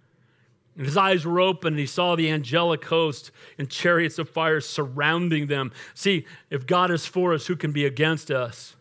And 0.74 0.86
his 0.86 0.96
eyes 0.96 1.26
were 1.26 1.40
open 1.40 1.74
and 1.74 1.78
he 1.78 1.86
saw 1.86 2.16
the 2.16 2.30
angelic 2.30 2.84
host 2.86 3.30
and 3.58 3.68
chariots 3.68 4.18
of 4.18 4.30
fire 4.30 4.60
surrounding 4.60 5.46
them. 5.46 5.70
See, 5.94 6.24
if 6.50 6.66
God 6.66 6.90
is 6.90 7.06
for 7.06 7.34
us, 7.34 7.46
who 7.46 7.56
can 7.56 7.72
be 7.72 7.84
against 7.84 8.30
us? 8.30 8.76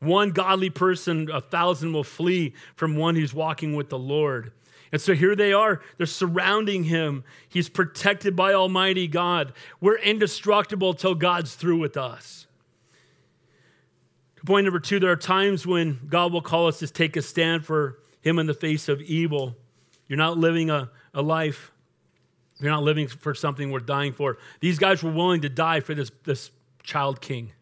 One 0.00 0.30
godly 0.30 0.70
person, 0.70 1.30
a 1.32 1.40
thousand 1.40 1.92
will 1.92 2.04
flee 2.04 2.54
from 2.74 2.96
one 2.96 3.16
who's 3.16 3.32
walking 3.32 3.74
with 3.74 3.88
the 3.88 3.98
Lord. 3.98 4.52
And 4.92 5.00
so 5.00 5.14
here 5.14 5.34
they 5.34 5.52
are. 5.52 5.80
They're 5.96 6.06
surrounding 6.06 6.84
him. 6.84 7.24
He's 7.48 7.68
protected 7.68 8.36
by 8.36 8.54
Almighty 8.54 9.08
God. 9.08 9.52
We're 9.80 9.98
indestructible 9.98 10.94
till 10.94 11.14
God's 11.14 11.54
through 11.54 11.78
with 11.78 11.96
us. 11.96 12.46
Point 14.46 14.64
number 14.64 14.78
two 14.78 15.00
there 15.00 15.10
are 15.10 15.16
times 15.16 15.66
when 15.66 15.98
God 16.08 16.32
will 16.32 16.40
call 16.40 16.68
us 16.68 16.78
to 16.78 16.86
take 16.86 17.16
a 17.16 17.22
stand 17.22 17.66
for 17.66 17.98
him 18.20 18.38
in 18.38 18.46
the 18.46 18.54
face 18.54 18.88
of 18.88 19.02
evil. 19.02 19.56
You're 20.06 20.18
not 20.18 20.38
living 20.38 20.70
a, 20.70 20.88
a 21.12 21.20
life, 21.20 21.72
you're 22.60 22.70
not 22.70 22.84
living 22.84 23.08
for 23.08 23.34
something 23.34 23.72
worth 23.72 23.86
dying 23.86 24.12
for. 24.12 24.38
These 24.60 24.78
guys 24.78 25.02
were 25.02 25.10
willing 25.10 25.42
to 25.42 25.48
die 25.48 25.80
for 25.80 25.94
this, 25.94 26.12
this 26.24 26.52
child 26.84 27.20
king. 27.20 27.52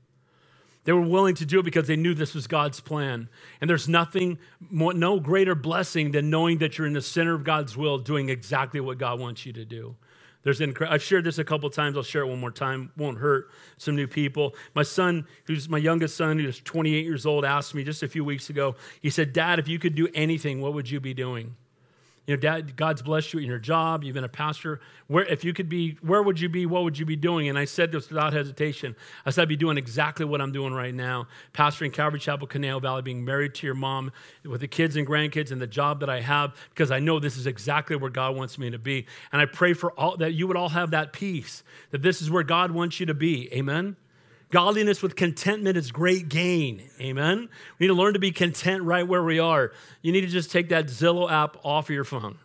They 0.84 0.92
were 0.92 1.00
willing 1.00 1.34
to 1.36 1.46
do 1.46 1.60
it 1.60 1.64
because 1.64 1.86
they 1.86 1.96
knew 1.96 2.14
this 2.14 2.34
was 2.34 2.46
God's 2.46 2.80
plan. 2.80 3.28
And 3.60 3.68
there's 3.68 3.88
nothing, 3.88 4.38
more, 4.70 4.92
no 4.92 5.18
greater 5.18 5.54
blessing 5.54 6.12
than 6.12 6.30
knowing 6.30 6.58
that 6.58 6.76
you're 6.76 6.86
in 6.86 6.92
the 6.92 7.02
center 7.02 7.34
of 7.34 7.42
God's 7.42 7.76
will, 7.76 7.98
doing 7.98 8.28
exactly 8.28 8.80
what 8.80 8.98
God 8.98 9.18
wants 9.18 9.46
you 9.46 9.52
to 9.54 9.64
do. 9.64 9.96
There's 10.42 10.60
incre- 10.60 10.90
I've 10.90 11.02
shared 11.02 11.24
this 11.24 11.38
a 11.38 11.44
couple 11.44 11.70
times. 11.70 11.96
I'll 11.96 12.02
share 12.02 12.22
it 12.22 12.26
one 12.26 12.38
more 12.38 12.50
time. 12.50 12.92
Won't 12.98 13.16
hurt 13.16 13.50
some 13.78 13.96
new 13.96 14.06
people. 14.06 14.54
My 14.74 14.82
son, 14.82 15.26
who's 15.44 15.70
my 15.70 15.78
youngest 15.78 16.18
son, 16.18 16.38
who's 16.38 16.60
28 16.60 17.04
years 17.04 17.24
old, 17.24 17.46
asked 17.46 17.74
me 17.74 17.82
just 17.82 18.02
a 18.02 18.08
few 18.08 18.24
weeks 18.24 18.50
ago. 18.50 18.76
He 19.00 19.08
said, 19.08 19.32
"Dad, 19.32 19.58
if 19.58 19.68
you 19.68 19.78
could 19.78 19.94
do 19.94 20.06
anything, 20.14 20.60
what 20.60 20.74
would 20.74 20.90
you 20.90 21.00
be 21.00 21.14
doing?" 21.14 21.56
You 22.26 22.34
know, 22.34 22.40
Dad, 22.40 22.76
God's 22.76 23.02
blessed 23.02 23.34
you 23.34 23.40
in 23.40 23.46
your 23.46 23.58
job. 23.58 24.02
You've 24.02 24.14
been 24.14 24.24
a 24.24 24.28
pastor. 24.28 24.80
Where, 25.08 25.26
if 25.26 25.44
you 25.44 25.52
could 25.52 25.68
be, 25.68 25.98
where 26.00 26.22
would 26.22 26.40
you 26.40 26.48
be? 26.48 26.64
What 26.64 26.84
would 26.84 26.98
you 26.98 27.04
be 27.04 27.16
doing? 27.16 27.48
And 27.48 27.58
I 27.58 27.66
said 27.66 27.92
this 27.92 28.08
without 28.08 28.32
hesitation. 28.32 28.96
I 29.26 29.30
said, 29.30 29.42
I'd 29.42 29.48
be 29.48 29.56
doing 29.56 29.76
exactly 29.76 30.24
what 30.24 30.40
I'm 30.40 30.52
doing 30.52 30.72
right 30.72 30.94
now. 30.94 31.26
Pastoring 31.52 31.92
Calvary 31.92 32.20
Chapel, 32.20 32.46
Conejo 32.46 32.80
Valley, 32.80 33.02
being 33.02 33.24
married 33.24 33.54
to 33.56 33.66
your 33.66 33.74
mom, 33.74 34.10
with 34.42 34.62
the 34.62 34.68
kids 34.68 34.96
and 34.96 35.06
grandkids, 35.06 35.50
and 35.50 35.60
the 35.60 35.66
job 35.66 36.00
that 36.00 36.08
I 36.08 36.20
have, 36.20 36.54
because 36.70 36.90
I 36.90 36.98
know 36.98 37.20
this 37.20 37.36
is 37.36 37.46
exactly 37.46 37.96
where 37.96 38.10
God 38.10 38.36
wants 38.36 38.58
me 38.58 38.70
to 38.70 38.78
be. 38.78 39.06
And 39.30 39.42
I 39.42 39.44
pray 39.44 39.74
for 39.74 39.92
all 39.92 40.16
that 40.16 40.32
you 40.32 40.46
would 40.46 40.56
all 40.56 40.70
have 40.70 40.92
that 40.92 41.12
peace, 41.12 41.62
that 41.90 42.00
this 42.00 42.22
is 42.22 42.30
where 42.30 42.42
God 42.42 42.70
wants 42.70 43.00
you 43.00 43.06
to 43.06 43.14
be. 43.14 43.52
Amen. 43.52 43.96
Godliness 44.50 45.02
with 45.02 45.16
contentment 45.16 45.76
is 45.76 45.90
great 45.90 46.28
gain. 46.28 46.82
Amen. 47.00 47.48
We 47.78 47.86
need 47.86 47.88
to 47.88 47.94
learn 47.94 48.14
to 48.14 48.20
be 48.20 48.30
content 48.30 48.84
right 48.84 49.06
where 49.06 49.22
we 49.22 49.38
are. 49.38 49.72
You 50.02 50.12
need 50.12 50.20
to 50.20 50.28
just 50.28 50.52
take 50.52 50.68
that 50.68 50.86
Zillow 50.86 51.30
app 51.30 51.56
off 51.64 51.88
of 51.88 51.94
your 51.94 52.04
phone 52.04 52.38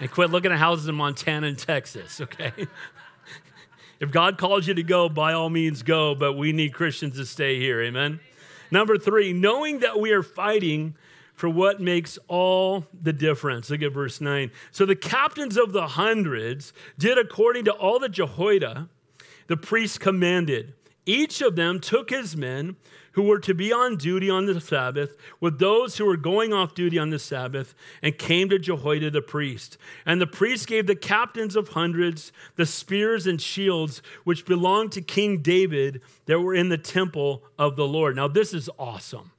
and 0.00 0.10
quit 0.10 0.30
looking 0.30 0.52
at 0.52 0.58
houses 0.58 0.88
in 0.88 0.94
Montana 0.94 1.46
and 1.46 1.58
Texas, 1.58 2.20
okay? 2.20 2.52
if 4.00 4.10
God 4.10 4.36
calls 4.38 4.66
you 4.66 4.74
to 4.74 4.82
go, 4.82 5.08
by 5.08 5.32
all 5.32 5.50
means 5.50 5.82
go, 5.82 6.14
but 6.14 6.34
we 6.34 6.52
need 6.52 6.74
Christians 6.74 7.16
to 7.16 7.24
stay 7.24 7.58
here. 7.58 7.80
Amen. 7.82 8.20
Number 8.70 8.98
three, 8.98 9.32
knowing 9.32 9.80
that 9.80 9.98
we 9.98 10.12
are 10.12 10.22
fighting 10.22 10.94
for 11.34 11.48
what 11.48 11.80
makes 11.80 12.18
all 12.28 12.86
the 13.02 13.12
difference. 13.12 13.68
Look 13.68 13.82
at 13.82 13.92
verse 13.92 14.20
9. 14.20 14.50
So 14.70 14.86
the 14.86 14.96
captains 14.96 15.56
of 15.56 15.72
the 15.72 15.88
hundreds 15.88 16.72
did 16.96 17.18
according 17.18 17.64
to 17.64 17.72
all 17.72 17.98
that 18.00 18.12
Jehoiada 18.12 18.88
the 19.46 19.56
priest 19.56 20.00
commanded. 20.00 20.74
Each 21.06 21.40
of 21.40 21.56
them 21.56 21.80
took 21.80 22.10
his 22.10 22.36
men 22.36 22.76
who 23.12 23.22
were 23.22 23.38
to 23.38 23.54
be 23.54 23.72
on 23.72 23.96
duty 23.96 24.28
on 24.28 24.46
the 24.46 24.60
Sabbath 24.60 25.16
with 25.40 25.58
those 25.58 25.96
who 25.96 26.04
were 26.04 26.16
going 26.16 26.52
off 26.52 26.74
duty 26.74 26.98
on 26.98 27.10
the 27.10 27.18
Sabbath 27.18 27.74
and 28.02 28.18
came 28.18 28.48
to 28.48 28.58
Jehoiada 28.58 29.10
the 29.10 29.22
priest. 29.22 29.78
And 30.04 30.20
the 30.20 30.26
priest 30.26 30.66
gave 30.66 30.86
the 30.86 30.96
captains 30.96 31.54
of 31.54 31.70
hundreds 31.70 32.32
the 32.56 32.66
spears 32.66 33.26
and 33.26 33.40
shields 33.40 34.02
which 34.24 34.46
belonged 34.46 34.92
to 34.92 35.00
King 35.00 35.42
David 35.42 36.00
that 36.26 36.40
were 36.40 36.54
in 36.54 36.70
the 36.70 36.78
temple 36.78 37.44
of 37.58 37.76
the 37.76 37.86
Lord. 37.86 38.16
Now, 38.16 38.26
this 38.26 38.52
is 38.52 38.68
awesome 38.78 39.30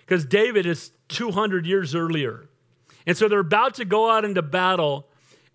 because 0.00 0.24
David 0.24 0.66
is 0.66 0.90
200 1.08 1.66
years 1.66 1.94
earlier. 1.94 2.48
And 3.06 3.16
so 3.16 3.28
they're 3.28 3.38
about 3.38 3.74
to 3.74 3.84
go 3.84 4.10
out 4.10 4.24
into 4.24 4.42
battle 4.42 5.07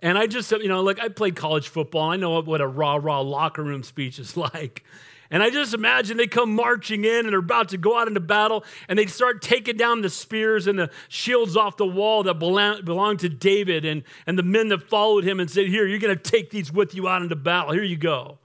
and 0.04 0.18
I 0.18 0.28
just, 0.28 0.52
you 0.52 0.68
know, 0.68 0.82
like 0.82 1.00
I 1.00 1.08
played 1.08 1.38
college 1.38 1.70
football. 1.70 2.12
I 2.12 2.18
know 2.18 2.42
what 2.42 2.60
a 2.60 2.68
rah 2.68 3.00
rah 3.02 3.22
locker 3.22 3.64
room 3.64 3.84
speech 3.84 4.20
is 4.20 4.36
like. 4.38 4.84
And 5.32 5.42
I 5.42 5.50
just 5.50 5.74
imagine 5.74 6.18
they 6.18 6.28
come 6.28 6.54
marching 6.54 7.06
in 7.06 7.26
and 7.26 7.30
they're 7.30 7.40
about 7.40 7.70
to 7.70 7.78
go 7.78 7.98
out 7.98 8.08
into 8.08 8.20
battle 8.20 8.66
and 8.88 9.00
they 9.00 9.08
start 9.08 9.42
taking 9.42 9.78
down 9.78 10.02
the 10.02 10.10
spears 10.10 10.68
and 10.68 10.78
the 10.78 10.92
shields 11.08 11.58
off 11.58 11.78
the 11.78 11.88
wall 11.88 12.22
that 12.24 12.36
belonged 12.36 13.20
to 13.22 13.30
David 13.30 13.84
and, 13.86 14.04
and 14.28 14.38
the 14.38 14.44
men 14.44 14.68
that 14.68 14.84
followed 14.84 15.24
him 15.24 15.40
and 15.40 15.50
said, 15.50 15.68
Here, 15.68 15.88
you're 15.88 15.98
going 15.98 16.16
to 16.16 16.22
take 16.22 16.52
these 16.52 16.72
with 16.72 16.94
you 16.94 17.08
out 17.08 17.24
into 17.24 17.38
battle. 17.38 17.74
Here 17.74 17.82
you 17.82 17.98
go. 17.98 18.38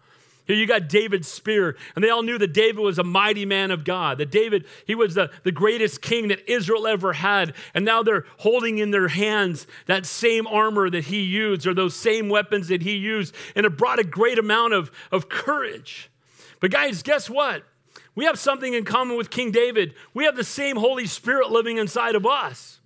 Here 0.49 0.57
you 0.57 0.67
got 0.67 0.89
David's 0.89 1.29
spear. 1.29 1.77
And 1.95 2.03
they 2.03 2.09
all 2.09 2.23
knew 2.23 2.39
that 2.39 2.55
David 2.55 2.81
was 2.81 2.99
a 2.99 3.05
mighty 3.05 3.45
man 3.45 3.71
of 3.71 3.85
God, 3.85 4.17
that 4.17 4.31
David, 4.31 4.65
he 4.87 4.95
was 4.95 5.15
the, 5.15 5.31
the 5.45 5.53
greatest 5.53 6.01
king 6.01 6.29
that 6.29 6.51
Israel 6.51 6.87
ever 6.87 7.13
had. 7.13 7.55
And 7.75 7.85
now 7.85 8.03
they're 8.03 8.25
holding 8.39 8.79
in 8.79 8.91
their 8.91 9.09
hands 9.09 9.67
that 9.87 10.07
same 10.07 10.47
armor 10.47 10.89
that 10.89 11.05
he 11.05 11.21
used 11.21 11.67
or 11.67 11.75
those 11.75 11.95
same 11.95 12.31
weapons 12.31 12.69
that 12.69 12.81
he 12.81 12.97
used. 12.97 13.35
And 13.55 13.67
it 13.67 13.77
brought 13.77 13.99
a 13.99 14.05
great 14.05 14.39
amount 14.39 14.73
of, 14.73 14.91
of 15.13 15.29
courage. 15.29 16.11
But 16.61 16.71
guys, 16.71 17.03
guess 17.03 17.29
what? 17.29 17.65
We 18.15 18.25
have 18.25 18.39
something 18.39 18.73
in 18.73 18.85
common 18.85 19.19
with 19.19 19.29
King 19.29 19.51
David. 19.51 19.95
We 20.15 20.25
have 20.25 20.35
the 20.35 20.45
same 20.45 20.77
Holy 20.77 21.07
Spirit 21.07 21.51
living 21.51 21.77
inside 21.77 22.15
of 22.15 22.25
us. 22.25 22.78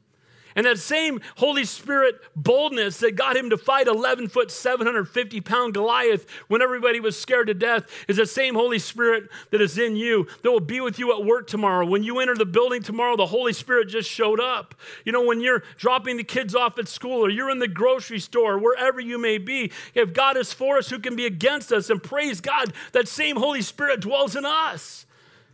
And 0.54 0.66
that 0.66 0.78
same 0.78 1.20
Holy 1.36 1.64
Spirit 1.64 2.20
boldness 2.36 2.98
that 2.98 3.16
got 3.16 3.36
him 3.36 3.50
to 3.50 3.56
fight 3.56 3.86
11 3.86 4.28
foot, 4.28 4.50
750 4.50 5.40
pound 5.40 5.74
Goliath 5.74 6.26
when 6.48 6.62
everybody 6.62 7.00
was 7.00 7.18
scared 7.18 7.46
to 7.46 7.54
death 7.54 7.86
is 8.08 8.16
the 8.16 8.26
same 8.26 8.54
Holy 8.54 8.78
Spirit 8.78 9.28
that 9.50 9.60
is 9.60 9.78
in 9.78 9.96
you 9.96 10.26
that 10.42 10.50
will 10.50 10.60
be 10.60 10.80
with 10.80 10.98
you 10.98 11.12
at 11.12 11.24
work 11.24 11.46
tomorrow. 11.46 11.86
When 11.86 12.02
you 12.02 12.20
enter 12.20 12.34
the 12.34 12.46
building 12.46 12.82
tomorrow, 12.82 13.16
the 13.16 13.26
Holy 13.26 13.52
Spirit 13.52 13.88
just 13.88 14.10
showed 14.10 14.40
up. 14.40 14.74
You 15.04 15.12
know, 15.12 15.24
when 15.24 15.40
you're 15.40 15.62
dropping 15.76 16.16
the 16.16 16.24
kids 16.24 16.54
off 16.54 16.78
at 16.78 16.88
school 16.88 17.24
or 17.24 17.30
you're 17.30 17.50
in 17.50 17.58
the 17.58 17.68
grocery 17.68 18.20
store, 18.20 18.58
wherever 18.58 19.00
you 19.00 19.18
may 19.18 19.38
be, 19.38 19.72
if 19.94 20.12
God 20.12 20.36
is 20.36 20.52
for 20.52 20.78
us, 20.78 20.90
who 20.90 20.98
can 20.98 21.16
be 21.16 21.26
against 21.26 21.72
us? 21.72 21.90
And 21.90 22.02
praise 22.02 22.40
God, 22.40 22.72
that 22.92 23.08
same 23.08 23.36
Holy 23.36 23.62
Spirit 23.62 24.00
dwells 24.00 24.36
in 24.36 24.44
us. 24.44 25.06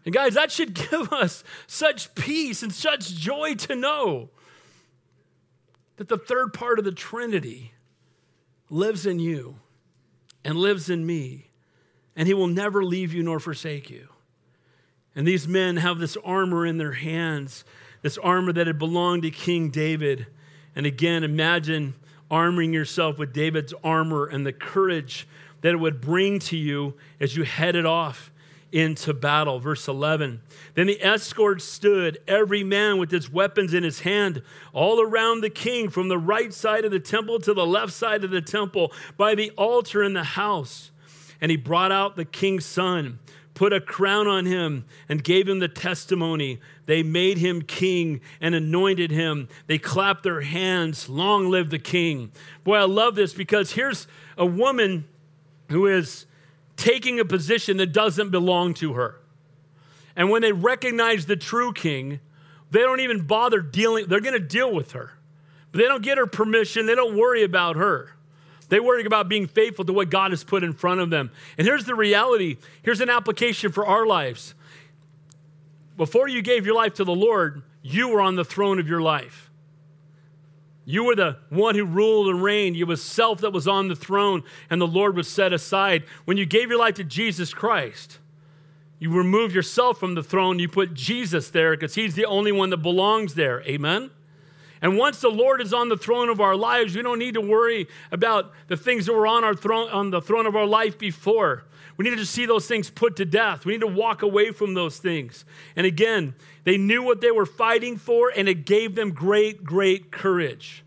And 0.04 0.14
guys, 0.14 0.34
that 0.34 0.50
should 0.50 0.74
give 0.90 1.12
us 1.12 1.44
such 1.66 2.14
peace 2.14 2.62
and 2.62 2.72
such 2.72 3.14
joy 3.14 3.54
to 3.56 3.76
know 3.76 4.30
that 5.98 6.08
the 6.08 6.16
third 6.16 6.52
part 6.54 6.78
of 6.78 6.84
the 6.84 6.92
Trinity 6.92 7.72
lives 8.70 9.04
in 9.04 9.18
you 9.18 9.56
and 10.44 10.56
lives 10.56 10.88
in 10.88 11.04
me, 11.04 11.50
and 12.16 12.26
he 12.26 12.34
will 12.34 12.46
never 12.46 12.84
leave 12.84 13.12
you 13.12 13.22
nor 13.22 13.38
forsake 13.40 13.90
you. 13.90 14.08
And 15.14 15.26
these 15.26 15.48
men 15.48 15.76
have 15.76 15.98
this 15.98 16.16
armor 16.24 16.64
in 16.64 16.78
their 16.78 16.92
hands, 16.92 17.64
this 18.02 18.16
armor 18.16 18.52
that 18.52 18.68
had 18.68 18.78
belonged 18.78 19.22
to 19.22 19.30
King 19.30 19.70
David. 19.70 20.28
And 20.76 20.86
again, 20.86 21.24
imagine 21.24 21.94
armoring 22.30 22.72
yourself 22.72 23.18
with 23.18 23.32
David's 23.32 23.74
armor 23.82 24.26
and 24.26 24.46
the 24.46 24.52
courage 24.52 25.26
that 25.62 25.72
it 25.72 25.78
would 25.78 26.00
bring 26.00 26.38
to 26.38 26.56
you 26.56 26.94
as 27.18 27.36
you 27.36 27.42
headed 27.42 27.84
off 27.84 28.30
into 28.72 29.14
battle. 29.14 29.58
Verse 29.58 29.88
11. 29.88 30.40
Then 30.74 30.86
the 30.86 31.02
escort 31.02 31.62
stood, 31.62 32.18
every 32.28 32.62
man 32.62 32.98
with 32.98 33.10
his 33.10 33.30
weapons 33.30 33.74
in 33.74 33.82
his 33.82 34.00
hand, 34.00 34.42
all 34.72 35.00
around 35.00 35.40
the 35.40 35.50
king, 35.50 35.88
from 35.88 36.08
the 36.08 36.18
right 36.18 36.52
side 36.52 36.84
of 36.84 36.90
the 36.90 37.00
temple 37.00 37.38
to 37.40 37.54
the 37.54 37.66
left 37.66 37.92
side 37.92 38.24
of 38.24 38.30
the 38.30 38.42
temple, 38.42 38.92
by 39.16 39.34
the 39.34 39.50
altar 39.50 40.02
in 40.02 40.12
the 40.12 40.24
house. 40.24 40.90
And 41.40 41.50
he 41.50 41.56
brought 41.56 41.92
out 41.92 42.16
the 42.16 42.24
king's 42.24 42.66
son, 42.66 43.18
put 43.54 43.72
a 43.72 43.80
crown 43.80 44.26
on 44.26 44.46
him, 44.46 44.84
and 45.08 45.22
gave 45.22 45.48
him 45.48 45.58
the 45.58 45.68
testimony. 45.68 46.60
They 46.86 47.02
made 47.02 47.38
him 47.38 47.62
king 47.62 48.20
and 48.40 48.54
anointed 48.54 49.10
him. 49.10 49.48
They 49.66 49.78
clapped 49.78 50.22
their 50.24 50.42
hands. 50.42 51.08
Long 51.08 51.48
live 51.48 51.70
the 51.70 51.78
king. 51.78 52.32
Boy, 52.64 52.76
I 52.76 52.84
love 52.84 53.14
this 53.14 53.34
because 53.34 53.72
here's 53.72 54.06
a 54.36 54.46
woman 54.46 55.08
who 55.68 55.86
is 55.86 56.26
taking 56.78 57.20
a 57.20 57.24
position 57.24 57.76
that 57.76 57.92
doesn't 57.92 58.30
belong 58.30 58.72
to 58.72 58.94
her. 58.94 59.20
And 60.16 60.30
when 60.30 60.40
they 60.40 60.52
recognize 60.52 61.26
the 61.26 61.36
true 61.36 61.72
king, 61.72 62.20
they 62.70 62.80
don't 62.80 63.00
even 63.00 63.26
bother 63.26 63.60
dealing, 63.60 64.06
they're 64.06 64.20
to 64.20 64.38
deal 64.38 64.72
with 64.72 64.92
her. 64.92 65.12
But 65.70 65.80
they 65.80 65.84
don't 65.84 66.02
get 66.02 66.16
her 66.16 66.26
permission, 66.26 66.86
they 66.86 66.94
don't 66.94 67.18
worry 67.18 67.42
about 67.42 67.76
her. 67.76 68.14
They 68.68 68.80
worry 68.80 69.04
about 69.04 69.28
being 69.28 69.46
faithful 69.46 69.84
to 69.86 69.92
what 69.92 70.10
God 70.10 70.30
has 70.30 70.44
put 70.44 70.62
in 70.62 70.72
front 70.72 71.00
of 71.00 71.10
them. 71.10 71.30
And 71.56 71.66
here's 71.66 71.84
the 71.84 71.94
reality 71.94 72.58
here's 72.82 73.00
an 73.00 73.10
application 73.10 73.72
for 73.72 73.86
our 73.86 74.06
lives. 74.06 74.54
Before 75.96 76.28
you 76.28 76.42
gave 76.42 76.64
your 76.64 76.74
life 76.74 76.94
to 76.94 77.04
the 77.04 77.14
Lord, 77.14 77.62
you 77.82 78.08
were 78.08 78.20
on 78.20 78.36
the 78.36 78.44
throne 78.44 78.78
of 78.78 78.86
your 78.86 79.00
life. 79.00 79.47
You 80.90 81.04
were 81.04 81.14
the 81.14 81.36
one 81.50 81.74
who 81.74 81.84
ruled 81.84 82.28
and 82.28 82.42
reigned. 82.42 82.74
You 82.74 82.86
was 82.86 83.02
self 83.02 83.42
that 83.42 83.52
was 83.52 83.68
on 83.68 83.88
the 83.88 83.94
throne, 83.94 84.42
and 84.70 84.80
the 84.80 84.86
Lord 84.86 85.16
was 85.16 85.28
set 85.28 85.52
aside. 85.52 86.04
When 86.24 86.38
you 86.38 86.46
gave 86.46 86.70
your 86.70 86.78
life 86.78 86.94
to 86.94 87.04
Jesus 87.04 87.52
Christ, 87.52 88.18
you 88.98 89.10
removed 89.10 89.54
yourself 89.54 90.00
from 90.00 90.14
the 90.14 90.22
throne. 90.22 90.58
You 90.58 90.66
put 90.66 90.94
Jesus 90.94 91.50
there 91.50 91.72
because 91.72 91.94
he's 91.94 92.14
the 92.14 92.24
only 92.24 92.52
one 92.52 92.70
that 92.70 92.78
belongs 92.78 93.34
there. 93.34 93.60
Amen? 93.64 94.10
And 94.80 94.96
once 94.96 95.20
the 95.20 95.28
Lord 95.28 95.60
is 95.60 95.74
on 95.74 95.90
the 95.90 95.96
throne 95.98 96.30
of 96.30 96.40
our 96.40 96.56
lives, 96.56 96.96
we 96.96 97.02
don't 97.02 97.18
need 97.18 97.34
to 97.34 97.42
worry 97.42 97.86
about 98.10 98.50
the 98.68 98.76
things 98.78 99.04
that 99.04 99.12
were 99.12 99.26
on 99.26 99.44
our 99.44 99.54
throne 99.54 99.90
on 99.90 100.08
the 100.08 100.22
throne 100.22 100.46
of 100.46 100.56
our 100.56 100.66
life 100.66 100.98
before. 100.98 101.64
We 101.98 102.08
need 102.08 102.16
to 102.16 102.26
see 102.26 102.46
those 102.46 102.66
things 102.66 102.88
put 102.90 103.16
to 103.16 103.24
death. 103.24 103.66
We 103.66 103.72
need 103.72 103.80
to 103.80 103.88
walk 103.88 104.22
away 104.22 104.52
from 104.52 104.74
those 104.74 104.98
things. 104.98 105.44
And 105.74 105.84
again, 105.84 106.34
they 106.62 106.78
knew 106.78 107.02
what 107.02 107.20
they 107.20 107.32
were 107.32 107.44
fighting 107.44 107.96
for, 107.96 108.32
and 108.34 108.48
it 108.48 108.64
gave 108.64 108.94
them 108.94 109.10
great, 109.10 109.64
great 109.64 110.12
courage. 110.12 110.84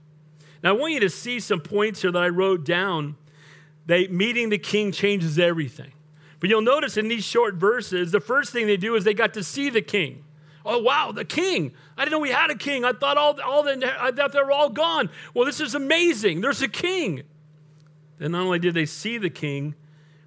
Now, 0.63 0.69
I 0.69 0.73
want 0.73 0.93
you 0.93 1.01
to 1.01 1.09
see 1.09 1.41
some 1.41 1.59
points 1.59 2.01
here 2.01 2.11
that 2.11 2.23
I 2.23 2.29
wrote 2.29 2.63
down. 2.63 3.17
They, 3.85 4.07
meeting 4.07 4.49
the 4.49 4.57
king 4.57 4.93
changes 4.93 5.37
everything. 5.37 5.91
But 6.39 6.49
you'll 6.49 6.61
notice 6.61 6.95
in 6.95 7.09
these 7.09 7.25
short 7.25 7.55
verses, 7.55 8.11
the 8.11 8.21
first 8.21 8.53
thing 8.53 8.65
they 8.65 8.77
do 8.77 8.95
is 8.95 9.03
they 9.03 9.13
got 9.13 9.33
to 9.33 9.43
see 9.43 9.69
the 9.69 9.81
king. 9.81 10.23
Oh, 10.65 10.79
wow, 10.79 11.11
the 11.11 11.25
king. 11.25 11.73
I 11.97 12.05
didn't 12.05 12.13
know 12.13 12.19
we 12.19 12.29
had 12.29 12.51
a 12.51 12.55
king. 12.55 12.85
I 12.85 12.93
thought 12.93 13.17
all, 13.17 13.39
all 13.41 13.63
the, 13.63 13.93
I 13.99 14.11
thought 14.11 14.31
they 14.31 14.39
were 14.39 14.51
all 14.51 14.69
gone. 14.69 15.09
Well, 15.33 15.45
this 15.45 15.59
is 15.59 15.75
amazing. 15.75 16.39
There's 16.39 16.61
a 16.61 16.69
king. 16.69 17.23
And 18.19 18.31
not 18.31 18.43
only 18.43 18.59
did 18.59 18.75
they 18.75 18.85
see 18.85 19.17
the 19.17 19.29
king, 19.29 19.75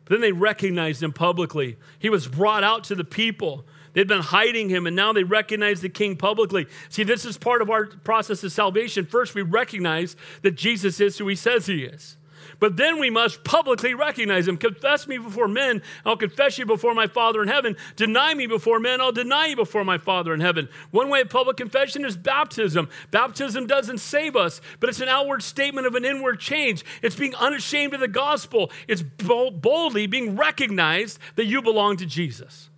but 0.04 0.14
then 0.14 0.20
they 0.20 0.32
recognized 0.32 1.02
him 1.02 1.12
publicly. 1.12 1.76
He 1.98 2.10
was 2.10 2.28
brought 2.28 2.64
out 2.64 2.84
to 2.84 2.94
the 2.94 3.04
people. 3.04 3.64
They'd 3.94 4.08
been 4.08 4.20
hiding 4.20 4.68
him, 4.68 4.86
and 4.86 4.96
now 4.96 5.12
they 5.12 5.22
recognize 5.22 5.80
the 5.80 5.88
king 5.88 6.16
publicly. 6.16 6.66
See, 6.88 7.04
this 7.04 7.24
is 7.24 7.38
part 7.38 7.62
of 7.62 7.70
our 7.70 7.86
process 7.86 8.42
of 8.42 8.52
salvation. 8.52 9.06
First, 9.06 9.34
we 9.34 9.42
recognize 9.42 10.16
that 10.42 10.56
Jesus 10.56 11.00
is 11.00 11.18
who 11.18 11.28
he 11.28 11.36
says 11.36 11.66
he 11.66 11.84
is. 11.84 12.16
But 12.60 12.76
then 12.76 12.98
we 12.98 13.10
must 13.10 13.44
publicly 13.44 13.94
recognize 13.94 14.48
him. 14.48 14.56
Confess 14.56 15.06
me 15.06 15.18
before 15.18 15.48
men, 15.48 15.82
I'll 16.04 16.16
confess 16.16 16.58
you 16.58 16.66
before 16.66 16.94
my 16.94 17.06
Father 17.06 17.42
in 17.42 17.48
heaven. 17.48 17.76
Deny 17.96 18.34
me 18.34 18.46
before 18.46 18.80
men, 18.80 19.00
I'll 19.00 19.12
deny 19.12 19.46
you 19.46 19.56
before 19.56 19.84
my 19.84 19.98
Father 19.98 20.34
in 20.34 20.40
heaven. 20.40 20.68
One 20.90 21.08
way 21.08 21.20
of 21.20 21.30
public 21.30 21.56
confession 21.56 22.04
is 22.04 22.16
baptism. 22.16 22.88
Baptism 23.10 23.66
doesn't 23.66 23.98
save 23.98 24.36
us, 24.36 24.60
but 24.80 24.88
it's 24.88 25.00
an 25.00 25.08
outward 25.08 25.42
statement 25.42 25.86
of 25.86 25.94
an 25.94 26.04
inward 26.04 26.40
change. 26.40 26.84
It's 27.02 27.16
being 27.16 27.34
unashamed 27.36 27.94
of 27.94 28.00
the 28.00 28.08
gospel, 28.08 28.70
it's 28.88 29.02
boldly 29.02 30.06
being 30.06 30.36
recognized 30.36 31.18
that 31.36 31.46
you 31.46 31.62
belong 31.62 31.96
to 31.98 32.06
Jesus. 32.06 32.70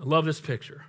I 0.00 0.04
love 0.04 0.24
this 0.24 0.40
picture. 0.40 0.84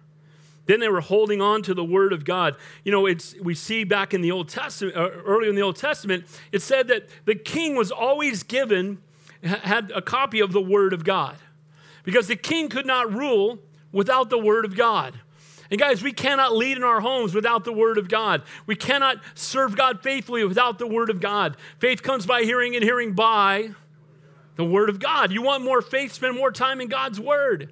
Then 0.69 0.79
they 0.79 0.87
were 0.87 1.01
holding 1.01 1.41
on 1.41 1.63
to 1.63 1.73
the 1.73 1.83
word 1.83 2.13
of 2.13 2.23
God. 2.23 2.55
You 2.83 2.91
know, 2.91 3.07
it's 3.07 3.33
we 3.41 3.55
see 3.55 3.83
back 3.85 4.13
in 4.13 4.21
the 4.21 4.31
Old 4.31 4.49
Testament, 4.49 4.95
uh, 4.95 5.09
early 5.25 5.49
in 5.49 5.55
the 5.55 5.63
Old 5.63 5.77
Testament, 5.77 6.25
it 6.51 6.61
said 6.61 6.87
that 6.89 7.09
the 7.25 7.33
king 7.33 7.75
was 7.75 7.89
always 7.89 8.43
given 8.43 8.99
had 9.41 9.91
a 9.95 10.01
copy 10.01 10.39
of 10.39 10.51
the 10.51 10.61
word 10.61 10.93
of 10.93 11.03
God, 11.03 11.37
because 12.03 12.27
the 12.27 12.35
king 12.35 12.69
could 12.69 12.85
not 12.85 13.11
rule 13.11 13.57
without 13.91 14.29
the 14.29 14.37
word 14.37 14.63
of 14.63 14.75
God. 14.75 15.19
And 15.71 15.79
guys, 15.79 16.03
we 16.03 16.13
cannot 16.13 16.55
lead 16.55 16.77
in 16.77 16.83
our 16.83 17.01
homes 17.01 17.33
without 17.33 17.63
the 17.63 17.73
Word 17.73 17.99
of 17.99 18.07
God. 18.07 18.41
We 18.65 18.75
cannot 18.75 19.17
serve 19.35 19.75
God 19.75 20.01
faithfully 20.01 20.43
without 20.43 20.79
the 20.79 20.87
Word 20.87 21.11
of 21.11 21.19
God. 21.19 21.57
Faith 21.77 22.01
comes 22.01 22.25
by 22.25 22.41
hearing, 22.41 22.75
and 22.75 22.83
hearing 22.83 23.13
by 23.13 23.71
the 24.55 24.65
Word 24.65 24.89
of 24.89 24.99
God. 24.99 25.31
You 25.31 25.43
want 25.43 25.63
more 25.63 25.83
faith, 25.83 26.11
spend 26.11 26.35
more 26.35 26.51
time 26.51 26.81
in 26.81 26.87
God's 26.87 27.19
Word. 27.19 27.71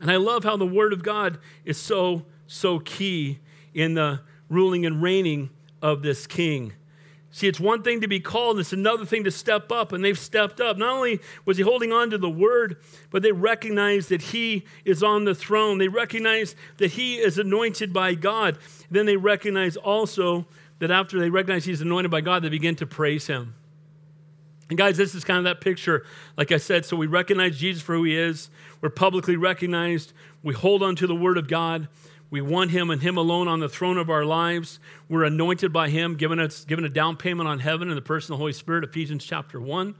And 0.00 0.10
I 0.10 0.16
love 0.16 0.44
how 0.44 0.56
the 0.56 0.66
Word 0.66 0.92
of 0.92 1.02
God 1.02 1.38
is 1.64 1.78
so, 1.78 2.26
so 2.46 2.78
key 2.78 3.38
in 3.72 3.94
the 3.94 4.20
ruling 4.48 4.86
and 4.86 5.02
reigning 5.02 5.50
of 5.80 6.02
this 6.02 6.26
king. 6.26 6.72
See, 7.30 7.48
it's 7.48 7.58
one 7.58 7.82
thing 7.82 8.00
to 8.00 8.06
be 8.06 8.20
called, 8.20 8.60
it's 8.60 8.72
another 8.72 9.04
thing 9.04 9.24
to 9.24 9.30
step 9.32 9.72
up, 9.72 9.92
and 9.92 10.04
they've 10.04 10.16
stepped 10.16 10.60
up. 10.60 10.76
Not 10.76 10.90
only 10.90 11.20
was 11.44 11.56
he 11.56 11.64
holding 11.64 11.92
on 11.92 12.10
to 12.10 12.18
the 12.18 12.30
word, 12.30 12.76
but 13.10 13.22
they 13.22 13.32
recognize 13.32 14.06
that 14.06 14.22
he 14.22 14.64
is 14.84 15.02
on 15.02 15.24
the 15.24 15.34
throne. 15.34 15.78
They 15.78 15.88
recognize 15.88 16.54
that 16.76 16.92
he 16.92 17.16
is 17.16 17.36
anointed 17.36 17.92
by 17.92 18.14
God. 18.14 18.58
Then 18.88 19.06
they 19.06 19.16
recognize 19.16 19.76
also 19.76 20.46
that 20.78 20.92
after 20.92 21.18
they 21.18 21.28
recognize 21.28 21.64
he's 21.64 21.80
anointed 21.80 22.10
by 22.10 22.20
God, 22.20 22.44
they 22.44 22.50
begin 22.50 22.76
to 22.76 22.86
praise 22.86 23.26
him. 23.26 23.56
And 24.68 24.78
guys, 24.78 24.96
this 24.96 25.14
is 25.14 25.24
kind 25.24 25.38
of 25.38 25.44
that 25.44 25.60
picture, 25.60 26.06
like 26.36 26.52
I 26.52 26.58
said. 26.58 26.86
So 26.86 26.96
we 26.96 27.08
recognize 27.08 27.58
Jesus 27.58 27.82
for 27.82 27.96
who 27.96 28.04
he 28.04 28.16
is. 28.16 28.48
We're 28.84 28.90
publicly 28.90 29.36
recognized. 29.36 30.12
We 30.42 30.52
hold 30.52 30.82
on 30.82 30.94
to 30.96 31.06
the 31.06 31.14
word 31.14 31.38
of 31.38 31.48
God. 31.48 31.88
We 32.28 32.42
want 32.42 32.70
him 32.70 32.90
and 32.90 33.00
him 33.00 33.16
alone 33.16 33.48
on 33.48 33.58
the 33.58 33.68
throne 33.68 33.96
of 33.96 34.10
our 34.10 34.26
lives. 34.26 34.78
We're 35.08 35.24
anointed 35.24 35.72
by 35.72 35.88
him, 35.88 36.16
given 36.16 36.38
us 36.38 36.66
given 36.66 36.84
a 36.84 36.90
down 36.90 37.16
payment 37.16 37.48
on 37.48 37.60
heaven 37.60 37.88
in 37.88 37.94
the 37.94 38.02
person 38.02 38.34
of 38.34 38.36
the 38.36 38.42
Holy 38.42 38.52
Spirit, 38.52 38.84
Ephesians 38.84 39.24
chapter 39.24 39.58
1. 39.58 39.94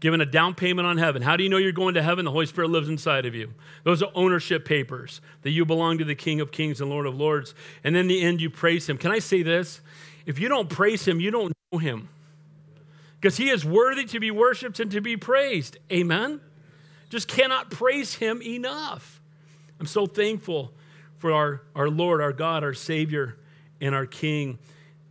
Given 0.00 0.22
a 0.22 0.24
down 0.24 0.54
payment 0.54 0.88
on 0.88 0.96
heaven. 0.96 1.20
How 1.20 1.36
do 1.36 1.44
you 1.44 1.50
know 1.50 1.58
you're 1.58 1.72
going 1.72 1.96
to 1.96 2.02
heaven? 2.02 2.24
The 2.24 2.30
Holy 2.30 2.46
Spirit 2.46 2.70
lives 2.70 2.88
inside 2.88 3.26
of 3.26 3.34
you. 3.34 3.52
Those 3.84 4.02
are 4.02 4.10
ownership 4.14 4.64
papers 4.64 5.20
that 5.42 5.50
you 5.50 5.66
belong 5.66 5.98
to 5.98 6.06
the 6.06 6.14
King 6.14 6.40
of 6.40 6.50
Kings 6.50 6.80
and 6.80 6.88
Lord 6.88 7.04
of 7.04 7.14
Lords. 7.14 7.54
And 7.84 7.94
in 7.94 8.08
the 8.08 8.22
end, 8.22 8.40
you 8.40 8.48
praise 8.48 8.88
him. 8.88 8.96
Can 8.96 9.10
I 9.10 9.18
say 9.18 9.42
this? 9.42 9.82
If 10.24 10.38
you 10.38 10.48
don't 10.48 10.70
praise 10.70 11.06
him, 11.06 11.20
you 11.20 11.30
don't 11.30 11.52
know 11.72 11.78
him 11.78 12.08
because 13.20 13.36
he 13.36 13.50
is 13.50 13.66
worthy 13.66 14.06
to 14.06 14.18
be 14.18 14.30
worshiped 14.30 14.80
and 14.80 14.90
to 14.92 15.02
be 15.02 15.18
praised. 15.18 15.76
Amen? 15.92 16.40
Just 17.10 17.28
cannot 17.28 17.70
praise 17.70 18.14
him 18.14 18.40
enough. 18.40 19.20
I'm 19.78 19.86
so 19.86 20.06
thankful 20.06 20.72
for 21.18 21.32
our, 21.32 21.62
our 21.74 21.90
Lord, 21.90 22.22
our 22.22 22.32
God, 22.32 22.64
our 22.64 22.72
Savior, 22.72 23.36
and 23.80 23.94
our 23.94 24.06
King. 24.06 24.58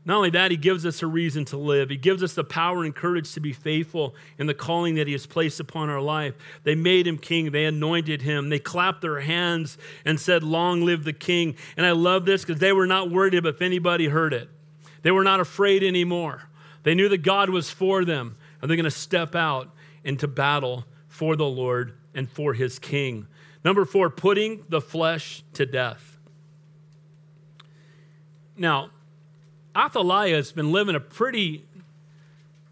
Not 0.05 0.15
only 0.17 0.29
that, 0.31 0.49
he 0.49 0.57
gives 0.57 0.85
us 0.85 1.03
a 1.03 1.07
reason 1.07 1.43
to 1.45 1.57
live. 1.57 1.89
He 1.89 1.97
gives 1.97 2.23
us 2.23 2.33
the 2.33 2.43
power 2.43 2.83
and 2.83 2.95
courage 2.95 3.33
to 3.33 3.41
be 3.41 3.51
faithful 3.51 4.15
in 4.37 4.47
the 4.47 4.53
calling 4.53 4.95
that 4.95 5.07
he 5.07 5.13
has 5.13 5.27
placed 5.27 5.59
upon 5.59 5.89
our 5.89 6.01
life. 6.01 6.35
They 6.63 6.73
made 6.73 7.05
him 7.05 7.17
king, 7.17 7.51
they 7.51 7.65
anointed 7.65 8.21
him, 8.21 8.49
they 8.49 8.59
clapped 8.59 9.01
their 9.01 9.19
hands 9.19 9.77
and 10.05 10.19
said, 10.19 10.41
Long 10.41 10.83
live 10.83 11.03
the 11.03 11.13
king. 11.13 11.55
And 11.75 11.85
I 11.85 11.91
love 11.91 12.25
this 12.25 12.43
because 12.43 12.59
they 12.59 12.73
were 12.73 12.87
not 12.87 13.11
worried 13.11 13.33
if 13.33 13.61
anybody 13.61 14.07
heard 14.07 14.33
it, 14.33 14.49
they 15.01 15.11
were 15.11 15.23
not 15.23 15.41
afraid 15.41 15.83
anymore. 15.83 16.43
They 16.83 16.95
knew 16.95 17.09
that 17.09 17.19
God 17.19 17.49
was 17.49 17.69
for 17.69 18.05
them, 18.05 18.37
and 18.61 18.69
they're 18.69 18.77
going 18.77 18.85
to 18.85 18.91
step 18.91 19.35
out 19.35 19.69
into 20.05 20.29
battle 20.29 20.85
for 21.19 21.35
the 21.35 21.45
Lord 21.45 21.97
and 22.15 22.31
for 22.31 22.53
his 22.53 22.79
king. 22.79 23.27
Number 23.65 23.83
four, 23.83 24.09
putting 24.09 24.63
the 24.69 24.79
flesh 24.79 25.43
to 25.51 25.65
death. 25.65 26.17
Now, 28.55 28.91
Athaliah 29.75 30.37
has 30.37 30.53
been 30.53 30.71
living 30.71 30.95
a 30.95 31.01
pretty, 31.01 31.65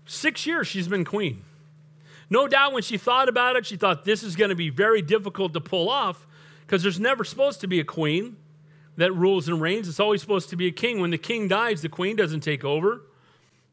six 0.05 0.45
years 0.45 0.65
she's 0.65 0.87
been 0.87 1.03
queen. 1.03 1.43
No 2.29 2.47
doubt 2.47 2.71
when 2.71 2.83
she 2.83 2.97
thought 2.97 3.27
about 3.27 3.57
it, 3.57 3.65
she 3.65 3.75
thought 3.75 4.05
this 4.05 4.23
is 4.23 4.37
going 4.37 4.49
to 4.49 4.55
be 4.55 4.69
very 4.69 5.01
difficult 5.01 5.51
to 5.51 5.59
pull 5.59 5.89
off 5.89 6.25
because 6.61 6.81
there's 6.81 7.01
never 7.01 7.25
supposed 7.25 7.59
to 7.61 7.67
be 7.67 7.81
a 7.81 7.83
queen 7.83 8.37
that 8.95 9.13
rules 9.13 9.49
and 9.49 9.59
reigns. 9.59 9.89
It's 9.89 9.99
always 9.99 10.21
supposed 10.21 10.49
to 10.51 10.55
be 10.55 10.67
a 10.67 10.71
king. 10.71 11.01
When 11.01 11.11
the 11.11 11.17
king 11.17 11.49
dies, 11.49 11.81
the 11.81 11.89
queen 11.89 12.15
doesn't 12.15 12.41
take 12.41 12.63
over. 12.63 13.01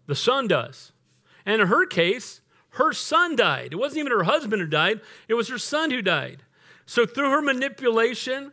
The 0.08 0.16
son 0.16 0.48
does. 0.48 0.90
And 1.46 1.62
in 1.62 1.68
her 1.68 1.86
case, 1.86 2.40
her 2.74 2.92
son 2.92 3.36
died. 3.36 3.72
It 3.72 3.76
wasn't 3.76 4.00
even 4.00 4.12
her 4.12 4.24
husband 4.24 4.60
who 4.60 4.68
died, 4.68 5.00
it 5.28 5.34
was 5.34 5.48
her 5.48 5.58
son 5.58 5.90
who 5.90 6.02
died. 6.02 6.42
So, 6.86 7.06
through 7.06 7.30
her 7.30 7.40
manipulation, 7.40 8.52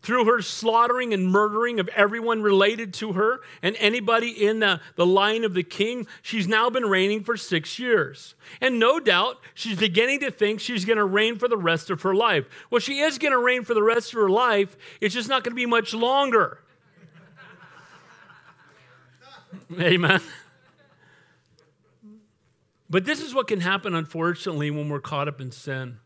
through 0.00 0.24
her 0.26 0.40
slaughtering 0.40 1.12
and 1.12 1.26
murdering 1.26 1.80
of 1.80 1.88
everyone 1.88 2.40
related 2.40 2.94
to 2.94 3.12
her 3.12 3.40
and 3.62 3.76
anybody 3.78 4.30
in 4.30 4.60
the, 4.60 4.80
the 4.94 5.04
line 5.04 5.44
of 5.44 5.54
the 5.54 5.62
king, 5.62 6.06
she's 6.22 6.46
now 6.46 6.70
been 6.70 6.86
reigning 6.86 7.22
for 7.22 7.36
six 7.36 7.78
years. 7.78 8.34
And 8.60 8.78
no 8.78 9.00
doubt 9.00 9.38
she's 9.54 9.78
beginning 9.78 10.20
to 10.20 10.30
think 10.30 10.60
she's 10.60 10.84
going 10.84 10.98
to 10.98 11.04
reign 11.04 11.36
for 11.36 11.48
the 11.48 11.56
rest 11.56 11.90
of 11.90 12.02
her 12.02 12.14
life. 12.14 12.46
Well, 12.70 12.78
she 12.78 13.00
is 13.00 13.18
going 13.18 13.32
to 13.32 13.38
reign 13.38 13.64
for 13.64 13.74
the 13.74 13.82
rest 13.82 14.12
of 14.12 14.20
her 14.20 14.30
life, 14.30 14.76
it's 15.00 15.14
just 15.14 15.28
not 15.28 15.44
going 15.44 15.52
to 15.52 15.56
be 15.56 15.66
much 15.66 15.92
longer. 15.92 16.60
Amen. 19.80 20.20
But 22.90 23.04
this 23.04 23.20
is 23.22 23.34
what 23.34 23.48
can 23.48 23.60
happen, 23.60 23.94
unfortunately, 23.94 24.70
when 24.70 24.88
we're 24.88 25.00
caught 25.00 25.28
up 25.28 25.40
in 25.40 25.52
sin. 25.52 25.98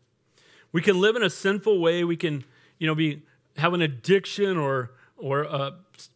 We 0.71 0.81
can 0.81 0.99
live 0.99 1.15
in 1.15 1.23
a 1.23 1.29
sinful 1.29 1.79
way. 1.79 2.03
We 2.03 2.17
can, 2.17 2.43
you 2.77 2.87
know, 2.87 2.95
be 2.95 3.21
have 3.57 3.73
an 3.73 3.81
addiction 3.81 4.57
or 4.57 4.91
or 5.17 5.45
uh, 5.45 5.71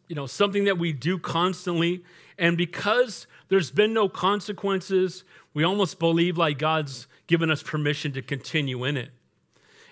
you 0.07 0.15
know 0.15 0.25
something 0.25 0.65
that 0.65 0.77
we 0.77 0.91
do 0.91 1.17
constantly, 1.17 2.03
and 2.37 2.57
because 2.57 3.27
there's 3.49 3.71
been 3.71 3.93
no 3.93 4.09
consequences, 4.09 5.23
we 5.53 5.63
almost 5.63 5.99
believe 5.99 6.37
like 6.37 6.57
God's 6.57 7.07
given 7.27 7.51
us 7.51 7.63
permission 7.63 8.11
to 8.13 8.21
continue 8.21 8.83
in 8.83 8.97
it. 8.97 9.11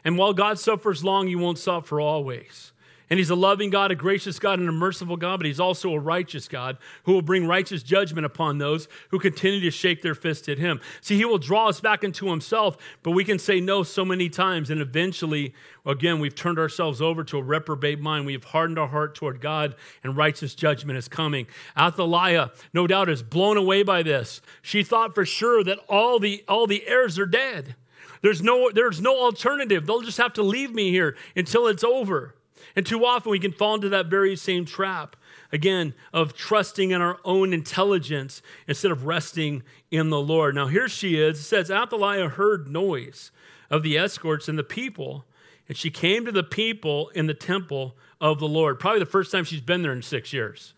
And 0.03 0.17
while 0.17 0.33
God 0.33 0.59
suffers 0.59 1.03
long, 1.03 1.27
He 1.27 1.35
won't 1.35 1.57
suffer 1.57 2.01
always. 2.01 2.73
And 3.09 3.19
he's 3.19 3.29
a 3.29 3.35
loving 3.35 3.69
God, 3.69 3.91
a 3.91 3.95
gracious 3.95 4.39
God, 4.39 4.59
and 4.59 4.67
a 4.67 4.71
merciful 4.71 5.15
God, 5.15 5.37
but 5.37 5.45
he's 5.45 5.59
also 5.59 5.93
a 5.93 5.99
righteous 5.99 6.47
God 6.47 6.77
who 7.03 7.13
will 7.13 7.21
bring 7.21 7.45
righteous 7.45 7.83
judgment 7.83 8.25
upon 8.25 8.57
those 8.57 8.87
who 9.09 9.19
continue 9.19 9.59
to 9.61 9.69
shake 9.69 10.01
their 10.01 10.15
fist 10.15 10.49
at 10.49 10.57
him. 10.57 10.81
See, 11.01 11.15
he 11.15 11.25
will 11.25 11.37
draw 11.37 11.67
us 11.67 11.79
back 11.79 12.03
into 12.03 12.29
himself, 12.29 12.77
but 13.03 13.11
we 13.11 13.23
can 13.23 13.37
say 13.37 13.61
no 13.61 13.83
so 13.83 14.03
many 14.03 14.27
times. 14.27 14.71
And 14.71 14.81
eventually, 14.81 15.53
again, 15.85 16.19
we've 16.19 16.33
turned 16.33 16.57
ourselves 16.57 16.99
over 16.99 17.23
to 17.25 17.37
a 17.37 17.43
reprobate 17.43 17.99
mind. 17.99 18.25
We've 18.25 18.43
hardened 18.43 18.79
our 18.79 18.87
heart 18.87 19.13
toward 19.13 19.39
God, 19.39 19.75
and 20.03 20.17
righteous 20.17 20.55
judgment 20.55 20.97
is 20.97 21.07
coming. 21.07 21.45
Athaliah, 21.77 22.51
no 22.73 22.87
doubt, 22.87 23.09
is 23.09 23.21
blown 23.21 23.57
away 23.57 23.83
by 23.83 24.01
this. 24.01 24.41
She 24.63 24.83
thought 24.83 25.13
for 25.13 25.25
sure 25.25 25.63
that 25.63 25.77
all 25.87 26.17
the, 26.17 26.43
all 26.47 26.65
the 26.65 26.87
heirs 26.87 27.19
are 27.19 27.27
dead. 27.27 27.75
There's 28.21 28.41
no, 28.41 28.71
there's 28.71 28.99
no 28.99 29.19
alternative. 29.19 29.85
They'll 29.85 30.01
just 30.01 30.17
have 30.17 30.33
to 30.33 30.41
leave 30.41 30.73
me 30.73 30.89
here 30.89 31.15
until 31.35 31.67
it's 31.67 31.83
over. 31.83 32.33
And 32.75 32.85
too 32.85 33.05
often 33.05 33.31
we 33.31 33.39
can 33.39 33.51
fall 33.51 33.75
into 33.75 33.89
that 33.89 34.07
very 34.07 34.35
same 34.35 34.65
trap, 34.65 35.15
again, 35.51 35.93
of 36.13 36.33
trusting 36.33 36.91
in 36.91 37.01
our 37.01 37.19
own 37.25 37.53
intelligence 37.53 38.41
instead 38.67 38.91
of 38.91 39.05
resting 39.05 39.63
in 39.91 40.09
the 40.09 40.21
Lord. 40.21 40.55
Now, 40.55 40.67
here 40.67 40.87
she 40.87 41.19
is. 41.19 41.39
It 41.39 41.43
says, 41.43 41.71
Athaliah 41.71 42.29
heard 42.29 42.67
noise 42.67 43.31
of 43.69 43.83
the 43.83 43.97
escorts 43.97 44.47
and 44.47 44.57
the 44.57 44.63
people, 44.63 45.25
and 45.67 45.77
she 45.77 45.89
came 45.89 46.25
to 46.25 46.31
the 46.31 46.43
people 46.43 47.09
in 47.09 47.27
the 47.27 47.33
temple 47.33 47.95
of 48.21 48.39
the 48.39 48.47
Lord. 48.47 48.79
Probably 48.79 48.99
the 48.99 49.05
first 49.05 49.31
time 49.31 49.43
she's 49.43 49.61
been 49.61 49.81
there 49.81 49.93
in 49.93 50.01
six 50.01 50.31
years 50.31 50.73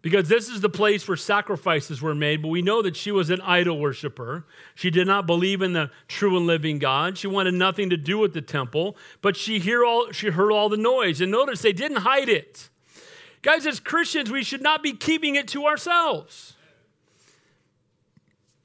because 0.00 0.28
this 0.28 0.48
is 0.48 0.60
the 0.60 0.68
place 0.68 1.08
where 1.08 1.16
sacrifices 1.16 2.00
were 2.00 2.14
made. 2.14 2.42
But 2.42 2.48
we 2.48 2.62
know 2.62 2.82
that 2.82 2.96
she 2.96 3.10
was 3.10 3.30
an 3.30 3.40
idol 3.40 3.78
worshiper. 3.78 4.46
She 4.74 4.90
did 4.90 5.06
not 5.06 5.26
believe 5.26 5.60
in 5.60 5.72
the 5.72 5.90
true 6.06 6.36
and 6.36 6.46
living 6.46 6.78
God. 6.78 7.18
She 7.18 7.26
wanted 7.26 7.54
nothing 7.54 7.90
to 7.90 7.96
do 7.96 8.18
with 8.18 8.32
the 8.32 8.42
temple, 8.42 8.96
but 9.22 9.36
she, 9.36 9.58
hear 9.58 9.84
all, 9.84 10.12
she 10.12 10.30
heard 10.30 10.52
all 10.52 10.68
the 10.68 10.76
noise. 10.76 11.20
And 11.20 11.32
notice 11.32 11.62
they 11.62 11.72
didn't 11.72 11.98
hide 11.98 12.28
it. 12.28 12.68
Guys, 13.42 13.66
as 13.66 13.80
Christians, 13.80 14.30
we 14.30 14.42
should 14.42 14.62
not 14.62 14.82
be 14.82 14.92
keeping 14.92 15.34
it 15.34 15.48
to 15.48 15.66
ourselves. 15.66 16.54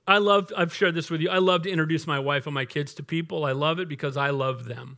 I 0.07 0.17
love, 0.17 0.51
I've 0.57 0.73
shared 0.73 0.95
this 0.95 1.09
with 1.09 1.21
you. 1.21 1.29
I 1.29 1.37
love 1.37 1.63
to 1.63 1.69
introduce 1.69 2.05
my 2.05 2.19
wife 2.19 2.45
and 2.45 2.53
my 2.53 2.65
kids 2.65 2.93
to 2.95 3.03
people. 3.03 3.45
I 3.45 3.53
love 3.53 3.79
it 3.79 3.87
because 3.87 4.17
I 4.17 4.31
love 4.31 4.65
them. 4.65 4.97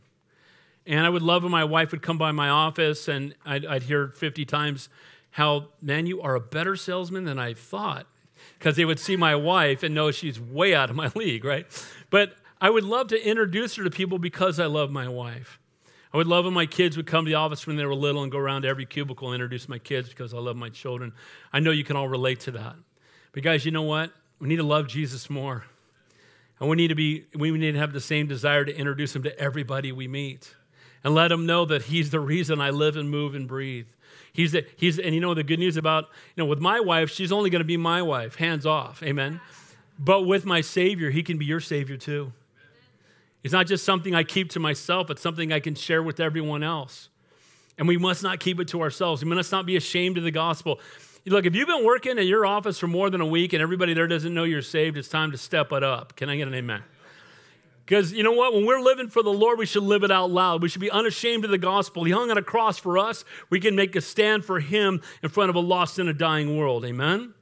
And 0.86 1.04
I 1.04 1.08
would 1.08 1.22
love 1.22 1.42
when 1.42 1.52
my 1.52 1.64
wife 1.64 1.92
would 1.92 2.02
come 2.02 2.18
by 2.18 2.32
my 2.32 2.48
office 2.48 3.08
and 3.08 3.34
I'd, 3.44 3.64
I'd 3.66 3.82
hear 3.84 4.08
50 4.08 4.44
times, 4.44 4.88
how, 5.36 5.68
man, 5.82 6.06
you 6.06 6.22
are 6.22 6.34
a 6.34 6.40
better 6.40 6.76
salesman 6.76 7.24
than 7.24 7.38
I 7.38 7.52
thought. 7.52 8.06
Because 8.58 8.76
they 8.76 8.86
would 8.86 8.98
see 8.98 9.16
my 9.16 9.34
wife 9.34 9.82
and 9.82 9.94
know 9.94 10.10
she's 10.10 10.40
way 10.40 10.74
out 10.74 10.88
of 10.88 10.96
my 10.96 11.12
league, 11.14 11.44
right? 11.44 11.66
But 12.08 12.34
I 12.58 12.70
would 12.70 12.84
love 12.84 13.08
to 13.08 13.22
introduce 13.22 13.76
her 13.76 13.84
to 13.84 13.90
people 13.90 14.18
because 14.18 14.58
I 14.58 14.64
love 14.64 14.90
my 14.90 15.08
wife. 15.08 15.60
I 16.14 16.16
would 16.16 16.26
love 16.26 16.46
when 16.46 16.54
my 16.54 16.64
kids 16.64 16.96
would 16.96 17.06
come 17.06 17.26
to 17.26 17.28
the 17.28 17.34
office 17.34 17.66
when 17.66 17.76
they 17.76 17.84
were 17.84 17.94
little 17.94 18.22
and 18.22 18.32
go 18.32 18.38
around 18.38 18.62
to 18.62 18.68
every 18.68 18.86
cubicle 18.86 19.28
and 19.28 19.34
introduce 19.34 19.68
my 19.68 19.78
kids 19.78 20.08
because 20.08 20.32
I 20.32 20.38
love 20.38 20.56
my 20.56 20.70
children. 20.70 21.12
I 21.52 21.60
know 21.60 21.70
you 21.70 21.84
can 21.84 21.96
all 21.96 22.08
relate 22.08 22.40
to 22.40 22.52
that. 22.52 22.76
But 23.32 23.42
guys, 23.42 23.66
you 23.66 23.72
know 23.72 23.82
what? 23.82 24.12
We 24.38 24.48
need 24.48 24.56
to 24.56 24.62
love 24.62 24.88
Jesus 24.88 25.28
more. 25.28 25.66
And 26.60 26.70
we 26.70 26.76
need 26.76 26.88
to 26.88 26.94
be 26.94 27.26
we 27.34 27.50
need 27.50 27.72
to 27.72 27.78
have 27.78 27.92
the 27.92 28.00
same 28.00 28.26
desire 28.26 28.64
to 28.64 28.74
introduce 28.74 29.14
him 29.14 29.24
to 29.24 29.38
everybody 29.38 29.92
we 29.92 30.08
meet 30.08 30.54
and 31.04 31.14
let 31.14 31.28
them 31.28 31.44
know 31.44 31.66
that 31.66 31.82
he's 31.82 32.08
the 32.08 32.20
reason 32.20 32.58
I 32.58 32.70
live 32.70 32.96
and 32.96 33.10
move 33.10 33.34
and 33.34 33.46
breathe. 33.46 33.88
He's, 34.36 34.54
a, 34.54 34.64
he's 34.76 34.98
and 34.98 35.14
you 35.14 35.20
know 35.22 35.32
the 35.32 35.42
good 35.42 35.58
news 35.58 35.78
about, 35.78 36.04
you 36.34 36.42
know, 36.42 36.44
with 36.44 36.60
my 36.60 36.78
wife, 36.78 37.10
she's 37.10 37.32
only 37.32 37.48
going 37.48 37.60
to 37.60 37.66
be 37.66 37.78
my 37.78 38.02
wife, 38.02 38.34
hands 38.34 38.66
off. 38.66 39.02
Amen. 39.02 39.40
But 39.98 40.22
with 40.26 40.44
my 40.44 40.60
Savior, 40.60 41.10
He 41.10 41.22
can 41.22 41.38
be 41.38 41.46
your 41.46 41.58
Savior 41.58 41.96
too. 41.96 42.34
It's 43.42 43.54
not 43.54 43.66
just 43.66 43.82
something 43.82 44.14
I 44.14 44.24
keep 44.24 44.50
to 44.50 44.60
myself, 44.60 45.08
it's 45.08 45.22
something 45.22 45.54
I 45.54 45.60
can 45.60 45.74
share 45.74 46.02
with 46.02 46.20
everyone 46.20 46.62
else. 46.62 47.08
And 47.78 47.88
we 47.88 47.96
must 47.96 48.22
not 48.22 48.38
keep 48.38 48.60
it 48.60 48.68
to 48.68 48.82
ourselves. 48.82 49.24
We 49.24 49.30
must 49.30 49.50
not 49.52 49.64
be 49.64 49.76
ashamed 49.76 50.18
of 50.18 50.24
the 50.24 50.30
gospel. 50.30 50.80
Look, 51.24 51.46
if 51.46 51.54
you've 51.54 51.68
been 51.68 51.84
working 51.84 52.18
at 52.18 52.26
your 52.26 52.44
office 52.44 52.78
for 52.78 52.88
more 52.88 53.08
than 53.08 53.22
a 53.22 53.26
week 53.26 53.54
and 53.54 53.62
everybody 53.62 53.94
there 53.94 54.06
doesn't 54.06 54.34
know 54.34 54.44
you're 54.44 54.60
saved, 54.60 54.98
it's 54.98 55.08
time 55.08 55.32
to 55.32 55.38
step 55.38 55.72
it 55.72 55.82
up. 55.82 56.14
Can 56.14 56.28
I 56.28 56.36
get 56.36 56.46
an 56.46 56.54
amen? 56.54 56.82
Because 57.86 58.12
you 58.12 58.24
know 58.24 58.32
what? 58.32 58.52
When 58.52 58.66
we're 58.66 58.80
living 58.80 59.08
for 59.08 59.22
the 59.22 59.32
Lord, 59.32 59.60
we 59.60 59.66
should 59.66 59.84
live 59.84 60.02
it 60.02 60.10
out 60.10 60.28
loud. 60.28 60.60
We 60.60 60.68
should 60.68 60.80
be 60.80 60.90
unashamed 60.90 61.44
of 61.44 61.52
the 61.52 61.58
gospel. 61.58 62.02
He 62.02 62.10
hung 62.10 62.32
on 62.32 62.36
a 62.36 62.42
cross 62.42 62.78
for 62.78 62.98
us. 62.98 63.24
We 63.48 63.60
can 63.60 63.76
make 63.76 63.94
a 63.94 64.00
stand 64.00 64.44
for 64.44 64.58
Him 64.58 65.00
in 65.22 65.28
front 65.28 65.50
of 65.50 65.56
a 65.56 65.60
lost 65.60 66.00
and 66.00 66.08
a 66.08 66.12
dying 66.12 66.58
world. 66.58 66.84
Amen? 66.84 67.32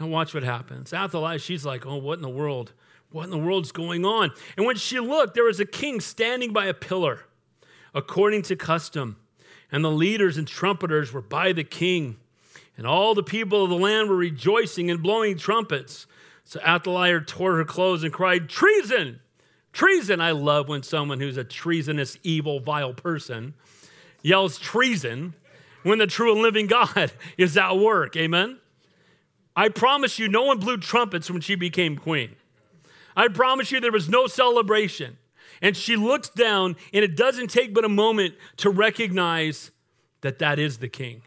Now, 0.00 0.06
watch 0.06 0.32
what 0.32 0.42
happens. 0.42 0.94
Athaliah, 0.94 1.38
she's 1.38 1.66
like, 1.66 1.84
oh, 1.84 1.96
what 1.96 2.14
in 2.14 2.22
the 2.22 2.30
world? 2.30 2.72
What 3.10 3.24
in 3.24 3.30
the 3.30 3.38
world's 3.38 3.72
going 3.72 4.06
on? 4.06 4.32
And 4.56 4.64
when 4.64 4.76
she 4.76 5.00
looked, 5.00 5.34
there 5.34 5.44
was 5.44 5.60
a 5.60 5.66
king 5.66 6.00
standing 6.00 6.54
by 6.54 6.64
a 6.66 6.74
pillar, 6.74 7.24
according 7.94 8.42
to 8.42 8.56
custom. 8.56 9.18
And 9.70 9.84
the 9.84 9.90
leaders 9.90 10.38
and 10.38 10.48
trumpeters 10.48 11.12
were 11.12 11.20
by 11.20 11.52
the 11.52 11.64
king. 11.64 12.16
And 12.78 12.86
all 12.86 13.14
the 13.14 13.22
people 13.22 13.64
of 13.64 13.68
the 13.68 13.76
land 13.76 14.08
were 14.08 14.16
rejoicing 14.16 14.90
and 14.90 15.02
blowing 15.02 15.36
trumpets. 15.36 16.06
So 16.46 16.60
Athaliah 16.60 17.20
tore 17.20 17.56
her 17.56 17.64
clothes 17.64 18.04
and 18.04 18.12
cried, 18.12 18.48
Treason! 18.48 19.18
Treason! 19.72 20.20
I 20.20 20.30
love 20.30 20.68
when 20.68 20.84
someone 20.84 21.18
who's 21.18 21.36
a 21.36 21.42
treasonous, 21.42 22.16
evil, 22.22 22.60
vile 22.60 22.94
person 22.94 23.54
yells 24.22 24.56
treason 24.56 25.34
when 25.82 25.98
the 25.98 26.06
true 26.06 26.32
and 26.32 26.42
living 26.42 26.68
God 26.68 27.10
is 27.36 27.56
at 27.56 27.76
work. 27.76 28.16
Amen? 28.16 28.58
I 29.56 29.70
promise 29.70 30.20
you, 30.20 30.28
no 30.28 30.44
one 30.44 30.60
blew 30.60 30.76
trumpets 30.76 31.28
when 31.28 31.40
she 31.40 31.56
became 31.56 31.96
queen. 31.96 32.36
I 33.16 33.26
promise 33.26 33.72
you, 33.72 33.80
there 33.80 33.90
was 33.90 34.08
no 34.08 34.28
celebration. 34.28 35.18
And 35.60 35.76
she 35.76 35.96
looks 35.96 36.28
down, 36.28 36.76
and 36.92 37.02
it 37.02 37.16
doesn't 37.16 37.48
take 37.48 37.74
but 37.74 37.84
a 37.84 37.88
moment 37.88 38.34
to 38.58 38.70
recognize 38.70 39.72
that 40.20 40.38
that 40.38 40.60
is 40.60 40.78
the 40.78 40.88
king. 40.88 41.22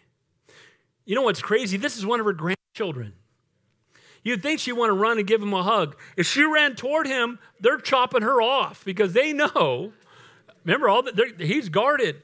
You 1.03 1.15
know 1.15 1.23
what's 1.23 1.41
crazy? 1.41 1.75
This 1.75 1.97
is 1.97 2.05
one 2.05 2.21
of 2.21 2.25
her 2.25 2.33
grandchildren. 2.33 3.13
You'd 4.23 4.41
think 4.41 4.59
she'd 4.59 4.73
want 4.73 4.89
to 4.89 4.93
run 4.93 5.17
and 5.17 5.27
give 5.27 5.41
him 5.41 5.53
a 5.53 5.63
hug. 5.63 5.95
If 6.17 6.27
she 6.27 6.43
ran 6.43 6.75
toward 6.75 7.07
him, 7.07 7.39
they're 7.59 7.79
chopping 7.79 8.21
her 8.21 8.41
off 8.41 8.83
because 8.83 9.13
they 9.13 9.33
know. 9.33 9.93
Remember, 10.65 10.89
all 10.89 11.03
that 11.03 11.35
he's 11.39 11.69
guarded. 11.69 12.21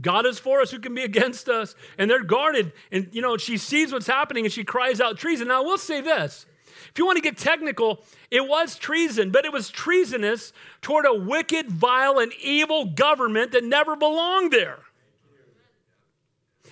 God 0.00 0.26
is 0.26 0.38
for 0.38 0.60
us, 0.60 0.70
who 0.70 0.78
can 0.78 0.94
be 0.94 1.02
against 1.02 1.48
us? 1.48 1.74
And 1.96 2.10
they're 2.10 2.22
guarded. 2.22 2.72
And 2.92 3.08
you 3.12 3.22
know, 3.22 3.36
she 3.36 3.56
sees 3.56 3.92
what's 3.92 4.06
happening 4.06 4.44
and 4.44 4.52
she 4.52 4.64
cries 4.64 5.00
out 5.00 5.18
treason. 5.18 5.48
Now, 5.48 5.62
we'll 5.62 5.78
say 5.78 6.00
this. 6.00 6.46
If 6.90 6.98
you 6.98 7.06
want 7.06 7.16
to 7.16 7.22
get 7.22 7.36
technical, 7.36 8.04
it 8.30 8.46
was 8.46 8.76
treason, 8.76 9.30
but 9.30 9.44
it 9.44 9.52
was 9.52 9.68
treasonous 9.68 10.52
toward 10.80 11.06
a 11.06 11.14
wicked, 11.14 11.70
vile, 11.70 12.18
and 12.18 12.32
evil 12.40 12.86
government 12.86 13.52
that 13.52 13.64
never 13.64 13.96
belonged 13.96 14.52
there. 14.52 14.80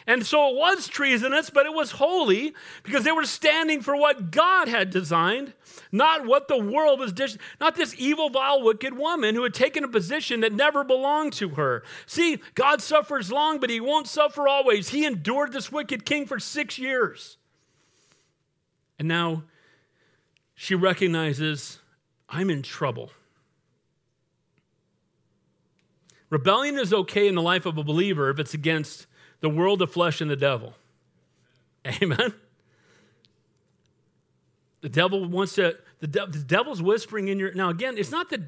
And 0.06 0.24
so 0.24 0.50
it 0.50 0.56
was 0.56 0.86
treasonous, 0.86 1.50
but 1.50 1.66
it 1.66 1.74
was 1.74 1.92
holy 1.92 2.54
because 2.84 3.02
they 3.02 3.10
were 3.10 3.24
standing 3.24 3.80
for 3.80 3.96
what 3.96 4.30
God 4.30 4.68
had 4.68 4.90
designed, 4.90 5.52
not 5.90 6.24
what 6.24 6.46
the 6.46 6.56
world 6.56 7.00
was 7.00 7.12
dishing, 7.12 7.40
not 7.60 7.74
this 7.74 7.94
evil, 7.98 8.30
vile, 8.30 8.62
wicked 8.62 8.96
woman 8.96 9.34
who 9.34 9.42
had 9.42 9.52
taken 9.52 9.82
a 9.82 9.88
position 9.88 10.40
that 10.40 10.52
never 10.52 10.84
belonged 10.84 11.32
to 11.34 11.50
her. 11.50 11.82
See, 12.06 12.38
God 12.54 12.80
suffers 12.80 13.32
long, 13.32 13.58
but 13.58 13.68
he 13.68 13.80
won't 13.80 14.06
suffer 14.06 14.46
always. 14.46 14.90
He 14.90 15.04
endured 15.04 15.52
this 15.52 15.72
wicked 15.72 16.04
king 16.04 16.24
for 16.24 16.38
six 16.38 16.78
years. 16.78 17.36
And 19.00 19.08
now 19.08 19.42
she 20.54 20.76
recognizes, 20.76 21.80
I'm 22.28 22.48
in 22.48 22.62
trouble. 22.62 23.10
Rebellion 26.30 26.78
is 26.78 26.92
okay 26.92 27.26
in 27.26 27.34
the 27.34 27.42
life 27.42 27.66
of 27.66 27.76
a 27.76 27.84
believer 27.84 28.30
if 28.30 28.38
it's 28.38 28.54
against 28.54 29.06
the 29.40 29.48
world, 29.48 29.78
the 29.78 29.86
flesh, 29.86 30.20
and 30.20 30.30
the 30.30 30.36
devil. 30.36 30.74
Amen. 32.02 32.34
The 34.80 34.88
devil 34.88 35.24
wants 35.24 35.54
to, 35.54 35.76
the, 36.00 36.06
de- 36.06 36.26
the 36.26 36.38
devil's 36.38 36.82
whispering 36.82 37.28
in 37.28 37.38
your. 37.38 37.52
Now, 37.54 37.70
again, 37.70 37.96
it's 37.98 38.10
not 38.10 38.30
that, 38.30 38.40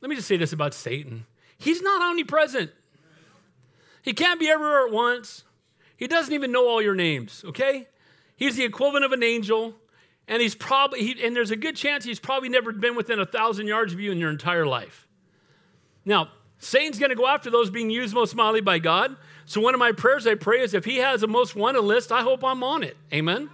let 0.00 0.08
me 0.08 0.16
just 0.16 0.28
say 0.28 0.36
this 0.36 0.52
about 0.52 0.74
Satan. 0.74 1.26
He's 1.58 1.82
not 1.82 2.02
omnipresent. 2.02 2.70
He 4.02 4.12
can't 4.12 4.40
be 4.40 4.48
everywhere 4.48 4.86
at 4.86 4.92
once. 4.92 5.44
He 5.96 6.08
doesn't 6.08 6.34
even 6.34 6.50
know 6.50 6.68
all 6.68 6.82
your 6.82 6.94
names, 6.94 7.44
okay? 7.46 7.86
He's 8.36 8.56
the 8.56 8.64
equivalent 8.64 9.04
of 9.04 9.12
an 9.12 9.22
angel, 9.22 9.74
and 10.26 10.42
he's 10.42 10.56
probably, 10.56 11.00
he, 11.02 11.24
and 11.24 11.36
there's 11.36 11.52
a 11.52 11.56
good 11.56 11.76
chance 11.76 12.04
he's 12.04 12.18
probably 12.18 12.48
never 12.48 12.72
been 12.72 12.96
within 12.96 13.20
a 13.20 13.26
thousand 13.26 13.68
yards 13.68 13.92
of 13.92 14.00
you 14.00 14.10
in 14.10 14.18
your 14.18 14.30
entire 14.30 14.66
life. 14.66 15.06
Now, 16.04 16.30
Satan's 16.62 16.96
going 16.96 17.10
to 17.10 17.16
go 17.16 17.26
after 17.26 17.50
those 17.50 17.70
being 17.70 17.90
used 17.90 18.14
most 18.14 18.36
mightily 18.36 18.60
by 18.60 18.78
God. 18.78 19.16
So 19.46 19.60
one 19.60 19.74
of 19.74 19.80
my 19.80 19.90
prayers 19.90 20.28
I 20.28 20.36
pray 20.36 20.60
is 20.60 20.74
if 20.74 20.84
he 20.84 20.98
has 20.98 21.24
a 21.24 21.26
most 21.26 21.56
wanted 21.56 21.80
list, 21.80 22.12
I 22.12 22.22
hope 22.22 22.44
I'm 22.44 22.62
on 22.62 22.84
it. 22.84 22.96
Amen. 23.12 23.50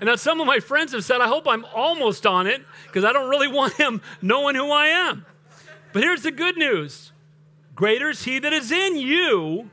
And 0.00 0.08
now 0.08 0.16
some 0.16 0.38
of 0.38 0.46
my 0.46 0.60
friends 0.60 0.92
have 0.92 1.02
said, 1.02 1.22
I 1.22 1.28
hope 1.28 1.48
I'm 1.48 1.64
almost 1.74 2.26
on 2.26 2.46
it 2.46 2.60
because 2.86 3.06
I 3.06 3.12
don't 3.14 3.30
really 3.30 3.48
want 3.52 3.72
him 3.74 4.02
knowing 4.20 4.54
who 4.54 4.70
I 4.70 4.88
am. 4.88 5.24
But 5.94 6.02
here's 6.02 6.22
the 6.22 6.30
good 6.30 6.58
news 6.58 7.12
greater 7.74 8.10
is 8.10 8.22
he 8.24 8.38
that 8.38 8.52
is 8.52 8.70
in 8.70 8.96
you 8.98 9.70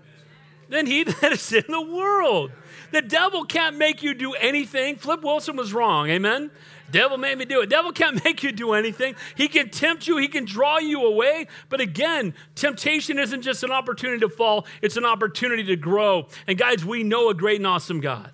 than 0.70 0.86
he 0.86 1.04
that 1.22 1.34
is 1.34 1.52
in 1.52 1.66
the 1.68 1.82
world. 1.82 2.52
The 2.92 3.02
devil 3.02 3.44
can't 3.44 3.76
make 3.76 4.02
you 4.02 4.14
do 4.14 4.34
anything. 4.36 4.96
Flip 4.96 5.22
Wilson 5.22 5.58
was 5.58 5.74
wrong. 5.74 6.10
Amen. 6.10 6.50
Devil 6.92 7.18
made 7.18 7.38
me 7.38 7.46
do 7.46 7.62
it. 7.62 7.70
Devil 7.70 7.92
can't 7.92 8.24
make 8.26 8.44
you 8.44 8.52
do 8.52 8.74
anything. 8.74 9.16
He 9.36 9.48
can 9.48 9.70
tempt 9.70 10.08
you, 10.08 10.18
he 10.18 10.28
can 10.28 10.46
draw 10.46 10.80
you 10.80 11.06
away. 11.06 11.48
But 11.70 11.82
again, 11.82 12.34
temptation 12.56 13.20
isn't 13.20 13.42
just 13.42 13.64
an 13.64 13.72
opportunity 13.72 14.20
to 14.22 14.30
fall, 14.30 14.66
it's 14.82 14.98
an 14.98 15.06
opportunity 15.06 15.64
to 15.66 15.76
grow. 15.76 16.28
And 16.48 16.58
guys, 16.58 16.86
we 16.86 17.04
know 17.04 17.30
a 17.30 17.34
great 17.34 17.58
and 17.58 17.68
awesome 17.68 18.00
God. 18.00 18.32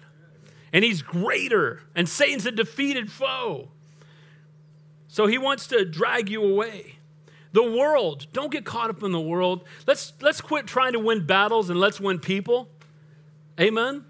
And 0.74 0.84
he's 0.84 1.02
greater, 1.02 1.82
and 1.96 2.08
Satan's 2.08 2.46
a 2.46 2.52
defeated 2.52 3.12
foe. 3.12 3.70
So 5.08 5.28
he 5.28 5.38
wants 5.38 5.68
to 5.68 5.86
drag 5.86 6.30
you 6.30 6.44
away. 6.44 6.98
The 7.54 7.64
world, 7.64 8.28
don't 8.34 8.52
get 8.52 8.66
caught 8.66 8.90
up 8.90 9.02
in 9.02 9.14
the 9.14 9.22
world. 9.22 9.64
Let's 9.88 10.12
let's 10.20 10.42
quit 10.42 10.68
trying 10.68 10.92
to 10.92 11.00
win 11.00 11.26
battles 11.26 11.70
and 11.70 11.80
let's 11.80 12.02
win 12.02 12.20
people. 12.20 12.68
Amen 13.58 14.04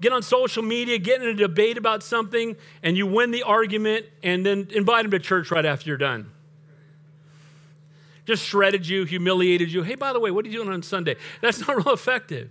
get 0.00 0.12
on 0.12 0.22
social 0.22 0.62
media, 0.62 0.98
get 0.98 1.22
in 1.22 1.28
a 1.28 1.34
debate 1.34 1.78
about 1.78 2.02
something, 2.02 2.56
and 2.82 2.96
you 2.96 3.06
win 3.06 3.30
the 3.30 3.42
argument, 3.42 4.06
and 4.22 4.44
then 4.44 4.68
invite 4.72 5.04
them 5.04 5.10
to 5.12 5.18
church 5.18 5.50
right 5.50 5.64
after 5.64 5.88
you're 5.88 5.96
done. 5.96 6.30
just 8.24 8.44
shredded 8.44 8.86
you, 8.86 9.04
humiliated 9.04 9.72
you. 9.72 9.82
Hey, 9.82 9.94
by 9.94 10.12
the 10.12 10.20
way, 10.20 10.30
what 10.30 10.44
are 10.44 10.48
you 10.48 10.58
doing 10.58 10.72
on 10.72 10.82
Sunday? 10.82 11.16
That's 11.40 11.66
not 11.66 11.76
real 11.84 11.94
effective. 11.94 12.50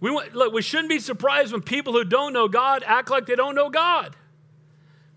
We, 0.00 0.10
want, 0.10 0.34
look, 0.34 0.52
we 0.52 0.62
shouldn't 0.62 0.88
be 0.88 0.98
surprised 0.98 1.52
when 1.52 1.62
people 1.62 1.92
who 1.92 2.04
don't 2.04 2.32
know 2.32 2.48
God 2.48 2.84
act 2.86 3.10
like 3.10 3.26
they 3.26 3.36
don't 3.36 3.54
know 3.54 3.70
God. 3.70 4.14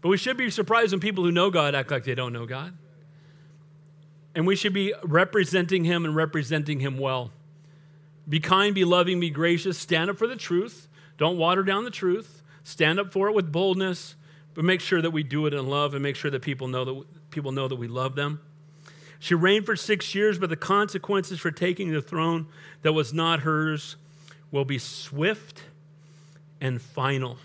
But 0.01 0.09
we 0.09 0.17
should 0.17 0.37
be 0.37 0.49
surprised 0.49 0.93
when 0.93 0.99
people 0.99 1.23
who 1.23 1.31
know 1.31 1.49
God 1.49 1.75
act 1.75 1.91
like 1.91 2.05
they 2.05 2.15
don't 2.15 2.31
know 2.31 2.45
God. 2.45 2.73
And 4.33 4.47
we 4.47 4.55
should 4.55 4.73
be 4.73 4.93
representing 5.03 5.83
Him 5.83 6.05
and 6.05 6.15
representing 6.15 6.79
Him 6.79 6.97
well. 6.97 7.31
Be 8.27 8.39
kind, 8.39 8.75
be 8.75 8.85
loving, 8.85 9.19
be 9.19 9.29
gracious, 9.29 9.77
stand 9.77 10.09
up 10.09 10.17
for 10.17 10.27
the 10.27 10.35
truth. 10.35 10.88
Don't 11.19 11.37
water 11.37 11.63
down 11.63 11.83
the 11.83 11.91
truth. 11.91 12.41
Stand 12.63 12.99
up 12.99 13.11
for 13.11 13.27
it 13.27 13.35
with 13.35 13.51
boldness, 13.51 14.15
but 14.55 14.65
make 14.65 14.81
sure 14.81 15.01
that 15.01 15.11
we 15.11 15.21
do 15.21 15.45
it 15.45 15.53
in 15.53 15.67
love 15.67 15.93
and 15.93 16.01
make 16.01 16.15
sure 16.15 16.31
that 16.31 16.41
people 16.41 16.67
know 16.67 16.85
that 16.85 17.29
people 17.29 17.51
know 17.51 17.67
that 17.67 17.75
we 17.75 17.87
love 17.87 18.15
them. 18.15 18.39
She 19.19 19.35
reigned 19.35 19.65
for 19.65 19.75
six 19.75 20.15
years, 20.15 20.39
but 20.39 20.49
the 20.49 20.55
consequences 20.55 21.39
for 21.39 21.51
taking 21.51 21.91
the 21.91 22.01
throne 22.01 22.47
that 22.81 22.93
was 22.93 23.13
not 23.13 23.41
hers 23.41 23.97
will 24.49 24.65
be 24.65 24.79
swift 24.79 25.63
and 26.61 26.81
final. 26.81 27.37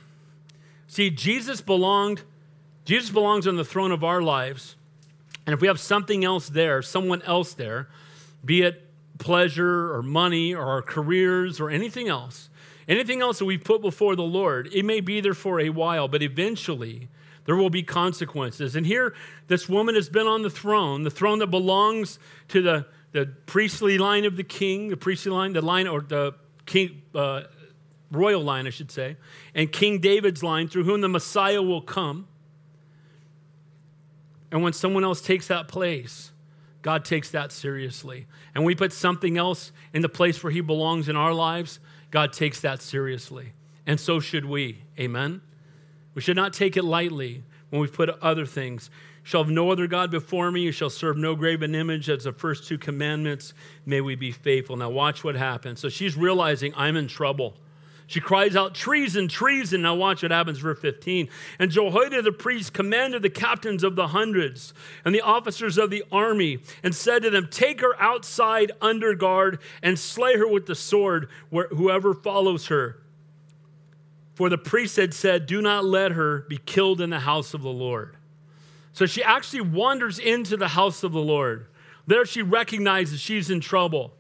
See, 0.86 1.10
Jesus 1.10 1.60
belonged, 1.60 2.22
Jesus 2.84 3.10
belongs 3.10 3.46
on 3.48 3.56
the 3.56 3.64
throne 3.64 3.90
of 3.90 4.04
our 4.04 4.22
lives. 4.22 4.76
And 5.46 5.52
if 5.52 5.60
we 5.60 5.66
have 5.66 5.80
something 5.80 6.24
else 6.24 6.48
there, 6.48 6.80
someone 6.80 7.22
else 7.22 7.54
there, 7.54 7.88
be 8.44 8.62
it 8.62 8.86
pleasure 9.18 9.92
or 9.92 10.02
money 10.02 10.54
or 10.54 10.64
our 10.64 10.82
careers 10.82 11.60
or 11.60 11.70
anything 11.70 12.08
else, 12.08 12.48
anything 12.88 13.20
else 13.20 13.38
that 13.38 13.44
we 13.44 13.58
put 13.58 13.82
before 13.82 14.16
the 14.16 14.22
Lord, 14.22 14.68
it 14.72 14.84
may 14.84 15.00
be 15.00 15.20
there 15.20 15.34
for 15.34 15.60
a 15.60 15.70
while, 15.70 16.08
but 16.08 16.22
eventually 16.22 17.08
there 17.44 17.56
will 17.56 17.70
be 17.70 17.82
consequences. 17.82 18.76
And 18.76 18.86
here, 18.86 19.14
this 19.48 19.68
woman 19.68 19.94
has 19.94 20.08
been 20.08 20.26
on 20.26 20.42
the 20.42 20.50
throne, 20.50 21.02
the 21.02 21.10
throne 21.10 21.38
that 21.40 21.48
belongs 21.48 22.18
to 22.48 22.62
the, 22.62 22.86
the 23.12 23.26
priestly 23.46 23.98
line 23.98 24.24
of 24.24 24.36
the 24.36 24.44
king, 24.44 24.88
the 24.88 24.96
priestly 24.96 25.32
line, 25.32 25.52
the 25.52 25.62
line, 25.62 25.86
or 25.86 26.00
the 26.00 26.34
king, 26.66 27.02
uh, 27.14 27.42
royal 28.10 28.42
line, 28.42 28.66
I 28.66 28.70
should 28.70 28.90
say, 28.90 29.16
and 29.54 29.70
King 29.70 29.98
David's 29.98 30.42
line, 30.42 30.68
through 30.68 30.84
whom 30.84 31.00
the 31.00 31.08
Messiah 31.08 31.62
will 31.62 31.82
come. 31.82 32.28
And 34.50 34.62
when 34.62 34.72
someone 34.72 35.04
else 35.04 35.20
takes 35.20 35.48
that 35.48 35.68
place, 35.68 36.30
God 36.82 37.04
takes 37.04 37.30
that 37.30 37.50
seriously. 37.50 38.26
And 38.54 38.64
we 38.64 38.74
put 38.74 38.92
something 38.92 39.36
else 39.36 39.72
in 39.92 40.02
the 40.02 40.08
place 40.08 40.44
where 40.44 40.52
he 40.52 40.60
belongs 40.60 41.08
in 41.08 41.16
our 41.16 41.32
lives, 41.32 41.80
God 42.14 42.32
takes 42.32 42.60
that 42.60 42.80
seriously. 42.80 43.54
And 43.88 43.98
so 43.98 44.20
should 44.20 44.44
we. 44.44 44.78
Amen. 45.00 45.40
We 46.14 46.22
should 46.22 46.36
not 46.36 46.52
take 46.52 46.76
it 46.76 46.84
lightly 46.84 47.42
when 47.70 47.82
we 47.82 47.88
put 47.88 48.08
other 48.08 48.46
things. 48.46 48.88
Shall 49.24 49.42
have 49.42 49.52
no 49.52 49.72
other 49.72 49.88
God 49.88 50.12
before 50.12 50.52
me. 50.52 50.60
You 50.60 50.70
shall 50.70 50.90
serve 50.90 51.16
no 51.16 51.34
graven 51.34 51.74
image. 51.74 52.08
As 52.08 52.22
the 52.22 52.32
first 52.32 52.68
two 52.68 52.78
commandments. 52.78 53.52
May 53.84 54.00
we 54.00 54.14
be 54.14 54.30
faithful. 54.30 54.76
Now, 54.76 54.90
watch 54.90 55.24
what 55.24 55.34
happens. 55.34 55.80
So 55.80 55.88
she's 55.88 56.16
realizing 56.16 56.72
I'm 56.76 56.96
in 56.96 57.08
trouble. 57.08 57.56
She 58.06 58.20
cries 58.20 58.54
out, 58.54 58.74
Treason, 58.74 59.28
treason. 59.28 59.82
Now, 59.82 59.94
watch 59.94 60.22
what 60.22 60.30
happens, 60.30 60.58
verse 60.58 60.78
15. 60.78 61.28
And 61.58 61.70
Jehoiada 61.70 62.22
the 62.22 62.32
priest 62.32 62.72
commanded 62.72 63.22
the 63.22 63.30
captains 63.30 63.82
of 63.82 63.96
the 63.96 64.08
hundreds 64.08 64.74
and 65.04 65.14
the 65.14 65.22
officers 65.22 65.78
of 65.78 65.90
the 65.90 66.04
army 66.12 66.58
and 66.82 66.94
said 66.94 67.22
to 67.22 67.30
them, 67.30 67.48
Take 67.50 67.80
her 67.80 68.00
outside 68.00 68.72
under 68.80 69.14
guard 69.14 69.58
and 69.82 69.98
slay 69.98 70.36
her 70.36 70.46
with 70.46 70.66
the 70.66 70.74
sword, 70.74 71.28
whoever 71.50 72.12
follows 72.12 72.66
her. 72.66 73.00
For 74.34 74.48
the 74.48 74.58
priest 74.58 74.96
had 74.96 75.14
said, 75.14 75.46
Do 75.46 75.62
not 75.62 75.84
let 75.84 76.12
her 76.12 76.40
be 76.40 76.58
killed 76.58 77.00
in 77.00 77.10
the 77.10 77.20
house 77.20 77.54
of 77.54 77.62
the 77.62 77.70
Lord. 77.70 78.16
So 78.92 79.06
she 79.06 79.22
actually 79.22 79.62
wanders 79.62 80.18
into 80.18 80.56
the 80.56 80.68
house 80.68 81.02
of 81.02 81.12
the 81.12 81.20
Lord. 81.20 81.68
There 82.06 82.26
she 82.26 82.42
recognizes 82.42 83.20
she's 83.20 83.48
in 83.48 83.60
trouble. 83.60 84.12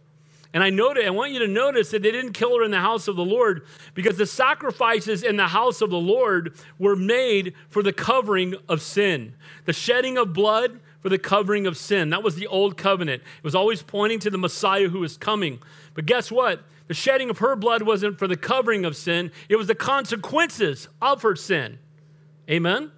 And 0.54 0.62
I 0.62 0.70
noted, 0.70 1.04
I 1.04 1.10
want 1.10 1.32
you 1.32 1.40
to 1.40 1.48
notice 1.48 1.90
that 1.90 2.02
they 2.02 2.12
didn't 2.12 2.32
kill 2.32 2.56
her 2.56 2.64
in 2.64 2.70
the 2.70 2.80
house 2.80 3.08
of 3.08 3.16
the 3.16 3.24
Lord 3.24 3.66
because 3.92 4.16
the 4.16 4.24
sacrifices 4.24 5.24
in 5.24 5.36
the 5.36 5.48
house 5.48 5.80
of 5.80 5.90
the 5.90 5.96
Lord 5.96 6.54
were 6.78 6.94
made 6.94 7.54
for 7.68 7.82
the 7.82 7.92
covering 7.92 8.54
of 8.68 8.80
sin. 8.80 9.34
The 9.64 9.72
shedding 9.72 10.16
of 10.16 10.32
blood 10.32 10.78
for 11.00 11.08
the 11.08 11.18
covering 11.18 11.66
of 11.66 11.76
sin. 11.76 12.10
That 12.10 12.22
was 12.22 12.36
the 12.36 12.46
old 12.46 12.76
covenant. 12.76 13.22
It 13.38 13.44
was 13.44 13.56
always 13.56 13.82
pointing 13.82 14.20
to 14.20 14.30
the 14.30 14.38
Messiah 14.38 14.88
who 14.88 15.00
was 15.00 15.16
coming. 15.16 15.58
But 15.92 16.06
guess 16.06 16.30
what? 16.30 16.62
The 16.86 16.94
shedding 16.94 17.30
of 17.30 17.38
her 17.38 17.56
blood 17.56 17.82
wasn't 17.82 18.18
for 18.18 18.28
the 18.28 18.36
covering 18.36 18.84
of 18.84 18.96
sin, 18.96 19.32
it 19.48 19.56
was 19.56 19.66
the 19.66 19.74
consequences 19.74 20.88
of 21.02 21.22
her 21.22 21.34
sin. 21.34 21.80
Amen? 22.48 22.92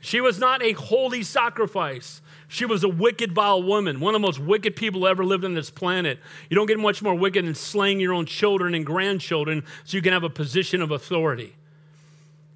She 0.00 0.20
was 0.20 0.38
not 0.38 0.62
a 0.62 0.72
holy 0.72 1.22
sacrifice. 1.22 2.22
She 2.48 2.64
was 2.64 2.84
a 2.84 2.88
wicked, 2.88 3.32
vile 3.32 3.62
woman, 3.62 3.98
one 3.98 4.14
of 4.14 4.20
the 4.20 4.26
most 4.26 4.38
wicked 4.38 4.76
people 4.76 5.06
ever 5.06 5.24
lived 5.24 5.44
on 5.44 5.54
this 5.54 5.70
planet. 5.70 6.20
You 6.48 6.54
don't 6.54 6.66
get 6.66 6.78
much 6.78 7.02
more 7.02 7.14
wicked 7.14 7.44
than 7.44 7.54
slaying 7.54 7.98
your 7.98 8.12
own 8.12 8.26
children 8.26 8.74
and 8.74 8.86
grandchildren 8.86 9.64
so 9.84 9.96
you 9.96 10.02
can 10.02 10.12
have 10.12 10.22
a 10.22 10.30
position 10.30 10.80
of 10.80 10.90
authority. 10.90 11.56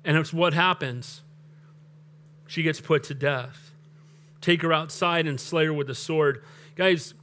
And 0.05 0.17
it's 0.17 0.33
what 0.33 0.55
happens. 0.55 1.23
She 2.47 2.63
gets 2.63 2.81
put 2.81 3.05
to 3.05 3.15
death. 3.15 3.73
Take 4.41 4.63
her 4.63 4.73
outside 4.73 5.27
and 5.27 5.41
slay 5.41 5.67
her 5.67 5.73
with 5.73 5.89
the 5.89 5.95
sword. 5.95 6.43
Guys, 6.77 7.15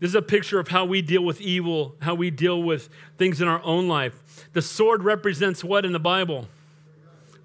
this 0.00 0.10
is 0.10 0.14
a 0.14 0.22
picture 0.22 0.58
of 0.58 0.68
how 0.68 0.84
we 0.84 1.02
deal 1.02 1.24
with 1.24 1.40
evil, 1.40 1.96
how 2.00 2.14
we 2.14 2.30
deal 2.30 2.62
with 2.62 2.88
things 3.16 3.40
in 3.40 3.48
our 3.48 3.62
own 3.62 3.88
life. 3.88 4.48
The 4.52 4.62
sword 4.62 5.02
represents 5.02 5.64
what 5.64 5.84
in 5.84 5.92
the 5.92 5.98
Bible? 5.98 6.48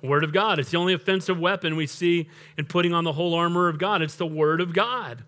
Word 0.03 0.23
of 0.23 0.33
God. 0.33 0.59
It's 0.59 0.71
the 0.71 0.77
only 0.77 0.93
offensive 0.93 1.39
weapon 1.39 1.75
we 1.75 1.87
see 1.87 2.29
in 2.57 2.65
putting 2.65 2.93
on 2.93 3.03
the 3.03 3.13
whole 3.13 3.33
armor 3.33 3.69
of 3.69 3.79
God. 3.79 4.01
It's 4.01 4.15
the 4.15 4.25
Word 4.27 4.61
of 4.61 4.73
God. 4.73 5.23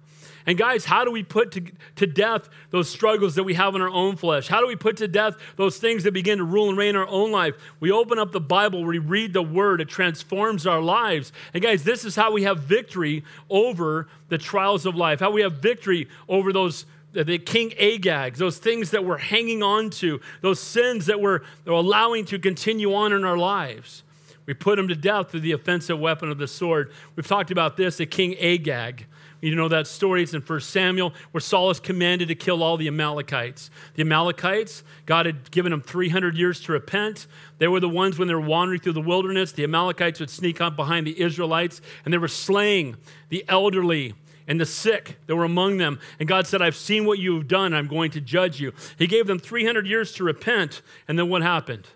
And 0.47 0.57
guys, 0.57 0.85
how 0.85 1.03
do 1.03 1.11
we 1.11 1.23
put 1.23 1.51
to, 1.53 1.63
to 1.95 2.05
death 2.05 2.49
those 2.69 2.87
struggles 2.87 3.33
that 3.35 3.43
we 3.43 3.55
have 3.55 3.73
in 3.73 3.81
our 3.81 3.89
own 3.89 4.15
flesh? 4.15 4.47
How 4.47 4.59
do 4.59 4.67
we 4.67 4.75
put 4.75 4.97
to 4.97 5.07
death 5.07 5.35
those 5.55 5.77
things 5.77 6.03
that 6.03 6.13
begin 6.13 6.37
to 6.37 6.43
rule 6.43 6.69
and 6.69 6.77
reign 6.77 6.95
our 6.95 7.07
own 7.07 7.31
life? 7.31 7.55
We 7.79 7.91
open 7.91 8.19
up 8.19 8.31
the 8.31 8.39
Bible, 8.39 8.83
we 8.83 8.99
read 8.99 9.33
the 9.33 9.41
Word, 9.41 9.81
it 9.81 9.89
transforms 9.89 10.67
our 10.67 10.81
lives. 10.81 11.31
And 11.53 11.63
guys, 11.63 11.83
this 11.83 12.05
is 12.05 12.15
how 12.15 12.31
we 12.31 12.43
have 12.43 12.59
victory 12.59 13.23
over 13.49 14.07
the 14.29 14.37
trials 14.37 14.85
of 14.85 14.95
life, 14.95 15.19
how 15.19 15.31
we 15.31 15.41
have 15.41 15.53
victory 15.53 16.07
over 16.29 16.53
those 16.53 16.85
the 17.13 17.37
King 17.37 17.73
Agag, 17.79 18.35
those 18.35 18.57
things 18.57 18.91
that 18.91 19.05
we're 19.05 19.17
hanging 19.17 19.63
on 19.63 19.89
to, 19.89 20.19
those 20.41 20.59
sins 20.59 21.05
that 21.05 21.21
we're 21.21 21.39
allowing 21.65 22.25
to 22.25 22.37
continue 22.37 22.93
on 22.93 23.13
in 23.13 23.23
our 23.23 23.37
lives. 23.37 24.03
We 24.45 24.53
put 24.53 24.77
them 24.77 24.87
to 24.87 24.95
death 24.95 25.31
through 25.31 25.39
the 25.41 25.53
offensive 25.53 25.99
weapon 25.99 26.29
of 26.29 26.37
the 26.37 26.47
sword. 26.47 26.91
We've 27.15 27.27
talked 27.27 27.51
about 27.51 27.77
this, 27.77 27.97
the 27.97 28.05
King 28.05 28.35
Agag. 28.37 29.07
You 29.41 29.55
know 29.55 29.67
that 29.67 29.85
story, 29.85 30.23
it's 30.23 30.33
in 30.33 30.41
1 30.41 30.59
Samuel, 30.61 31.13
where 31.31 31.41
Saul 31.41 31.69
is 31.69 31.79
commanded 31.79 32.29
to 32.29 32.35
kill 32.35 32.63
all 32.63 32.77
the 32.77 32.87
Amalekites. 32.87 33.69
The 33.93 34.01
Amalekites, 34.01 34.83
God 35.05 35.25
had 35.25 35.51
given 35.51 35.71
them 35.71 35.81
300 35.81 36.35
years 36.37 36.59
to 36.61 36.71
repent. 36.71 37.27
They 37.59 37.67
were 37.67 37.79
the 37.79 37.89
ones 37.89 38.17
when 38.17 38.27
they 38.27 38.33
were 38.33 38.41
wandering 38.41 38.79
through 38.79 38.93
the 38.93 39.01
wilderness, 39.01 39.51
the 39.51 39.63
Amalekites 39.63 40.19
would 40.19 40.29
sneak 40.29 40.61
up 40.61 40.75
behind 40.75 41.05
the 41.05 41.21
Israelites, 41.21 41.81
and 42.03 42.13
they 42.13 42.17
were 42.17 42.27
slaying 42.27 42.97
the 43.29 43.45
elderly, 43.47 44.13
and 44.47 44.59
the 44.59 44.65
sick 44.65 45.17
that 45.27 45.35
were 45.35 45.43
among 45.43 45.77
them. 45.77 45.99
And 46.19 46.27
God 46.27 46.47
said, 46.47 46.61
I've 46.61 46.75
seen 46.75 47.05
what 47.05 47.19
you 47.19 47.35
have 47.35 47.47
done. 47.47 47.73
I'm 47.73 47.87
going 47.87 48.11
to 48.11 48.21
judge 48.21 48.59
you. 48.59 48.73
He 48.97 49.07
gave 49.07 49.27
them 49.27 49.39
300 49.39 49.87
years 49.87 50.11
to 50.13 50.23
repent. 50.23 50.81
And 51.07 51.17
then 51.17 51.29
what 51.29 51.41
happened? 51.41 51.87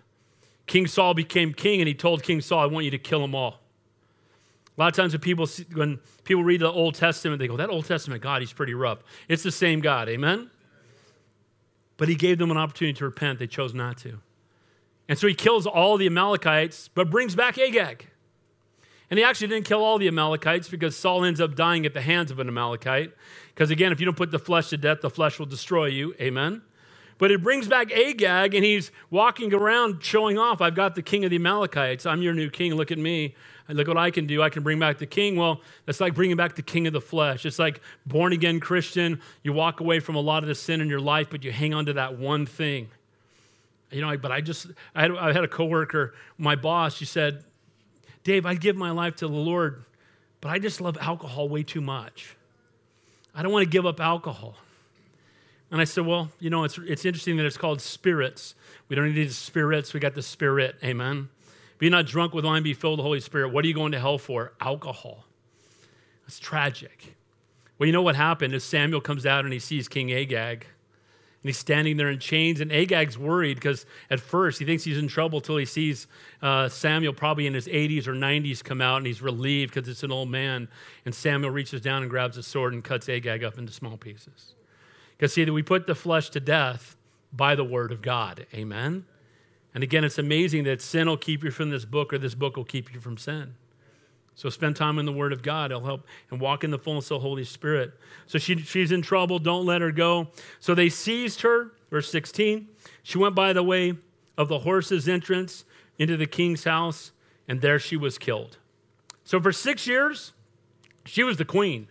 King 0.70 0.86
Saul 0.86 1.14
became 1.14 1.52
king, 1.52 1.80
and 1.80 1.88
he 1.88 1.94
told 1.94 2.22
King 2.22 2.40
Saul, 2.40 2.60
I 2.60 2.66
want 2.66 2.84
you 2.84 2.92
to 2.92 2.98
kill 2.98 3.20
them 3.20 3.34
all. 3.34 3.58
A 4.78 4.80
lot 4.80 4.86
of 4.86 4.94
times 4.94 5.12
when 5.12 5.20
people, 5.20 5.48
see, 5.48 5.66
when 5.74 5.98
people 6.22 6.44
read 6.44 6.60
the 6.60 6.70
Old 6.70 6.94
Testament, 6.94 7.40
they 7.40 7.48
go, 7.48 7.56
That 7.56 7.70
Old 7.70 7.86
Testament 7.86 8.22
God, 8.22 8.40
he's 8.40 8.52
pretty 8.52 8.72
rough. 8.72 9.00
It's 9.28 9.42
the 9.42 9.50
same 9.50 9.80
God. 9.80 10.08
Amen? 10.08 10.48
But 11.96 12.08
he 12.08 12.14
gave 12.14 12.38
them 12.38 12.52
an 12.52 12.56
opportunity 12.56 12.96
to 12.98 13.04
repent. 13.04 13.40
They 13.40 13.48
chose 13.48 13.74
not 13.74 13.98
to. 13.98 14.20
And 15.08 15.18
so 15.18 15.26
he 15.26 15.34
kills 15.34 15.66
all 15.66 15.96
the 15.96 16.06
Amalekites, 16.06 16.88
but 16.94 17.10
brings 17.10 17.34
back 17.34 17.58
Agag. 17.58 18.06
And 19.10 19.18
he 19.18 19.24
actually 19.24 19.48
didn't 19.48 19.66
kill 19.66 19.82
all 19.82 19.98
the 19.98 20.06
Amalekites 20.06 20.68
because 20.68 20.96
Saul 20.96 21.24
ends 21.24 21.40
up 21.40 21.56
dying 21.56 21.84
at 21.84 21.94
the 21.94 22.00
hands 22.00 22.30
of 22.30 22.38
an 22.38 22.46
Amalekite. 22.46 23.12
Because 23.48 23.72
again, 23.72 23.90
if 23.90 23.98
you 23.98 24.06
don't 24.06 24.16
put 24.16 24.30
the 24.30 24.38
flesh 24.38 24.68
to 24.68 24.76
death, 24.76 25.00
the 25.00 25.10
flesh 25.10 25.40
will 25.40 25.46
destroy 25.46 25.86
you. 25.86 26.14
Amen. 26.20 26.62
But 27.20 27.30
it 27.30 27.42
brings 27.42 27.68
back 27.68 27.92
Agag, 27.92 28.54
and 28.54 28.64
he's 28.64 28.90
walking 29.10 29.52
around 29.52 30.02
showing 30.02 30.38
off. 30.38 30.62
I've 30.62 30.74
got 30.74 30.94
the 30.94 31.02
king 31.02 31.22
of 31.26 31.30
the 31.30 31.36
Amalekites. 31.36 32.06
I'm 32.06 32.22
your 32.22 32.32
new 32.32 32.48
king. 32.48 32.74
Look 32.74 32.90
at 32.90 32.96
me. 32.96 33.34
Look 33.68 33.88
what 33.88 33.98
I 33.98 34.10
can 34.10 34.26
do. 34.26 34.42
I 34.42 34.48
can 34.48 34.62
bring 34.62 34.78
back 34.78 34.96
the 34.96 35.06
king. 35.06 35.36
Well, 35.36 35.60
that's 35.84 36.00
like 36.00 36.14
bringing 36.14 36.38
back 36.38 36.56
the 36.56 36.62
king 36.62 36.86
of 36.86 36.94
the 36.94 37.00
flesh. 37.00 37.44
It's 37.44 37.58
like 37.58 37.82
born 38.06 38.32
again 38.32 38.58
Christian. 38.58 39.20
You 39.42 39.52
walk 39.52 39.80
away 39.80 40.00
from 40.00 40.14
a 40.14 40.20
lot 40.20 40.42
of 40.42 40.48
the 40.48 40.54
sin 40.54 40.80
in 40.80 40.88
your 40.88 40.98
life, 40.98 41.28
but 41.30 41.44
you 41.44 41.52
hang 41.52 41.74
on 41.74 41.84
to 41.86 41.92
that 41.92 42.18
one 42.18 42.46
thing. 42.46 42.88
You 43.90 44.00
know, 44.00 44.16
but 44.16 44.32
I 44.32 44.40
just, 44.40 44.68
I 44.94 45.02
had, 45.02 45.10
I 45.12 45.32
had 45.34 45.44
a 45.44 45.48
coworker, 45.48 46.14
my 46.38 46.56
boss, 46.56 46.96
she 46.96 47.04
said, 47.04 47.44
Dave, 48.24 48.46
I 48.46 48.54
give 48.54 48.76
my 48.76 48.92
life 48.92 49.16
to 49.16 49.28
the 49.28 49.34
Lord, 49.34 49.84
but 50.40 50.48
I 50.48 50.58
just 50.58 50.80
love 50.80 50.96
alcohol 50.98 51.50
way 51.50 51.64
too 51.64 51.82
much. 51.82 52.34
I 53.34 53.42
don't 53.42 53.52
want 53.52 53.64
to 53.64 53.70
give 53.70 53.84
up 53.84 54.00
alcohol. 54.00 54.56
And 55.70 55.80
I 55.80 55.84
said, 55.84 56.06
Well, 56.06 56.30
you 56.40 56.50
know, 56.50 56.64
it's, 56.64 56.78
it's 56.78 57.04
interesting 57.04 57.36
that 57.36 57.46
it's 57.46 57.56
called 57.56 57.80
spirits. 57.80 58.54
We 58.88 58.96
don't 58.96 59.14
need 59.14 59.28
the 59.28 59.32
spirits, 59.32 59.94
we 59.94 60.00
got 60.00 60.14
the 60.14 60.22
spirit. 60.22 60.76
Amen. 60.82 61.28
Be 61.78 61.88
not 61.88 62.06
drunk 62.06 62.34
with 62.34 62.44
wine, 62.44 62.62
be 62.62 62.74
filled 62.74 62.92
with 62.92 62.98
the 62.98 63.04
Holy 63.04 63.20
Spirit. 63.20 63.48
What 63.50 63.64
are 63.64 63.68
you 63.68 63.74
going 63.74 63.92
to 63.92 64.00
hell 64.00 64.18
for? 64.18 64.52
Alcohol. 64.60 65.24
It's 66.26 66.38
tragic. 66.38 67.16
Well, 67.78 67.86
you 67.86 67.92
know 67.92 68.02
what 68.02 68.16
happened 68.16 68.54
is 68.54 68.62
Samuel 68.62 69.00
comes 69.00 69.24
out 69.24 69.44
and 69.44 69.52
he 69.52 69.58
sees 69.58 69.88
King 69.88 70.12
Agag. 70.12 70.66
And 71.42 71.48
he's 71.48 71.56
standing 71.56 71.96
there 71.96 72.10
in 72.10 72.18
chains, 72.18 72.60
and 72.60 72.70
Agag's 72.70 73.16
worried 73.16 73.54
because 73.54 73.86
at 74.10 74.20
first 74.20 74.58
he 74.58 74.66
thinks 74.66 74.84
he's 74.84 74.98
in 74.98 75.08
trouble 75.08 75.38
until 75.38 75.56
he 75.56 75.64
sees 75.64 76.06
uh, 76.42 76.68
Samuel, 76.68 77.14
probably 77.14 77.46
in 77.46 77.54
his 77.54 77.66
80s 77.66 78.06
or 78.06 78.12
90s, 78.12 78.62
come 78.62 78.82
out, 78.82 78.98
and 78.98 79.06
he's 79.06 79.22
relieved 79.22 79.72
because 79.72 79.88
it's 79.88 80.02
an 80.02 80.12
old 80.12 80.28
man. 80.28 80.68
And 81.06 81.14
Samuel 81.14 81.50
reaches 81.50 81.80
down 81.80 82.02
and 82.02 82.10
grabs 82.10 82.36
a 82.36 82.42
sword 82.42 82.74
and 82.74 82.84
cuts 82.84 83.08
Agag 83.08 83.42
up 83.42 83.56
into 83.56 83.72
small 83.72 83.96
pieces. 83.96 84.52
Because, 85.20 85.34
see, 85.34 85.44
that 85.44 85.52
we 85.52 85.62
put 85.62 85.86
the 85.86 85.94
flesh 85.94 86.30
to 86.30 86.40
death 86.40 86.96
by 87.30 87.54
the 87.54 87.62
word 87.62 87.92
of 87.92 88.00
God. 88.00 88.46
Amen? 88.54 89.04
And 89.74 89.84
again, 89.84 90.02
it's 90.02 90.16
amazing 90.16 90.64
that 90.64 90.80
sin 90.80 91.06
will 91.08 91.18
keep 91.18 91.44
you 91.44 91.50
from 91.50 91.68
this 91.68 91.84
book, 91.84 92.14
or 92.14 92.16
this 92.16 92.34
book 92.34 92.56
will 92.56 92.64
keep 92.64 92.94
you 92.94 93.00
from 93.00 93.18
sin. 93.18 93.54
So 94.34 94.48
spend 94.48 94.76
time 94.76 94.98
in 94.98 95.04
the 95.04 95.12
Word 95.12 95.34
of 95.34 95.42
God. 95.42 95.72
It'll 95.72 95.84
help 95.84 96.06
and 96.30 96.40
walk 96.40 96.64
in 96.64 96.70
the 96.70 96.78
fullness 96.78 97.10
of 97.10 97.16
the 97.16 97.28
Holy 97.28 97.44
Spirit. 97.44 97.92
So 98.28 98.38
she, 98.38 98.56
she's 98.60 98.92
in 98.92 99.02
trouble. 99.02 99.38
Don't 99.38 99.66
let 99.66 99.82
her 99.82 99.92
go. 99.92 100.28
So 100.58 100.74
they 100.74 100.88
seized 100.88 101.42
her. 101.42 101.72
Verse 101.90 102.10
16. 102.10 102.68
She 103.02 103.18
went 103.18 103.34
by 103.34 103.52
the 103.52 103.62
way 103.62 103.98
of 104.38 104.48
the 104.48 104.60
horse's 104.60 105.06
entrance 105.06 105.66
into 105.98 106.16
the 106.16 106.26
king's 106.26 106.64
house, 106.64 107.12
and 107.46 107.60
there 107.60 107.78
she 107.78 107.98
was 107.98 108.16
killed. 108.16 108.56
So 109.24 109.38
for 109.38 109.52
six 109.52 109.86
years, 109.86 110.32
she 111.04 111.22
was 111.22 111.36
the 111.36 111.44
queen. 111.44 111.88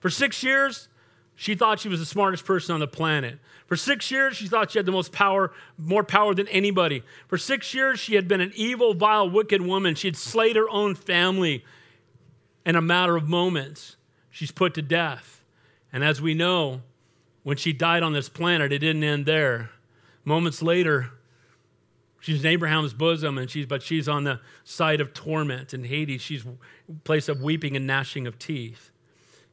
For 0.00 0.10
six 0.10 0.42
years, 0.42 0.88
she 1.36 1.54
thought 1.54 1.78
she 1.78 1.90
was 1.90 2.00
the 2.00 2.06
smartest 2.06 2.46
person 2.46 2.72
on 2.74 2.80
the 2.80 2.88
planet. 2.88 3.38
For 3.66 3.76
six 3.76 4.10
years, 4.10 4.36
she 4.36 4.48
thought 4.48 4.70
she 4.70 4.78
had 4.78 4.86
the 4.86 4.92
most 4.92 5.12
power, 5.12 5.52
more 5.76 6.02
power 6.02 6.34
than 6.34 6.48
anybody. 6.48 7.02
For 7.28 7.36
six 7.36 7.74
years, 7.74 8.00
she 8.00 8.14
had 8.14 8.26
been 8.26 8.40
an 8.40 8.52
evil, 8.54 8.94
vile, 8.94 9.28
wicked 9.28 9.60
woman. 9.60 9.94
She 9.94 10.08
had 10.08 10.16
slayed 10.16 10.56
her 10.56 10.68
own 10.70 10.94
family 10.94 11.62
in 12.64 12.74
a 12.74 12.80
matter 12.80 13.16
of 13.16 13.28
moments. 13.28 13.96
She's 14.30 14.50
put 14.50 14.72
to 14.74 14.82
death. 14.82 15.44
And 15.92 16.02
as 16.02 16.22
we 16.22 16.32
know, 16.32 16.80
when 17.42 17.58
she 17.58 17.72
died 17.72 18.02
on 18.02 18.14
this 18.14 18.28
planet, 18.28 18.72
it 18.72 18.78
didn't 18.78 19.04
end 19.04 19.26
there. 19.26 19.70
Moments 20.24 20.62
later, 20.62 21.10
she's 22.18 22.44
in 22.44 22.50
Abraham's 22.50 22.94
bosom, 22.94 23.36
and 23.36 23.50
she's 23.50 23.66
but 23.66 23.82
she's 23.82 24.08
on 24.08 24.24
the 24.24 24.40
side 24.64 25.00
of 25.00 25.12
torment 25.12 25.74
in 25.74 25.84
Hades. 25.84 26.22
She's 26.22 26.44
place 27.04 27.28
of 27.28 27.42
weeping 27.42 27.76
and 27.76 27.86
gnashing 27.86 28.26
of 28.26 28.38
teeth. 28.38 28.90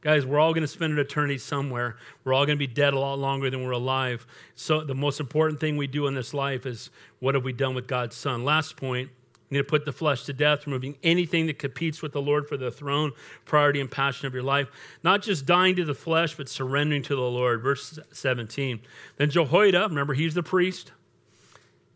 Guys, 0.04 0.26
we're 0.26 0.38
all 0.38 0.52
going 0.52 0.60
to 0.60 0.68
spend 0.68 0.92
an 0.92 0.98
eternity 0.98 1.38
somewhere. 1.38 1.96
We're 2.24 2.34
all 2.34 2.44
going 2.44 2.58
to 2.58 2.66
be 2.68 2.72
dead 2.72 2.92
a 2.92 2.98
lot 2.98 3.18
longer 3.18 3.48
than 3.48 3.64
we're 3.64 3.70
alive. 3.70 4.26
So, 4.54 4.84
the 4.84 4.94
most 4.94 5.18
important 5.18 5.60
thing 5.60 5.78
we 5.78 5.86
do 5.86 6.06
in 6.06 6.14
this 6.14 6.34
life 6.34 6.66
is 6.66 6.90
what 7.20 7.34
have 7.34 7.42
we 7.42 7.54
done 7.54 7.74
with 7.74 7.86
God's 7.86 8.14
Son? 8.14 8.44
Last 8.44 8.76
point 8.76 9.08
you 9.48 9.56
need 9.56 9.62
to 9.62 9.64
put 9.64 9.86
the 9.86 9.92
flesh 9.92 10.24
to 10.24 10.34
death, 10.34 10.66
removing 10.66 10.98
anything 11.02 11.46
that 11.46 11.58
competes 11.58 12.02
with 12.02 12.12
the 12.12 12.20
Lord 12.20 12.46
for 12.46 12.58
the 12.58 12.70
throne, 12.70 13.12
priority, 13.46 13.80
and 13.80 13.90
passion 13.90 14.26
of 14.26 14.34
your 14.34 14.42
life. 14.42 14.68
Not 15.02 15.22
just 15.22 15.46
dying 15.46 15.74
to 15.76 15.86
the 15.86 15.94
flesh, 15.94 16.36
but 16.36 16.50
surrendering 16.50 17.02
to 17.04 17.16
the 17.16 17.22
Lord. 17.22 17.62
Verse 17.62 17.98
17. 18.12 18.80
Then 19.16 19.30
Jehoiada, 19.30 19.86
remember, 19.88 20.12
he's 20.12 20.34
the 20.34 20.42
priest 20.42 20.92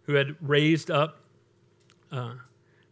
who 0.05 0.15
had 0.15 0.35
raised 0.41 0.91
up 0.91 1.21
uh, 2.11 2.37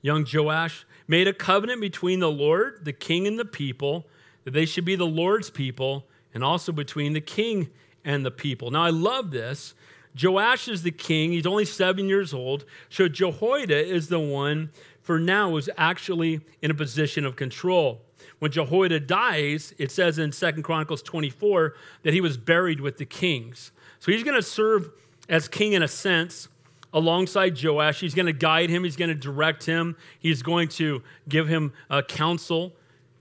young 0.02 0.26
Joash, 0.30 0.84
made 1.08 1.26
a 1.26 1.32
covenant 1.32 1.80
between 1.80 2.20
the 2.20 2.30
Lord, 2.30 2.84
the 2.84 2.92
king, 2.92 3.26
and 3.26 3.38
the 3.38 3.46
people 3.46 4.06
that 4.46 4.52
they 4.52 4.64
should 4.64 4.84
be 4.84 4.94
the 4.94 5.04
Lord's 5.04 5.50
people 5.50 6.06
and 6.32 6.44
also 6.44 6.70
between 6.70 7.14
the 7.14 7.20
king 7.20 7.68
and 8.04 8.24
the 8.24 8.30
people. 8.30 8.70
Now, 8.70 8.84
I 8.84 8.90
love 8.90 9.32
this. 9.32 9.74
Joash 10.22 10.68
is 10.68 10.84
the 10.84 10.92
king. 10.92 11.32
He's 11.32 11.46
only 11.46 11.64
seven 11.64 12.08
years 12.08 12.32
old. 12.32 12.64
So 12.88 13.08
Jehoiada 13.08 13.76
is 13.76 14.08
the 14.08 14.20
one 14.20 14.70
for 15.02 15.18
now 15.18 15.50
who's 15.50 15.68
actually 15.76 16.42
in 16.62 16.70
a 16.70 16.74
position 16.74 17.26
of 17.26 17.34
control. 17.34 18.02
When 18.38 18.52
Jehoiada 18.52 19.00
dies, 19.00 19.74
it 19.78 19.90
says 19.90 20.16
in 20.16 20.30
Second 20.30 20.62
Chronicles 20.62 21.02
24 21.02 21.74
that 22.04 22.14
he 22.14 22.20
was 22.20 22.36
buried 22.36 22.80
with 22.80 22.98
the 22.98 23.04
kings. 23.04 23.72
So 23.98 24.12
he's 24.12 24.22
going 24.22 24.36
to 24.36 24.42
serve 24.42 24.90
as 25.28 25.48
king 25.48 25.72
in 25.72 25.82
a 25.82 25.88
sense 25.88 26.46
alongside 26.92 27.60
Joash. 27.60 27.98
He's 27.98 28.14
going 28.14 28.26
to 28.26 28.32
guide 28.32 28.70
him, 28.70 28.84
he's 28.84 28.96
going 28.96 29.08
to 29.08 29.14
direct 29.16 29.66
him, 29.66 29.96
he's 30.20 30.42
going 30.42 30.68
to 30.68 31.02
give 31.28 31.48
him 31.48 31.72
uh, 31.90 32.02
counsel. 32.02 32.74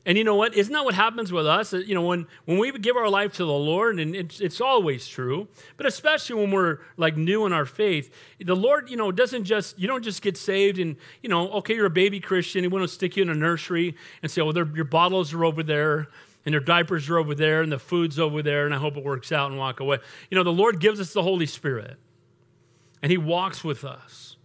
And 0.08 0.20
you 0.20 0.24
know 0.24 0.36
what? 0.36 0.54
Isn't 0.54 0.72
that 0.74 0.86
what 0.86 0.94
happens 0.94 1.32
with 1.32 1.48
us? 1.48 1.74
Uh, 1.74 1.78
you 1.78 1.96
know, 1.96 2.04
when, 2.04 2.28
when 2.46 2.60
we 2.60 2.72
give 2.74 2.96
our 2.96 3.10
life 3.10 3.34
to 3.34 3.46
the 3.46 3.52
Lord, 3.52 4.00
and 4.00 4.16
it's, 4.16 4.40
it's 4.40 4.62
always 4.62 5.08
true, 5.08 5.48
but 5.78 5.88
especially 5.88 6.36
when 6.36 6.52
we're 6.52 6.80
like 6.96 7.18
new 7.18 7.46
in 7.48 7.54
our 7.54 7.66
faith, 7.66 8.14
the 8.40 8.56
Lord, 8.56 8.90
you 8.90 8.98
know, 8.98 9.12
doesn't 9.12 9.46
just, 9.46 9.80
you 9.80 9.88
don't 9.88 10.04
just 10.04 10.22
get 10.22 10.38
saved 10.38 10.78
and, 10.78 10.96
you 11.24 11.30
know, 11.30 11.50
okay, 11.54 11.74
you're 11.74 11.88
a 11.88 11.90
baby 11.90 12.20
Christian. 12.20 12.64
He 12.64 12.68
won't 12.68 12.88
stick 12.92 13.18
you 13.18 13.24
in 13.24 13.30
a 13.30 13.36
nursery 13.36 13.96
and 14.22 14.32
say, 14.32 14.42
oh, 14.42 14.52
your 14.54 14.86
bottles 14.86 15.34
are 15.34 15.44
over 15.44 15.64
there 15.64 16.08
and 16.46 16.54
your 16.54 16.62
diapers 16.62 17.10
are 17.10 17.18
over 17.18 17.34
there 17.34 17.64
and 17.64 17.72
the 17.72 17.80
food's 17.80 18.20
over 18.20 18.44
there 18.44 18.66
and 18.66 18.76
I 18.76 18.78
hope 18.78 18.98
it 18.98 19.04
works 19.04 19.32
out 19.32 19.50
and 19.50 19.60
walk 19.60 19.80
away. 19.80 19.98
You 20.30 20.38
know, 20.38 20.44
the 20.44 20.54
Lord 20.54 20.80
gives 20.80 21.00
us 21.00 21.14
the 21.14 21.24
Holy 21.24 21.48
Spirit 21.48 21.98
and 23.02 23.12
He 23.12 23.18
walks 23.18 23.64
with 23.64 23.84
us 23.84 24.38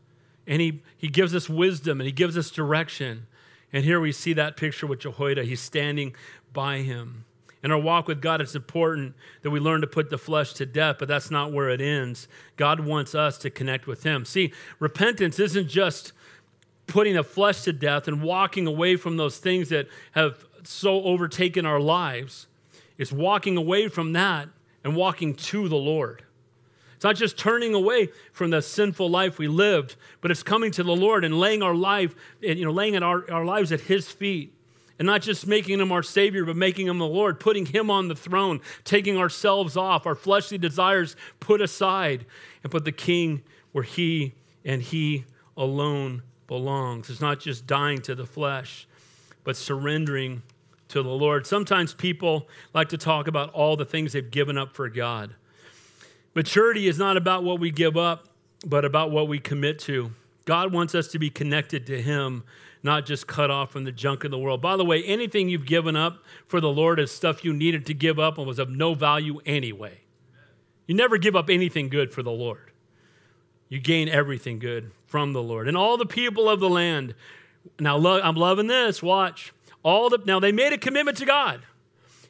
and 0.46 0.62
He, 0.62 0.82
he 0.96 1.08
gives 1.08 1.34
us 1.34 1.50
wisdom 1.50 2.00
and 2.00 2.06
He 2.06 2.12
gives 2.12 2.38
us 2.38 2.50
direction. 2.50 3.26
And 3.72 3.84
here 3.84 4.00
we 4.00 4.12
see 4.12 4.32
that 4.34 4.56
picture 4.56 4.86
with 4.86 5.00
Jehoiada. 5.00 5.44
He's 5.44 5.60
standing 5.60 6.14
by 6.52 6.78
him. 6.78 7.24
In 7.62 7.70
our 7.70 7.78
walk 7.78 8.08
with 8.08 8.22
God, 8.22 8.40
it's 8.40 8.54
important 8.54 9.14
that 9.42 9.50
we 9.50 9.60
learn 9.60 9.82
to 9.82 9.86
put 9.86 10.08
the 10.08 10.16
flesh 10.16 10.54
to 10.54 10.66
death, 10.66 10.96
but 10.98 11.08
that's 11.08 11.30
not 11.30 11.52
where 11.52 11.68
it 11.68 11.80
ends. 11.80 12.26
God 12.56 12.80
wants 12.80 13.14
us 13.14 13.36
to 13.38 13.50
connect 13.50 13.86
with 13.86 14.02
Him. 14.02 14.24
See, 14.24 14.52
repentance 14.78 15.38
isn't 15.38 15.68
just 15.68 16.12
putting 16.86 17.14
the 17.14 17.22
flesh 17.22 17.62
to 17.62 17.72
death 17.72 18.08
and 18.08 18.22
walking 18.22 18.66
away 18.66 18.96
from 18.96 19.18
those 19.18 19.36
things 19.38 19.68
that 19.68 19.88
have 20.12 20.44
so 20.64 21.02
overtaken 21.02 21.66
our 21.66 21.80
lives, 21.80 22.46
it's 22.98 23.12
walking 23.12 23.56
away 23.56 23.88
from 23.88 24.12
that 24.14 24.48
and 24.84 24.96
walking 24.96 25.34
to 25.34 25.68
the 25.68 25.76
Lord. 25.76 26.24
It's 27.00 27.04
not 27.06 27.16
just 27.16 27.38
turning 27.38 27.72
away 27.72 28.10
from 28.30 28.50
the 28.50 28.60
sinful 28.60 29.08
life 29.08 29.38
we 29.38 29.48
lived, 29.48 29.96
but 30.20 30.30
it's 30.30 30.42
coming 30.42 30.70
to 30.72 30.82
the 30.82 30.94
Lord 30.94 31.24
and 31.24 31.40
laying 31.40 31.62
our 31.62 31.74
life, 31.74 32.14
you 32.42 32.62
know, 32.62 32.72
laying 32.72 32.94
our, 33.02 33.24
our 33.32 33.42
lives 33.42 33.72
at 33.72 33.80
His 33.80 34.10
feet. 34.10 34.52
And 34.98 35.06
not 35.06 35.22
just 35.22 35.46
making 35.46 35.80
him 35.80 35.92
our 35.92 36.02
Savior, 36.02 36.44
but 36.44 36.56
making 36.56 36.86
him 36.86 36.98
the 36.98 37.06
Lord, 37.06 37.40
putting 37.40 37.64
him 37.64 37.90
on 37.90 38.08
the 38.08 38.14
throne, 38.14 38.60
taking 38.84 39.16
ourselves 39.16 39.78
off, 39.78 40.04
our 40.04 40.14
fleshly 40.14 40.58
desires 40.58 41.16
put 41.40 41.62
aside, 41.62 42.26
and 42.62 42.70
put 42.70 42.84
the 42.84 42.92
King 42.92 43.44
where 43.72 43.82
he 43.82 44.34
and 44.62 44.82
he 44.82 45.24
alone 45.56 46.22
belongs. 46.48 47.08
It's 47.08 47.22
not 47.22 47.40
just 47.40 47.66
dying 47.66 48.02
to 48.02 48.14
the 48.14 48.26
flesh, 48.26 48.86
but 49.42 49.56
surrendering 49.56 50.42
to 50.88 51.02
the 51.02 51.08
Lord. 51.08 51.46
Sometimes 51.46 51.94
people 51.94 52.46
like 52.74 52.90
to 52.90 52.98
talk 52.98 53.26
about 53.26 53.54
all 53.54 53.76
the 53.76 53.86
things 53.86 54.12
they've 54.12 54.30
given 54.30 54.58
up 54.58 54.76
for 54.76 54.90
God. 54.90 55.34
Maturity 56.34 56.86
is 56.86 56.98
not 56.98 57.16
about 57.16 57.42
what 57.42 57.58
we 57.58 57.70
give 57.70 57.96
up, 57.96 58.28
but 58.64 58.84
about 58.84 59.10
what 59.10 59.28
we 59.28 59.38
commit 59.38 59.78
to. 59.80 60.12
God 60.44 60.72
wants 60.72 60.94
us 60.94 61.08
to 61.08 61.18
be 61.18 61.30
connected 61.30 61.86
to 61.86 62.00
Him, 62.00 62.44
not 62.82 63.04
just 63.04 63.26
cut 63.26 63.50
off 63.50 63.72
from 63.72 63.84
the 63.84 63.92
junk 63.92 64.24
of 64.24 64.30
the 64.30 64.38
world. 64.38 64.62
By 64.62 64.76
the 64.76 64.84
way, 64.84 65.02
anything 65.04 65.48
you've 65.48 65.66
given 65.66 65.96
up 65.96 66.18
for 66.46 66.60
the 66.60 66.68
Lord 66.68 67.00
is 67.00 67.10
stuff 67.10 67.44
you 67.44 67.52
needed 67.52 67.84
to 67.86 67.94
give 67.94 68.18
up 68.18 68.38
and 68.38 68.46
was 68.46 68.58
of 68.58 68.70
no 68.70 68.94
value 68.94 69.40
anyway. 69.44 70.00
You 70.86 70.94
never 70.94 71.18
give 71.18 71.36
up 71.36 71.50
anything 71.50 71.88
good 71.88 72.12
for 72.12 72.22
the 72.22 72.32
Lord. 72.32 72.70
You 73.68 73.78
gain 73.78 74.08
everything 74.08 74.58
good 74.58 74.90
from 75.06 75.32
the 75.32 75.42
Lord. 75.42 75.68
And 75.68 75.76
all 75.76 75.96
the 75.96 76.06
people 76.06 76.48
of 76.48 76.58
the 76.58 76.68
land, 76.68 77.14
now 77.78 77.96
I'm 77.96 78.34
loving 78.34 78.66
this, 78.66 79.02
watch. 79.02 79.52
All 79.82 80.10
the 80.10 80.18
now 80.26 80.40
they 80.40 80.52
made 80.52 80.72
a 80.72 80.78
commitment 80.78 81.16
to 81.18 81.24
God. 81.24 81.62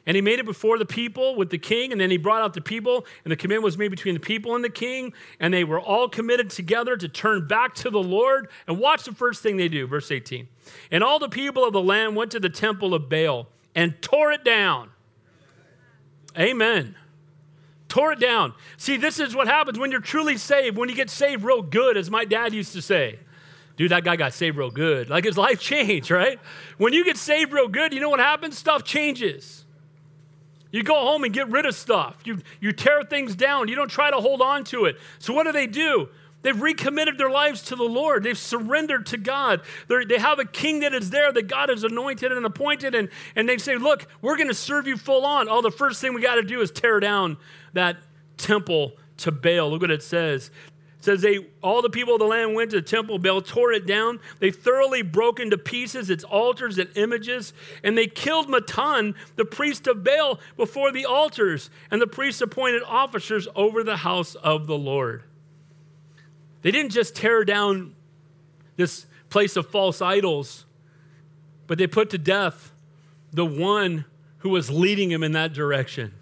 And 0.05 0.15
he 0.15 0.21
made 0.21 0.39
it 0.39 0.45
before 0.45 0.79
the 0.79 0.85
people 0.85 1.35
with 1.35 1.51
the 1.51 1.59
king, 1.59 1.91
and 1.91 2.01
then 2.01 2.09
he 2.09 2.17
brought 2.17 2.41
out 2.41 2.53
the 2.53 2.61
people, 2.61 3.05
and 3.23 3.31
the 3.31 3.35
commitment 3.35 3.63
was 3.63 3.77
made 3.77 3.89
between 3.89 4.15
the 4.15 4.19
people 4.19 4.55
and 4.55 4.63
the 4.63 4.69
king, 4.69 5.13
and 5.39 5.53
they 5.53 5.63
were 5.63 5.79
all 5.79 6.09
committed 6.09 6.49
together 6.49 6.97
to 6.97 7.07
turn 7.07 7.47
back 7.47 7.75
to 7.75 7.89
the 7.89 8.01
Lord. 8.01 8.49
And 8.67 8.79
watch 8.79 9.03
the 9.03 9.13
first 9.13 9.43
thing 9.43 9.57
they 9.57 9.67
do, 9.67 9.85
verse 9.85 10.11
18. 10.11 10.47
And 10.89 11.03
all 11.03 11.19
the 11.19 11.29
people 11.29 11.63
of 11.63 11.73
the 11.73 11.81
land 11.81 12.15
went 12.15 12.31
to 12.31 12.39
the 12.39 12.49
temple 12.49 12.93
of 12.95 13.09
Baal 13.09 13.47
and 13.75 14.01
tore 14.01 14.31
it 14.31 14.43
down. 14.43 14.89
Amen. 16.37 16.95
Tore 17.87 18.13
it 18.13 18.19
down. 18.19 18.53
See, 18.77 18.97
this 18.97 19.19
is 19.19 19.35
what 19.35 19.47
happens 19.47 19.77
when 19.77 19.91
you're 19.91 19.99
truly 19.99 20.37
saved, 20.37 20.77
when 20.77 20.89
you 20.89 20.95
get 20.95 21.09
saved 21.09 21.43
real 21.43 21.61
good, 21.61 21.97
as 21.97 22.09
my 22.09 22.25
dad 22.25 22.53
used 22.53 22.73
to 22.73 22.81
say. 22.81 23.19
Dude, 23.75 23.91
that 23.91 24.03
guy 24.03 24.15
got 24.15 24.33
saved 24.33 24.57
real 24.57 24.71
good. 24.71 25.09
Like 25.09 25.25
his 25.25 25.37
life 25.37 25.59
changed, 25.61 26.09
right? 26.09 26.39
When 26.77 26.93
you 26.93 27.03
get 27.03 27.17
saved 27.17 27.51
real 27.51 27.67
good, 27.67 27.93
you 27.93 27.99
know 27.99 28.09
what 28.09 28.19
happens? 28.19 28.57
Stuff 28.57 28.83
changes. 28.83 29.65
You 30.71 30.83
go 30.83 30.95
home 30.95 31.23
and 31.23 31.33
get 31.33 31.49
rid 31.49 31.65
of 31.65 31.75
stuff. 31.75 32.17
You, 32.23 32.39
you 32.59 32.71
tear 32.71 33.03
things 33.03 33.35
down. 33.35 33.67
You 33.67 33.75
don't 33.75 33.91
try 33.91 34.09
to 34.09 34.17
hold 34.17 34.41
on 34.41 34.63
to 34.65 34.85
it. 34.85 34.97
So, 35.19 35.33
what 35.33 35.43
do 35.43 35.51
they 35.51 35.67
do? 35.67 36.09
They've 36.43 36.59
recommitted 36.59 37.17
their 37.17 37.29
lives 37.29 37.61
to 37.63 37.75
the 37.75 37.83
Lord. 37.83 38.23
They've 38.23 38.37
surrendered 38.37 39.05
to 39.07 39.17
God. 39.17 39.61
They're, 39.87 40.05
they 40.05 40.17
have 40.17 40.39
a 40.39 40.45
king 40.45 40.79
that 40.79 40.93
is 40.93 41.11
there 41.11 41.31
that 41.31 41.47
God 41.47 41.69
has 41.69 41.83
anointed 41.83 42.31
and 42.31 42.45
appointed, 42.45 42.95
and, 42.95 43.09
and 43.35 43.47
they 43.47 43.57
say, 43.57 43.75
Look, 43.75 44.07
we're 44.21 44.37
going 44.37 44.47
to 44.47 44.53
serve 44.53 44.87
you 44.87 44.97
full 44.97 45.25
on. 45.25 45.47
All 45.47 45.61
the 45.61 45.71
first 45.71 46.01
thing 46.01 46.13
we 46.13 46.21
got 46.21 46.35
to 46.35 46.43
do 46.43 46.61
is 46.61 46.71
tear 46.71 46.99
down 46.99 47.37
that 47.73 47.97
temple 48.37 48.93
to 49.17 49.31
Baal. 49.31 49.69
Look 49.69 49.81
what 49.81 49.91
it 49.91 50.01
says. 50.01 50.51
Says 51.01 51.21
they 51.21 51.47
all 51.61 51.81
the 51.81 51.89
people 51.89 52.13
of 52.13 52.19
the 52.19 52.27
land 52.27 52.53
went 52.53 52.69
to 52.71 52.77
the 52.77 52.81
temple 52.83 53.17
Baal, 53.17 53.41
tore 53.41 53.73
it 53.73 53.87
down. 53.87 54.19
They 54.39 54.51
thoroughly 54.51 55.01
broke 55.01 55.39
into 55.39 55.57
pieces 55.57 56.11
its 56.11 56.23
altars 56.23 56.77
and 56.77 56.89
images, 56.95 57.53
and 57.83 57.97
they 57.97 58.05
killed 58.05 58.47
Mattan, 58.47 59.15
the 59.35 59.45
priest 59.45 59.87
of 59.87 60.03
Baal, 60.03 60.39
before 60.55 60.91
the 60.91 61.05
altars, 61.05 61.71
and 61.89 61.99
the 61.99 62.07
priests 62.07 62.39
appointed 62.39 62.83
officers 62.83 63.47
over 63.55 63.83
the 63.83 63.97
house 63.97 64.35
of 64.35 64.67
the 64.67 64.77
Lord. 64.77 65.23
They 66.61 66.69
didn't 66.69 66.91
just 66.91 67.15
tear 67.15 67.43
down 67.43 67.95
this 68.75 69.07
place 69.29 69.55
of 69.55 69.67
false 69.69 70.03
idols, 70.03 70.65
but 71.65 71.79
they 71.79 71.87
put 71.87 72.11
to 72.11 72.19
death 72.19 72.71
the 73.33 73.45
one 73.45 74.05
who 74.39 74.49
was 74.49 74.69
leading 74.69 75.09
him 75.09 75.23
in 75.23 75.31
that 75.31 75.53
direction. 75.53 76.13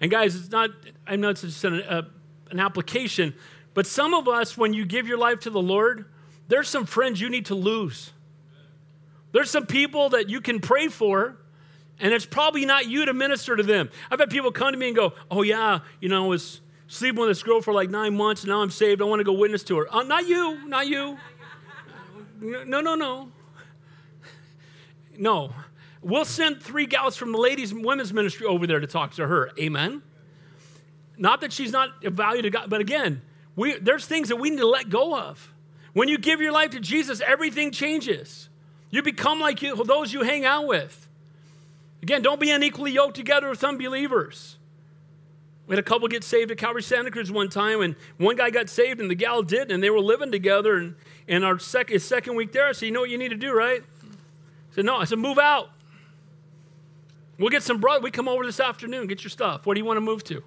And 0.00 0.10
guys, 0.10 0.34
it's 0.34 0.50
not, 0.50 0.70
I'm 1.06 1.20
not 1.20 1.36
just 1.36 1.62
an, 1.64 1.80
a, 1.80 1.84
uh, 1.84 2.02
an 2.50 2.60
application, 2.60 3.34
but 3.76 3.86
some 3.86 4.14
of 4.14 4.26
us, 4.26 4.56
when 4.56 4.72
you 4.72 4.86
give 4.86 5.06
your 5.06 5.18
life 5.18 5.40
to 5.40 5.50
the 5.50 5.60
Lord, 5.60 6.06
there's 6.48 6.66
some 6.66 6.86
friends 6.86 7.20
you 7.20 7.28
need 7.28 7.44
to 7.46 7.54
lose. 7.54 8.10
There's 9.32 9.50
some 9.50 9.66
people 9.66 10.08
that 10.08 10.30
you 10.30 10.40
can 10.40 10.60
pray 10.60 10.88
for, 10.88 11.36
and 12.00 12.14
it's 12.14 12.24
probably 12.24 12.64
not 12.64 12.86
you 12.86 13.04
to 13.04 13.12
minister 13.12 13.54
to 13.54 13.62
them. 13.62 13.90
I've 14.10 14.18
had 14.18 14.30
people 14.30 14.50
come 14.50 14.72
to 14.72 14.78
me 14.78 14.86
and 14.86 14.96
go, 14.96 15.12
Oh, 15.30 15.42
yeah, 15.42 15.80
you 16.00 16.08
know, 16.08 16.24
I 16.24 16.26
was 16.26 16.62
sleeping 16.86 17.20
with 17.20 17.28
this 17.28 17.42
girl 17.42 17.60
for 17.60 17.74
like 17.74 17.90
nine 17.90 18.16
months, 18.16 18.44
and 18.44 18.48
now 18.48 18.62
I'm 18.62 18.70
saved. 18.70 19.02
I 19.02 19.04
want 19.04 19.20
to 19.20 19.24
go 19.24 19.34
witness 19.34 19.62
to 19.64 19.76
her. 19.76 19.94
Uh, 19.94 20.04
not 20.04 20.26
you, 20.26 20.66
not 20.66 20.86
you. 20.86 21.18
No, 22.40 22.80
no, 22.80 22.94
no. 22.94 23.30
No. 25.18 25.52
We'll 26.00 26.24
send 26.24 26.62
three 26.62 26.86
gals 26.86 27.14
from 27.14 27.30
the 27.30 27.38
ladies' 27.38 27.72
and 27.72 27.84
women's 27.84 28.14
ministry 28.14 28.46
over 28.46 28.66
there 28.66 28.80
to 28.80 28.86
talk 28.86 29.12
to 29.16 29.26
her. 29.26 29.50
Amen. 29.60 30.00
Not 31.18 31.42
that 31.42 31.52
she's 31.52 31.72
not 31.72 31.90
a 32.02 32.08
value 32.08 32.40
to 32.40 32.48
God, 32.48 32.70
but 32.70 32.80
again, 32.80 33.20
we, 33.56 33.78
there's 33.78 34.06
things 34.06 34.28
that 34.28 34.36
we 34.36 34.50
need 34.50 34.58
to 34.58 34.66
let 34.66 34.88
go 34.90 35.18
of. 35.18 35.52
When 35.94 36.08
you 36.08 36.18
give 36.18 36.40
your 36.40 36.52
life 36.52 36.70
to 36.72 36.80
Jesus, 36.80 37.22
everything 37.26 37.70
changes. 37.70 38.50
You 38.90 39.02
become 39.02 39.40
like 39.40 39.62
you, 39.62 39.82
those 39.82 40.12
you 40.12 40.22
hang 40.22 40.44
out 40.44 40.66
with. 40.66 41.08
Again, 42.02 42.22
don't 42.22 42.38
be 42.38 42.50
unequally 42.50 42.92
yoked 42.92 43.16
together 43.16 43.48
with 43.48 43.64
unbelievers. 43.64 44.58
We 45.66 45.74
had 45.74 45.80
a 45.80 45.82
couple 45.82 46.06
get 46.06 46.22
saved 46.22 46.50
at 46.50 46.58
Calvary 46.58 46.82
Santa 46.82 47.10
Cruz 47.10 47.32
one 47.32 47.48
time, 47.48 47.80
and 47.80 47.96
one 48.18 48.36
guy 48.36 48.50
got 48.50 48.68
saved 48.68 49.00
and 49.00 49.10
the 49.10 49.14
gal 49.16 49.42
didn't, 49.42 49.72
and 49.72 49.82
they 49.82 49.90
were 49.90 50.00
living 50.00 50.30
together. 50.30 50.76
And, 50.76 50.94
and 51.26 51.44
our 51.44 51.58
sec- 51.58 51.98
second 51.98 52.36
week 52.36 52.52
there, 52.52 52.68
I 52.68 52.72
said, 52.72 52.86
You 52.86 52.92
know 52.92 53.00
what 53.00 53.10
you 53.10 53.18
need 53.18 53.30
to 53.30 53.36
do, 53.36 53.52
right? 53.52 53.82
I 53.82 54.74
said, 54.74 54.84
No. 54.84 54.96
I 54.96 55.04
said, 55.04 55.18
Move 55.18 55.38
out. 55.38 55.70
We'll 57.38 57.50
get 57.50 57.62
some 57.64 57.80
brother. 57.80 58.00
We 58.00 58.10
come 58.10 58.28
over 58.28 58.46
this 58.46 58.60
afternoon, 58.60 59.08
get 59.08 59.24
your 59.24 59.30
stuff. 59.30 59.66
Where 59.66 59.74
do 59.74 59.80
you 59.80 59.84
want 59.84 59.96
to 59.96 60.02
move 60.02 60.22
to? 60.24 60.42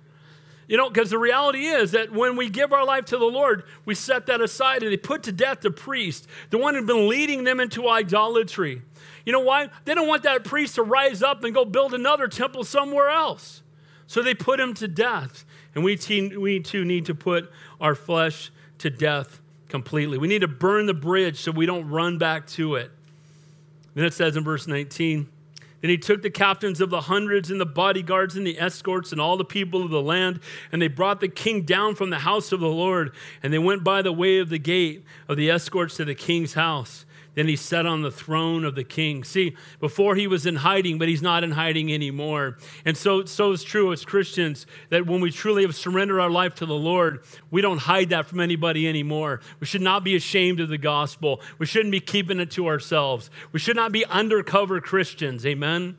You 0.69 0.77
know, 0.77 0.87
because 0.87 1.09
the 1.09 1.17
reality 1.17 1.65
is 1.65 1.91
that 1.93 2.11
when 2.11 2.35
we 2.35 2.47
give 2.47 2.71
our 2.71 2.85
life 2.85 3.05
to 3.05 3.17
the 3.17 3.25
Lord, 3.25 3.63
we 3.85 3.95
set 3.95 4.27
that 4.27 4.39
aside 4.39 4.83
and 4.83 4.91
they 4.91 4.97
put 4.97 5.23
to 5.23 5.31
death 5.31 5.61
the 5.61 5.71
priest, 5.71 6.27
the 6.51 6.59
one 6.59 6.75
who'd 6.75 6.85
been 6.85 7.09
leading 7.09 7.43
them 7.43 7.59
into 7.59 7.89
idolatry. 7.89 8.83
You 9.25 9.33
know 9.33 9.39
why? 9.39 9.69
They 9.85 9.95
don't 9.95 10.07
want 10.07 10.21
that 10.23 10.43
priest 10.43 10.75
to 10.75 10.83
rise 10.83 11.23
up 11.23 11.43
and 11.43 11.55
go 11.55 11.65
build 11.65 11.95
another 11.95 12.27
temple 12.27 12.63
somewhere 12.63 13.09
else. 13.09 13.63
So 14.05 14.21
they 14.21 14.35
put 14.35 14.59
him 14.59 14.75
to 14.75 14.87
death. 14.87 15.43
And 15.73 15.83
we, 15.83 15.95
te- 15.95 16.37
we 16.37 16.59
too 16.59 16.85
need 16.85 17.07
to 17.07 17.15
put 17.15 17.51
our 17.81 17.95
flesh 17.95 18.51
to 18.77 18.91
death 18.91 19.41
completely. 19.69 20.19
We 20.19 20.27
need 20.27 20.41
to 20.41 20.47
burn 20.47 20.85
the 20.85 20.93
bridge 20.93 21.39
so 21.39 21.51
we 21.51 21.65
don't 21.65 21.89
run 21.89 22.19
back 22.19 22.45
to 22.47 22.75
it. 22.75 22.91
Then 23.95 24.05
it 24.05 24.13
says 24.13 24.37
in 24.37 24.43
verse 24.43 24.67
19, 24.67 25.27
then 25.81 25.89
he 25.89 25.97
took 25.97 26.21
the 26.21 26.29
captains 26.29 26.81
of 26.81 26.89
the 26.89 27.01
hundreds 27.01 27.49
and 27.51 27.59
the 27.59 27.65
bodyguards 27.65 28.35
and 28.35 28.45
the 28.45 28.59
escorts 28.59 29.11
and 29.11 29.21
all 29.21 29.37
the 29.37 29.45
people 29.45 29.83
of 29.83 29.91
the 29.91 30.01
land, 30.01 30.39
and 30.71 30.81
they 30.81 30.87
brought 30.87 31.19
the 31.19 31.27
king 31.27 31.63
down 31.63 31.95
from 31.95 32.09
the 32.09 32.19
house 32.19 32.51
of 32.51 32.59
the 32.59 32.67
Lord, 32.67 33.13
and 33.41 33.53
they 33.53 33.59
went 33.59 33.83
by 33.83 34.01
the 34.01 34.11
way 34.11 34.39
of 34.39 34.49
the 34.49 34.59
gate 34.59 35.03
of 35.27 35.37
the 35.37 35.49
escorts 35.49 35.97
to 35.97 36.05
the 36.05 36.15
king's 36.15 36.53
house. 36.53 37.05
Then 37.39 37.47
he 37.47 37.55
sat 37.55 37.85
on 37.85 38.01
the 38.01 38.11
throne 38.11 38.65
of 38.65 38.75
the 38.75 38.83
king. 38.83 39.23
See, 39.23 39.55
before 39.79 40.15
he 40.15 40.27
was 40.27 40.45
in 40.45 40.57
hiding, 40.57 40.97
but 40.97 41.07
he's 41.07 41.21
not 41.21 41.41
in 41.41 41.51
hiding 41.51 41.89
anymore. 41.89 42.57
And 42.83 42.97
so, 42.97 43.23
so 43.23 43.53
is 43.53 43.63
true 43.63 43.93
as 43.93 44.03
Christians 44.03 44.67
that 44.89 45.05
when 45.05 45.21
we 45.21 45.31
truly 45.31 45.61
have 45.61 45.73
surrendered 45.73 46.19
our 46.19 46.29
life 46.29 46.55
to 46.55 46.65
the 46.65 46.75
Lord, 46.75 47.23
we 47.49 47.61
don't 47.61 47.77
hide 47.77 48.09
that 48.09 48.25
from 48.25 48.41
anybody 48.41 48.89
anymore. 48.89 49.39
We 49.61 49.67
should 49.67 49.79
not 49.81 50.03
be 50.03 50.17
ashamed 50.17 50.59
of 50.59 50.67
the 50.67 50.77
gospel. 50.77 51.39
We 51.59 51.65
shouldn't 51.65 51.93
be 51.93 52.01
keeping 52.01 52.41
it 52.41 52.51
to 52.51 52.67
ourselves. 52.67 53.29
We 53.53 53.59
should 53.59 53.77
not 53.77 53.93
be 53.93 54.03
undercover 54.03 54.81
Christians. 54.81 55.45
Amen? 55.45 55.95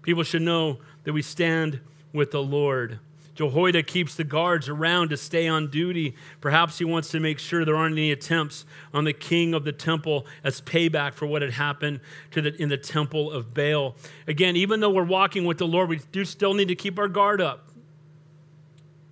People 0.00 0.22
should 0.22 0.40
know 0.40 0.78
that 1.04 1.12
we 1.12 1.20
stand 1.20 1.80
with 2.14 2.30
the 2.30 2.42
Lord. 2.42 2.98
Jehoiada 3.38 3.84
keeps 3.84 4.16
the 4.16 4.24
guards 4.24 4.68
around 4.68 5.10
to 5.10 5.16
stay 5.16 5.46
on 5.46 5.70
duty. 5.70 6.16
Perhaps 6.40 6.78
he 6.78 6.84
wants 6.84 7.08
to 7.12 7.20
make 7.20 7.38
sure 7.38 7.64
there 7.64 7.76
aren't 7.76 7.92
any 7.92 8.10
attempts 8.10 8.66
on 8.92 9.04
the 9.04 9.12
king 9.12 9.54
of 9.54 9.62
the 9.62 9.70
temple 9.70 10.26
as 10.42 10.60
payback 10.60 11.14
for 11.14 11.24
what 11.24 11.42
had 11.42 11.52
happened 11.52 12.00
to 12.32 12.42
the, 12.42 12.60
in 12.60 12.68
the 12.68 12.76
temple 12.76 13.30
of 13.30 13.54
Baal. 13.54 13.94
Again, 14.26 14.56
even 14.56 14.80
though 14.80 14.90
we're 14.90 15.04
walking 15.04 15.44
with 15.44 15.58
the 15.58 15.68
Lord, 15.68 15.88
we 15.88 16.00
do 16.10 16.24
still 16.24 16.52
need 16.52 16.66
to 16.66 16.74
keep 16.74 16.98
our 16.98 17.06
guard 17.06 17.40
up. 17.40 17.68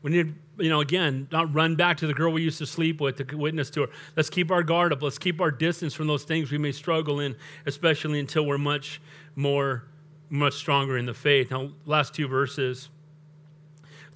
We 0.03 0.11
need, 0.11 0.35
you 0.59 0.71
know, 0.71 0.81
again, 0.81 1.29
not 1.31 1.55
run 1.55 1.77
back 1.77 1.99
to 1.99 2.09
the 2.09 2.15
girl 2.15 2.33
we 2.33 2.43
used 2.43 2.59
to 2.59 2.67
sleep 2.67 3.01
with 3.01 3.25
to 3.25 3.37
witness 3.37 3.71
to 3.71 3.83
her. 3.83 3.89
Let's 4.17 4.29
keep 4.29 4.51
our 4.51 4.65
guard 4.65 4.93
up. 4.93 5.03
Let's 5.03 5.19
keep 5.19 5.41
our 5.41 5.53
distance 5.53 5.95
from 5.95 6.09
those 6.09 6.25
things 6.25 6.51
we 6.51 6.59
may 6.59 6.73
struggle 6.73 7.21
in, 7.21 7.37
especially 7.65 8.19
until 8.19 8.45
we're 8.45 8.59
much 8.59 9.01
more, 9.37 9.85
much 10.31 10.55
stronger 10.55 10.99
in 10.99 11.07
the 11.07 11.15
faith. 11.15 11.53
Now, 11.53 11.71
last 11.85 12.13
two 12.13 12.27
verses. 12.27 12.89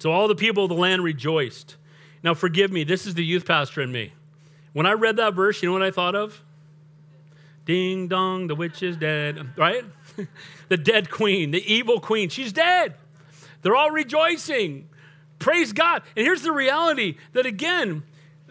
So 0.01 0.11
all 0.11 0.27
the 0.27 0.33
people 0.33 0.63
of 0.63 0.69
the 0.69 0.75
land 0.75 1.03
rejoiced. 1.03 1.75
Now, 2.23 2.33
forgive 2.33 2.71
me, 2.71 2.83
this 2.83 3.05
is 3.05 3.13
the 3.13 3.23
youth 3.23 3.45
pastor 3.45 3.83
in 3.83 3.91
me. 3.91 4.13
When 4.73 4.87
I 4.87 4.93
read 4.93 5.17
that 5.17 5.35
verse, 5.35 5.61
you 5.61 5.69
know 5.69 5.73
what 5.73 5.83
I 5.83 5.91
thought 5.91 6.15
of? 6.15 6.41
Ding 7.65 8.07
dong, 8.07 8.47
the 8.47 8.55
witch 8.55 8.81
is 8.81 8.97
dead, 8.97 9.49
right? 9.55 9.85
the 10.69 10.77
dead 10.77 11.11
queen, 11.11 11.51
the 11.51 11.63
evil 11.71 11.99
queen, 11.99 12.29
she's 12.29 12.51
dead. 12.51 12.95
They're 13.61 13.75
all 13.75 13.91
rejoicing. 13.91 14.89
Praise 15.37 15.71
God. 15.71 16.01
And 16.15 16.25
here's 16.25 16.41
the 16.41 16.51
reality 16.51 17.17
that 17.33 17.45
again, 17.45 18.01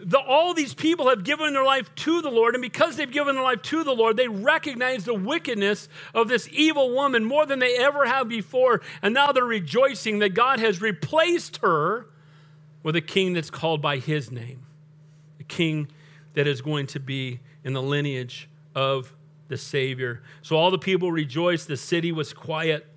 the, 0.03 0.19
all 0.19 0.53
these 0.53 0.73
people 0.73 1.09
have 1.09 1.23
given 1.23 1.53
their 1.53 1.63
life 1.63 1.93
to 1.95 2.21
the 2.21 2.29
Lord, 2.29 2.55
and 2.55 2.61
because 2.61 2.95
they've 2.95 3.11
given 3.11 3.35
their 3.35 3.43
life 3.43 3.61
to 3.63 3.83
the 3.83 3.93
Lord, 3.93 4.17
they 4.17 4.27
recognize 4.27 5.05
the 5.05 5.13
wickedness 5.13 5.87
of 6.13 6.27
this 6.27 6.47
evil 6.51 6.91
woman 6.91 7.23
more 7.23 7.45
than 7.45 7.59
they 7.59 7.77
ever 7.77 8.05
have 8.05 8.27
before. 8.27 8.81
And 9.01 9.13
now 9.13 9.31
they're 9.31 9.43
rejoicing 9.43 10.19
that 10.19 10.29
God 10.29 10.59
has 10.59 10.81
replaced 10.81 11.57
her 11.57 12.07
with 12.83 12.95
a 12.95 13.01
king 13.01 13.33
that's 13.33 13.49
called 13.49 13.81
by 13.81 13.97
his 13.97 14.31
name, 14.31 14.65
a 15.39 15.43
king 15.43 15.87
that 16.33 16.47
is 16.47 16.61
going 16.61 16.87
to 16.87 16.99
be 16.99 17.39
in 17.63 17.73
the 17.73 17.81
lineage 17.81 18.49
of 18.73 19.13
the 19.49 19.57
Savior. 19.57 20.21
So 20.41 20.55
all 20.55 20.71
the 20.71 20.79
people 20.79 21.11
rejoiced. 21.11 21.67
The 21.67 21.77
city 21.77 22.11
was 22.11 22.33
quiet, 22.33 22.87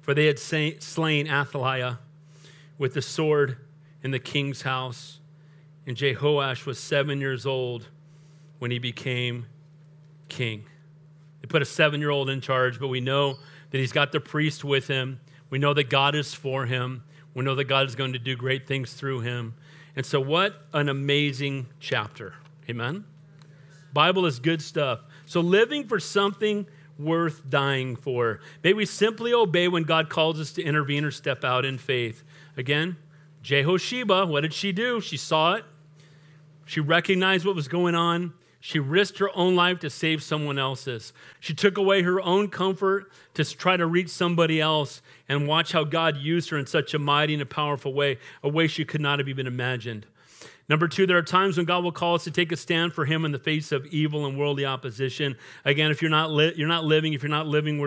for 0.00 0.14
they 0.14 0.26
had 0.26 0.38
slain 0.38 1.28
Athaliah 1.28 1.98
with 2.78 2.94
the 2.94 3.02
sword 3.02 3.58
in 4.02 4.10
the 4.10 4.18
king's 4.18 4.62
house. 4.62 5.17
And 5.88 5.96
Jehoash 5.96 6.66
was 6.66 6.78
seven 6.78 7.18
years 7.18 7.46
old 7.46 7.88
when 8.58 8.70
he 8.70 8.78
became 8.78 9.46
king. 10.28 10.66
They 11.40 11.46
put 11.46 11.62
a 11.62 11.64
seven 11.64 11.98
year 12.00 12.10
old 12.10 12.28
in 12.28 12.42
charge, 12.42 12.78
but 12.78 12.88
we 12.88 13.00
know 13.00 13.38
that 13.70 13.78
he's 13.78 13.90
got 13.90 14.12
the 14.12 14.20
priest 14.20 14.64
with 14.64 14.86
him. 14.86 15.18
We 15.48 15.58
know 15.58 15.72
that 15.72 15.88
God 15.88 16.14
is 16.14 16.34
for 16.34 16.66
him. 16.66 17.04
We 17.32 17.42
know 17.42 17.54
that 17.54 17.64
God 17.64 17.86
is 17.86 17.94
going 17.94 18.12
to 18.12 18.18
do 18.18 18.36
great 18.36 18.66
things 18.66 18.92
through 18.92 19.20
him. 19.20 19.54
And 19.96 20.04
so, 20.04 20.20
what 20.20 20.62
an 20.74 20.90
amazing 20.90 21.68
chapter. 21.80 22.34
Amen? 22.68 23.06
Bible 23.94 24.26
is 24.26 24.40
good 24.40 24.60
stuff. 24.60 25.00
So, 25.24 25.40
living 25.40 25.88
for 25.88 25.98
something 25.98 26.66
worth 26.98 27.48
dying 27.48 27.96
for. 27.96 28.40
May 28.62 28.74
we 28.74 28.84
simply 28.84 29.32
obey 29.32 29.68
when 29.68 29.84
God 29.84 30.10
calls 30.10 30.38
us 30.38 30.52
to 30.52 30.62
intervene 30.62 31.06
or 31.06 31.10
step 31.10 31.44
out 31.44 31.64
in 31.64 31.78
faith. 31.78 32.24
Again, 32.58 32.98
Jehosheba, 33.42 34.28
what 34.28 34.42
did 34.42 34.52
she 34.52 34.72
do? 34.72 35.00
She 35.00 35.16
saw 35.16 35.54
it, 35.54 35.64
she 36.68 36.80
recognized 36.80 37.46
what 37.46 37.56
was 37.56 37.66
going 37.66 37.94
on. 37.94 38.34
She 38.60 38.78
risked 38.78 39.18
her 39.20 39.30
own 39.34 39.56
life 39.56 39.78
to 39.80 39.88
save 39.88 40.22
someone 40.22 40.58
else's. 40.58 41.14
She 41.40 41.54
took 41.54 41.78
away 41.78 42.02
her 42.02 42.20
own 42.20 42.48
comfort 42.48 43.10
to 43.34 43.44
try 43.44 43.78
to 43.78 43.86
reach 43.86 44.10
somebody 44.10 44.60
else 44.60 45.00
and 45.30 45.48
watch 45.48 45.72
how 45.72 45.84
God 45.84 46.18
used 46.18 46.50
her 46.50 46.58
in 46.58 46.66
such 46.66 46.92
a 46.92 46.98
mighty 46.98 47.32
and 47.32 47.42
a 47.42 47.46
powerful 47.46 47.94
way, 47.94 48.18
a 48.42 48.50
way 48.50 48.66
she 48.66 48.84
could 48.84 49.00
not 49.00 49.18
have 49.18 49.28
even 49.28 49.46
imagined. 49.46 50.04
Number 50.68 50.88
two, 50.88 51.06
there 51.06 51.16
are 51.16 51.22
times 51.22 51.56
when 51.56 51.64
God 51.64 51.82
will 51.84 51.92
call 51.92 52.16
us 52.16 52.24
to 52.24 52.30
take 52.30 52.52
a 52.52 52.56
stand 52.56 52.92
for 52.92 53.06
Him 53.06 53.24
in 53.24 53.32
the 53.32 53.38
face 53.38 53.72
of 53.72 53.86
evil 53.86 54.26
and 54.26 54.38
worldly 54.38 54.66
opposition. 54.66 55.38
Again, 55.64 55.90
if 55.90 56.02
you're 56.02 56.10
not, 56.10 56.30
li- 56.30 56.52
you're 56.54 56.68
not 56.68 56.84
living, 56.84 57.14
if 57.14 57.22
you're 57.22 57.30
not 57.30 57.46
living 57.46 57.80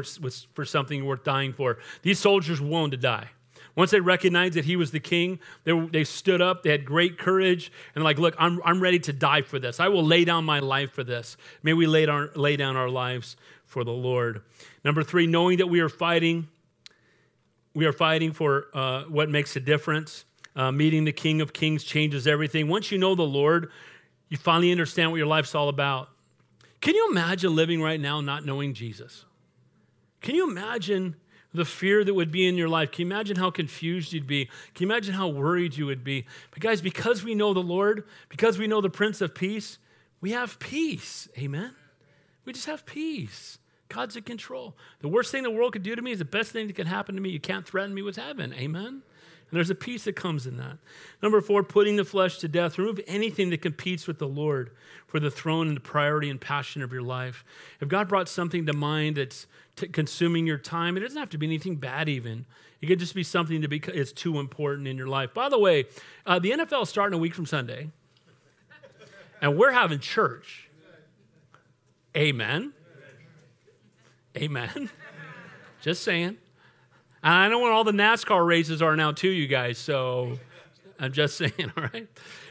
for 0.53 0.65
something 0.65 1.05
worth 1.05 1.23
dying 1.23 1.53
for, 1.53 1.77
these 2.01 2.17
soldiers 2.17 2.59
were 2.59 2.69
willing 2.69 2.89
to 2.89 2.97
die. 2.97 3.29
Once 3.75 3.91
they 3.91 3.99
recognized 3.99 4.55
that 4.55 4.65
he 4.65 4.75
was 4.75 4.91
the 4.91 4.99
king, 4.99 5.39
they, 5.63 5.71
they 5.87 6.03
stood 6.03 6.41
up, 6.41 6.63
they 6.63 6.71
had 6.71 6.83
great 6.83 7.17
courage, 7.17 7.71
and 7.95 8.03
like, 8.03 8.19
look, 8.19 8.35
I'm, 8.37 8.61
I'm 8.65 8.81
ready 8.81 8.99
to 8.99 9.13
die 9.13 9.41
for 9.41 9.59
this. 9.59 9.79
I 9.79 9.87
will 9.87 10.03
lay 10.03 10.25
down 10.25 10.43
my 10.43 10.59
life 10.59 10.91
for 10.91 11.03
this. 11.03 11.37
May 11.63 11.73
we 11.73 11.87
lay 11.87 12.05
down, 12.05 12.29
lay 12.35 12.57
down 12.57 12.75
our 12.75 12.89
lives 12.89 13.37
for 13.65 13.83
the 13.83 13.91
Lord. 13.91 14.41
Number 14.83 15.03
three, 15.03 15.25
knowing 15.25 15.59
that 15.59 15.67
we 15.67 15.79
are 15.79 15.89
fighting, 15.89 16.49
we 17.73 17.85
are 17.85 17.93
fighting 17.93 18.33
for 18.33 18.65
uh, 18.73 19.03
what 19.03 19.29
makes 19.29 19.55
a 19.55 19.61
difference. 19.61 20.25
Uh, 20.53 20.69
meeting 20.69 21.05
the 21.05 21.13
King 21.13 21.39
of 21.39 21.53
Kings 21.53 21.81
changes 21.85 22.27
everything. 22.27 22.67
Once 22.67 22.91
you 22.91 22.97
know 22.97 23.15
the 23.15 23.23
Lord, 23.23 23.71
You 24.31 24.37
finally 24.37 24.71
understand 24.71 25.11
what 25.11 25.17
your 25.17 25.27
life's 25.27 25.53
all 25.53 25.67
about. 25.67 26.07
Can 26.79 26.95
you 26.95 27.09
imagine 27.11 27.53
living 27.53 27.81
right 27.81 27.99
now 27.99 28.21
not 28.21 28.45
knowing 28.45 28.73
Jesus? 28.73 29.25
Can 30.21 30.35
you 30.35 30.49
imagine 30.49 31.17
the 31.53 31.65
fear 31.65 32.03
that 32.03 32.13
would 32.13 32.31
be 32.31 32.47
in 32.47 32.55
your 32.55 32.69
life? 32.69 32.91
Can 32.91 33.07
you 33.07 33.13
imagine 33.13 33.37
how 33.37 33.51
confused 33.51 34.13
you'd 34.13 34.27
be? 34.27 34.45
Can 34.73 34.87
you 34.87 34.91
imagine 34.91 35.13
how 35.13 35.27
worried 35.27 35.75
you 35.75 35.85
would 35.85 36.03
be? 36.03 36.25
But, 36.51 36.61
guys, 36.61 36.81
because 36.81 37.23
we 37.23 37.35
know 37.35 37.53
the 37.53 37.59
Lord, 37.59 38.05
because 38.29 38.57
we 38.57 38.67
know 38.67 38.81
the 38.81 38.89
Prince 38.89 39.21
of 39.21 39.35
Peace, 39.35 39.77
we 40.21 40.31
have 40.31 40.59
peace. 40.59 41.27
Amen? 41.37 41.75
We 42.45 42.53
just 42.53 42.67
have 42.67 42.85
peace. 42.85 43.57
God's 43.89 44.15
in 44.15 44.23
control. 44.23 44.75
The 45.01 45.09
worst 45.09 45.31
thing 45.31 45.43
the 45.43 45.51
world 45.51 45.73
could 45.73 45.83
do 45.83 45.95
to 45.95 46.01
me 46.01 46.11
is 46.11 46.19
the 46.19 46.25
best 46.25 46.51
thing 46.51 46.67
that 46.67 46.75
can 46.75 46.87
happen 46.87 47.15
to 47.15 47.21
me. 47.21 47.29
You 47.29 47.39
can't 47.39 47.65
threaten 47.65 47.93
me 47.93 48.01
with 48.01 48.15
heaven. 48.15 48.53
Amen? 48.53 49.01
And 49.51 49.57
there's 49.57 49.69
a 49.69 49.75
peace 49.75 50.05
that 50.05 50.15
comes 50.15 50.47
in 50.47 50.55
that. 50.57 50.77
Number 51.21 51.41
four, 51.41 51.61
putting 51.61 51.97
the 51.97 52.05
flesh 52.05 52.37
to 52.37 52.47
death. 52.47 52.77
Remove 52.77 53.01
anything 53.05 53.49
that 53.49 53.61
competes 53.61 54.07
with 54.07 54.17
the 54.17 54.27
Lord 54.27 54.71
for 55.07 55.19
the 55.19 55.29
throne 55.29 55.67
and 55.67 55.75
the 55.75 55.81
priority 55.81 56.29
and 56.29 56.39
passion 56.39 56.81
of 56.81 56.93
your 56.93 57.01
life. 57.01 57.43
If 57.81 57.89
God 57.89 58.07
brought 58.07 58.29
something 58.29 58.65
to 58.65 58.73
mind 58.73 59.17
that's 59.17 59.47
consuming 59.87 60.47
your 60.47 60.57
time, 60.57 60.97
it 60.97 61.01
doesn't 61.01 61.17
have 61.17 61.29
to 61.29 61.37
be 61.37 61.45
anything 61.45 61.75
bad, 61.75 62.09
even. 62.09 62.45
It 62.81 62.87
could 62.87 62.99
just 62.99 63.13
be 63.13 63.23
something 63.23 63.61
that 63.61 63.67
be, 63.69 63.81
is 63.93 64.11
too 64.11 64.39
important 64.39 64.87
in 64.87 64.97
your 64.97 65.07
life. 65.07 65.33
By 65.33 65.49
the 65.49 65.59
way, 65.59 65.85
uh, 66.25 66.39
the 66.39 66.51
NFL 66.51 66.83
is 66.83 66.89
starting 66.89 67.17
a 67.17 67.21
week 67.21 67.35
from 67.35 67.45
Sunday, 67.45 67.89
and 69.41 69.57
we're 69.57 69.71
having 69.71 69.99
church. 69.99 70.69
Amen. 72.15 72.73
Amen. 74.35 74.89
Just 75.81 76.03
saying. 76.03 76.37
And 77.23 77.33
I 77.33 77.47
know 77.49 77.59
when 77.59 77.71
all 77.71 77.83
the 77.83 77.91
NASCAR 77.91 78.45
races 78.45 78.81
are 78.81 78.95
now, 78.95 79.11
too, 79.11 79.29
you 79.29 79.47
guys. 79.47 79.77
So 79.77 80.39
I'm 80.99 81.11
just 81.11 81.37
saying, 81.37 81.71
all 81.77 81.83
right? 81.83 82.07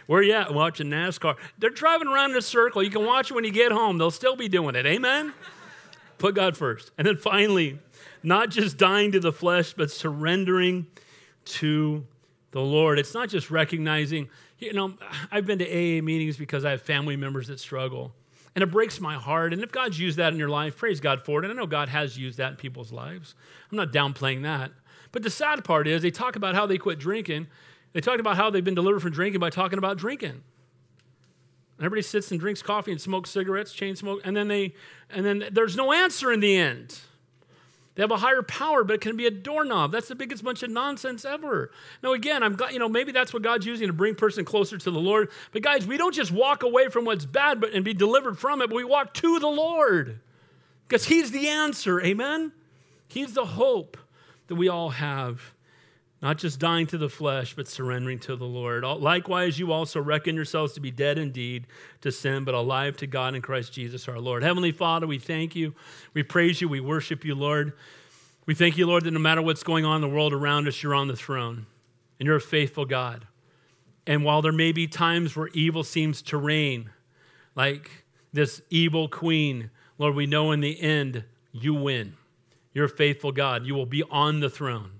Where 0.07 0.23
you 0.23 0.33
at? 0.33 0.53
Watching 0.55 0.89
NASCAR. 0.89 1.37
They're 1.59 1.71
driving 1.71 2.09
around 2.09 2.33
in 2.33 2.37
a 2.37 2.43
circle. 2.43 2.83
You 2.83 2.91
can 2.91 3.05
watch 3.05 3.31
it 3.31 3.35
when 3.35 3.45
you 3.45 3.53
get 3.53 3.73
home. 3.73 3.99
They'll 3.99 4.11
still 4.11 4.37
be 4.37 4.49
doing 4.49 4.75
it. 4.75 4.87
Amen? 4.87 5.33
Put 6.21 6.35
God 6.35 6.55
first. 6.55 6.91
And 6.99 7.07
then 7.07 7.17
finally, 7.17 7.79
not 8.23 8.51
just 8.51 8.77
dying 8.77 9.13
to 9.13 9.21
the 9.21 9.33
flesh, 9.33 9.73
but 9.73 9.91
surrendering 9.91 10.87
to 11.47 12.07
the 12.51 12.61
Lord. 12.61 12.99
It's 12.99 13.15
not 13.15 13.31
just 13.31 13.51
recognizing, 13.51 14.29
you 14.59 14.75
know, 14.75 14.95
I've 15.33 15.47
been 15.47 15.59
to 15.61 15.65
AA 15.67 16.03
meetings 16.03 16.37
because 16.37 16.67
I 16.67 16.73
have 16.73 16.83
family 16.83 17.17
members 17.17 17.49
that 17.49 17.59
struggle. 17.59 18.13
And 18.55 18.63
it 18.63 18.71
breaks 18.71 19.01
my 19.01 19.15
heart. 19.15 19.55
And 19.55 19.63
if 19.63 19.73
God's 19.73 19.99
used 19.99 20.19
that 20.19 20.33
in 20.35 20.39
your 20.39 20.51
life, 20.51 20.77
praise 20.77 21.01
God 21.01 21.25
for 21.25 21.39
it. 21.39 21.47
And 21.47 21.55
I 21.55 21.57
know 21.57 21.67
God 21.67 21.89
has 21.89 22.19
used 22.19 22.37
that 22.37 22.51
in 22.51 22.57
people's 22.57 22.93
lives. 22.93 23.35
I'm 23.71 23.79
not 23.79 23.91
downplaying 23.91 24.43
that. 24.43 24.73
But 25.13 25.23
the 25.23 25.31
sad 25.31 25.65
part 25.65 25.89
is 25.89 26.03
they 26.03 26.11
talk 26.11 26.37
about 26.37 26.55
how 26.55 26.67
they 26.67 26.77
quit 26.77 26.99
drinking. 26.99 27.47
They 27.95 28.01
talk 28.03 28.21
about 28.21 28.37
how 28.37 28.51
they've 28.51 28.63
been 28.63 28.75
delivered 28.75 29.01
from 29.01 29.13
drinking 29.13 29.41
by 29.41 29.49
talking 29.49 29.79
about 29.79 29.97
drinking. 29.97 30.43
Everybody 31.81 32.03
sits 32.03 32.31
and 32.31 32.39
drinks 32.39 32.63
coffee 32.63 32.93
and 32.93 33.01
smokes 33.01 33.31
cigarettes, 33.31 33.73
chain 33.73 33.97
smoke, 33.97 34.21
and 34.25 34.37
then 34.37 34.49
they 34.49 34.75
and 35.11 35.25
then 35.25 35.45
there's 35.51 35.77
no 35.77 35.93
answer 35.93 36.33
in 36.33 36.41
the 36.41 36.57
end. 36.57 36.99
They 38.01 38.03
have 38.03 38.13
a 38.13 38.17
higher 38.17 38.43
power, 38.43 38.85
but 38.85 38.95
it 38.95 39.01
can 39.01 39.17
be 39.17 39.27
a 39.27 39.31
doorknob. 39.31 39.91
That's 39.93 40.09
the 40.09 40.15
biggest 40.15 40.45
bunch 40.45 40.63
of 40.63 40.71
nonsense 40.71 41.25
ever. 41.25 41.71
Now, 42.03 42.13
again, 42.13 42.43
I'm 42.43 42.55
glad, 42.55 42.73
you 42.73 42.79
know, 42.79 42.89
maybe 42.89 43.13
that's 43.13 43.35
what 43.35 43.43
God's 43.43 43.67
using 43.67 43.89
to 43.89 43.93
bring 43.93 44.15
person 44.15 44.45
closer 44.45 44.79
to 44.79 44.91
the 44.91 45.01
Lord. 45.01 45.31
But 45.53 45.63
guys, 45.63 45.87
we 45.87 45.97
don't 45.97 46.15
just 46.15 46.31
walk 46.31 46.63
away 46.63 46.89
from 46.89 47.05
what's 47.05 47.27
bad 47.27 47.61
but 47.61 47.75
and 47.75 47.85
be 47.85 47.93
delivered 47.93 48.39
from 48.39 48.63
it, 48.63 48.69
but 48.69 48.77
we 48.77 48.85
walk 48.85 49.13
to 49.15 49.39
the 49.39 49.49
Lord. 49.49 50.21
Because 50.87 51.05
He's 51.05 51.31
the 51.31 51.49
answer. 51.49 52.01
Amen? 52.01 52.53
He's 53.09 53.35
the 53.35 53.45
hope 53.45 53.99
that 54.47 54.55
we 54.55 54.69
all 54.69 54.91
have. 54.91 55.53
Not 56.23 56.37
just 56.37 56.59
dying 56.59 56.87
to 56.89 56.99
the 56.99 57.09
flesh, 57.09 57.55
but 57.55 57.67
surrendering 57.67 58.19
to 58.21 58.37
the 58.37 58.45
Lord. 58.45 58.85
Likewise, 58.85 59.59
you 59.59 59.73
also 59.73 60.03
reckon 60.03 60.35
yourselves 60.35 60.75
to 60.75 60.81
be 60.81 60.91
dead 60.91 61.17
indeed 61.17 61.67
to 62.03 62.13
sin, 62.13 62.45
but 62.45 62.55
alive 62.55 62.99
to 62.99 63.07
God 63.07 63.35
in 63.35 63.41
Christ 63.41 63.73
Jesus 63.73 64.07
our 64.07 64.19
Lord. 64.19 64.43
Heavenly 64.43 64.73
Father, 64.73 65.07
we 65.07 65.19
thank 65.19 65.57
you. 65.57 65.75
We 66.13 66.23
praise 66.23 66.61
you. 66.61 66.69
We 66.69 66.81
worship 66.81 67.25
you, 67.25 67.35
Lord. 67.35 67.73
We 68.45 68.55
thank 68.55 68.77
you, 68.77 68.87
Lord, 68.87 69.05
that 69.05 69.13
no 69.13 69.19
matter 69.19 69.41
what's 69.41 69.63
going 69.63 69.87
on 69.87 69.97
in 69.97 70.03
the 70.03 70.15
world 70.15 70.35
around 70.35 70.69
us, 70.69 70.83
you're 70.83 70.95
on 70.95 71.09
the 71.09 71.17
throne 71.17 71.65
and 72.19 72.27
you're 72.27 72.37
a 72.37 72.41
faithful 72.41 72.85
God. 72.85 73.27
And 74.07 74.23
while 74.23 74.43
there 74.43 74.53
may 74.53 74.73
be 74.73 74.87
times 74.87 75.35
where 75.35 75.49
evil 75.49 75.85
seems 75.85 76.21
to 76.23 76.37
reign, 76.37 76.91
like 77.55 78.05
this 78.33 78.61
evil 78.69 79.09
queen, 79.09 79.71
Lord, 79.97 80.15
we 80.15 80.27
know 80.27 80.53
in 80.53 80.61
the 80.61 80.81
end 80.81 81.25
you 81.53 81.75
win. 81.75 82.15
You're 82.75 82.87
a 82.87 82.91
faithful 82.91 83.33
God. 83.33 83.65
You 83.67 83.75
will 83.75 83.87
be 83.87 84.03
on 84.11 84.41
the 84.41 84.51
throne. 84.51 85.00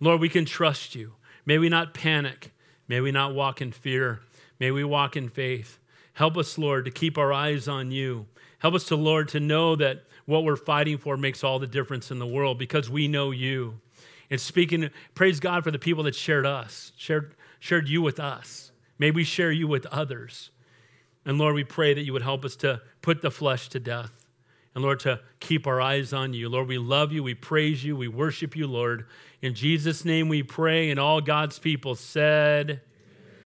Lord, 0.00 0.20
we 0.20 0.28
can 0.28 0.44
trust 0.44 0.94
you. 0.94 1.14
May 1.46 1.58
we 1.58 1.68
not 1.68 1.94
panic. 1.94 2.52
May 2.88 3.00
we 3.00 3.12
not 3.12 3.34
walk 3.34 3.60
in 3.60 3.72
fear. 3.72 4.20
May 4.58 4.70
we 4.70 4.84
walk 4.84 5.16
in 5.16 5.28
faith. 5.28 5.78
Help 6.14 6.36
us, 6.36 6.58
Lord, 6.58 6.84
to 6.84 6.90
keep 6.90 7.18
our 7.18 7.32
eyes 7.32 7.68
on 7.68 7.90
you. 7.90 8.26
Help 8.58 8.74
us 8.74 8.84
to, 8.84 8.96
Lord, 8.96 9.28
to 9.28 9.40
know 9.40 9.76
that 9.76 10.04
what 10.26 10.44
we're 10.44 10.56
fighting 10.56 10.98
for 10.98 11.16
makes 11.16 11.44
all 11.44 11.58
the 11.58 11.66
difference 11.66 12.10
in 12.10 12.18
the 12.18 12.26
world 12.26 12.58
because 12.58 12.88
we 12.88 13.08
know 13.08 13.30
you. 13.30 13.80
And 14.30 14.40
speaking, 14.40 14.90
praise 15.14 15.38
God 15.38 15.64
for 15.64 15.70
the 15.70 15.78
people 15.78 16.04
that 16.04 16.14
shared 16.14 16.46
us, 16.46 16.92
shared, 16.96 17.34
shared 17.58 17.88
you 17.88 18.00
with 18.00 18.18
us. 18.18 18.72
May 18.98 19.10
we 19.10 19.24
share 19.24 19.52
you 19.52 19.66
with 19.66 19.86
others. 19.86 20.50
And 21.26 21.36
Lord, 21.38 21.54
we 21.54 21.64
pray 21.64 21.94
that 21.94 22.04
you 22.04 22.12
would 22.12 22.22
help 22.22 22.44
us 22.44 22.56
to 22.56 22.80
put 23.02 23.22
the 23.22 23.30
flesh 23.30 23.68
to 23.70 23.80
death. 23.80 24.23
And 24.74 24.82
Lord, 24.82 25.00
to 25.00 25.20
keep 25.40 25.66
our 25.66 25.80
eyes 25.80 26.12
on 26.12 26.34
you. 26.34 26.48
Lord, 26.48 26.66
we 26.68 26.78
love 26.78 27.12
you. 27.12 27.22
We 27.22 27.34
praise 27.34 27.84
you. 27.84 27.96
We 27.96 28.08
worship 28.08 28.56
you, 28.56 28.66
Lord. 28.66 29.06
In 29.40 29.54
Jesus' 29.54 30.04
name 30.04 30.28
we 30.28 30.42
pray. 30.42 30.90
And 30.90 30.98
all 30.98 31.20
God's 31.20 31.58
people 31.58 31.94
said, 31.94 32.80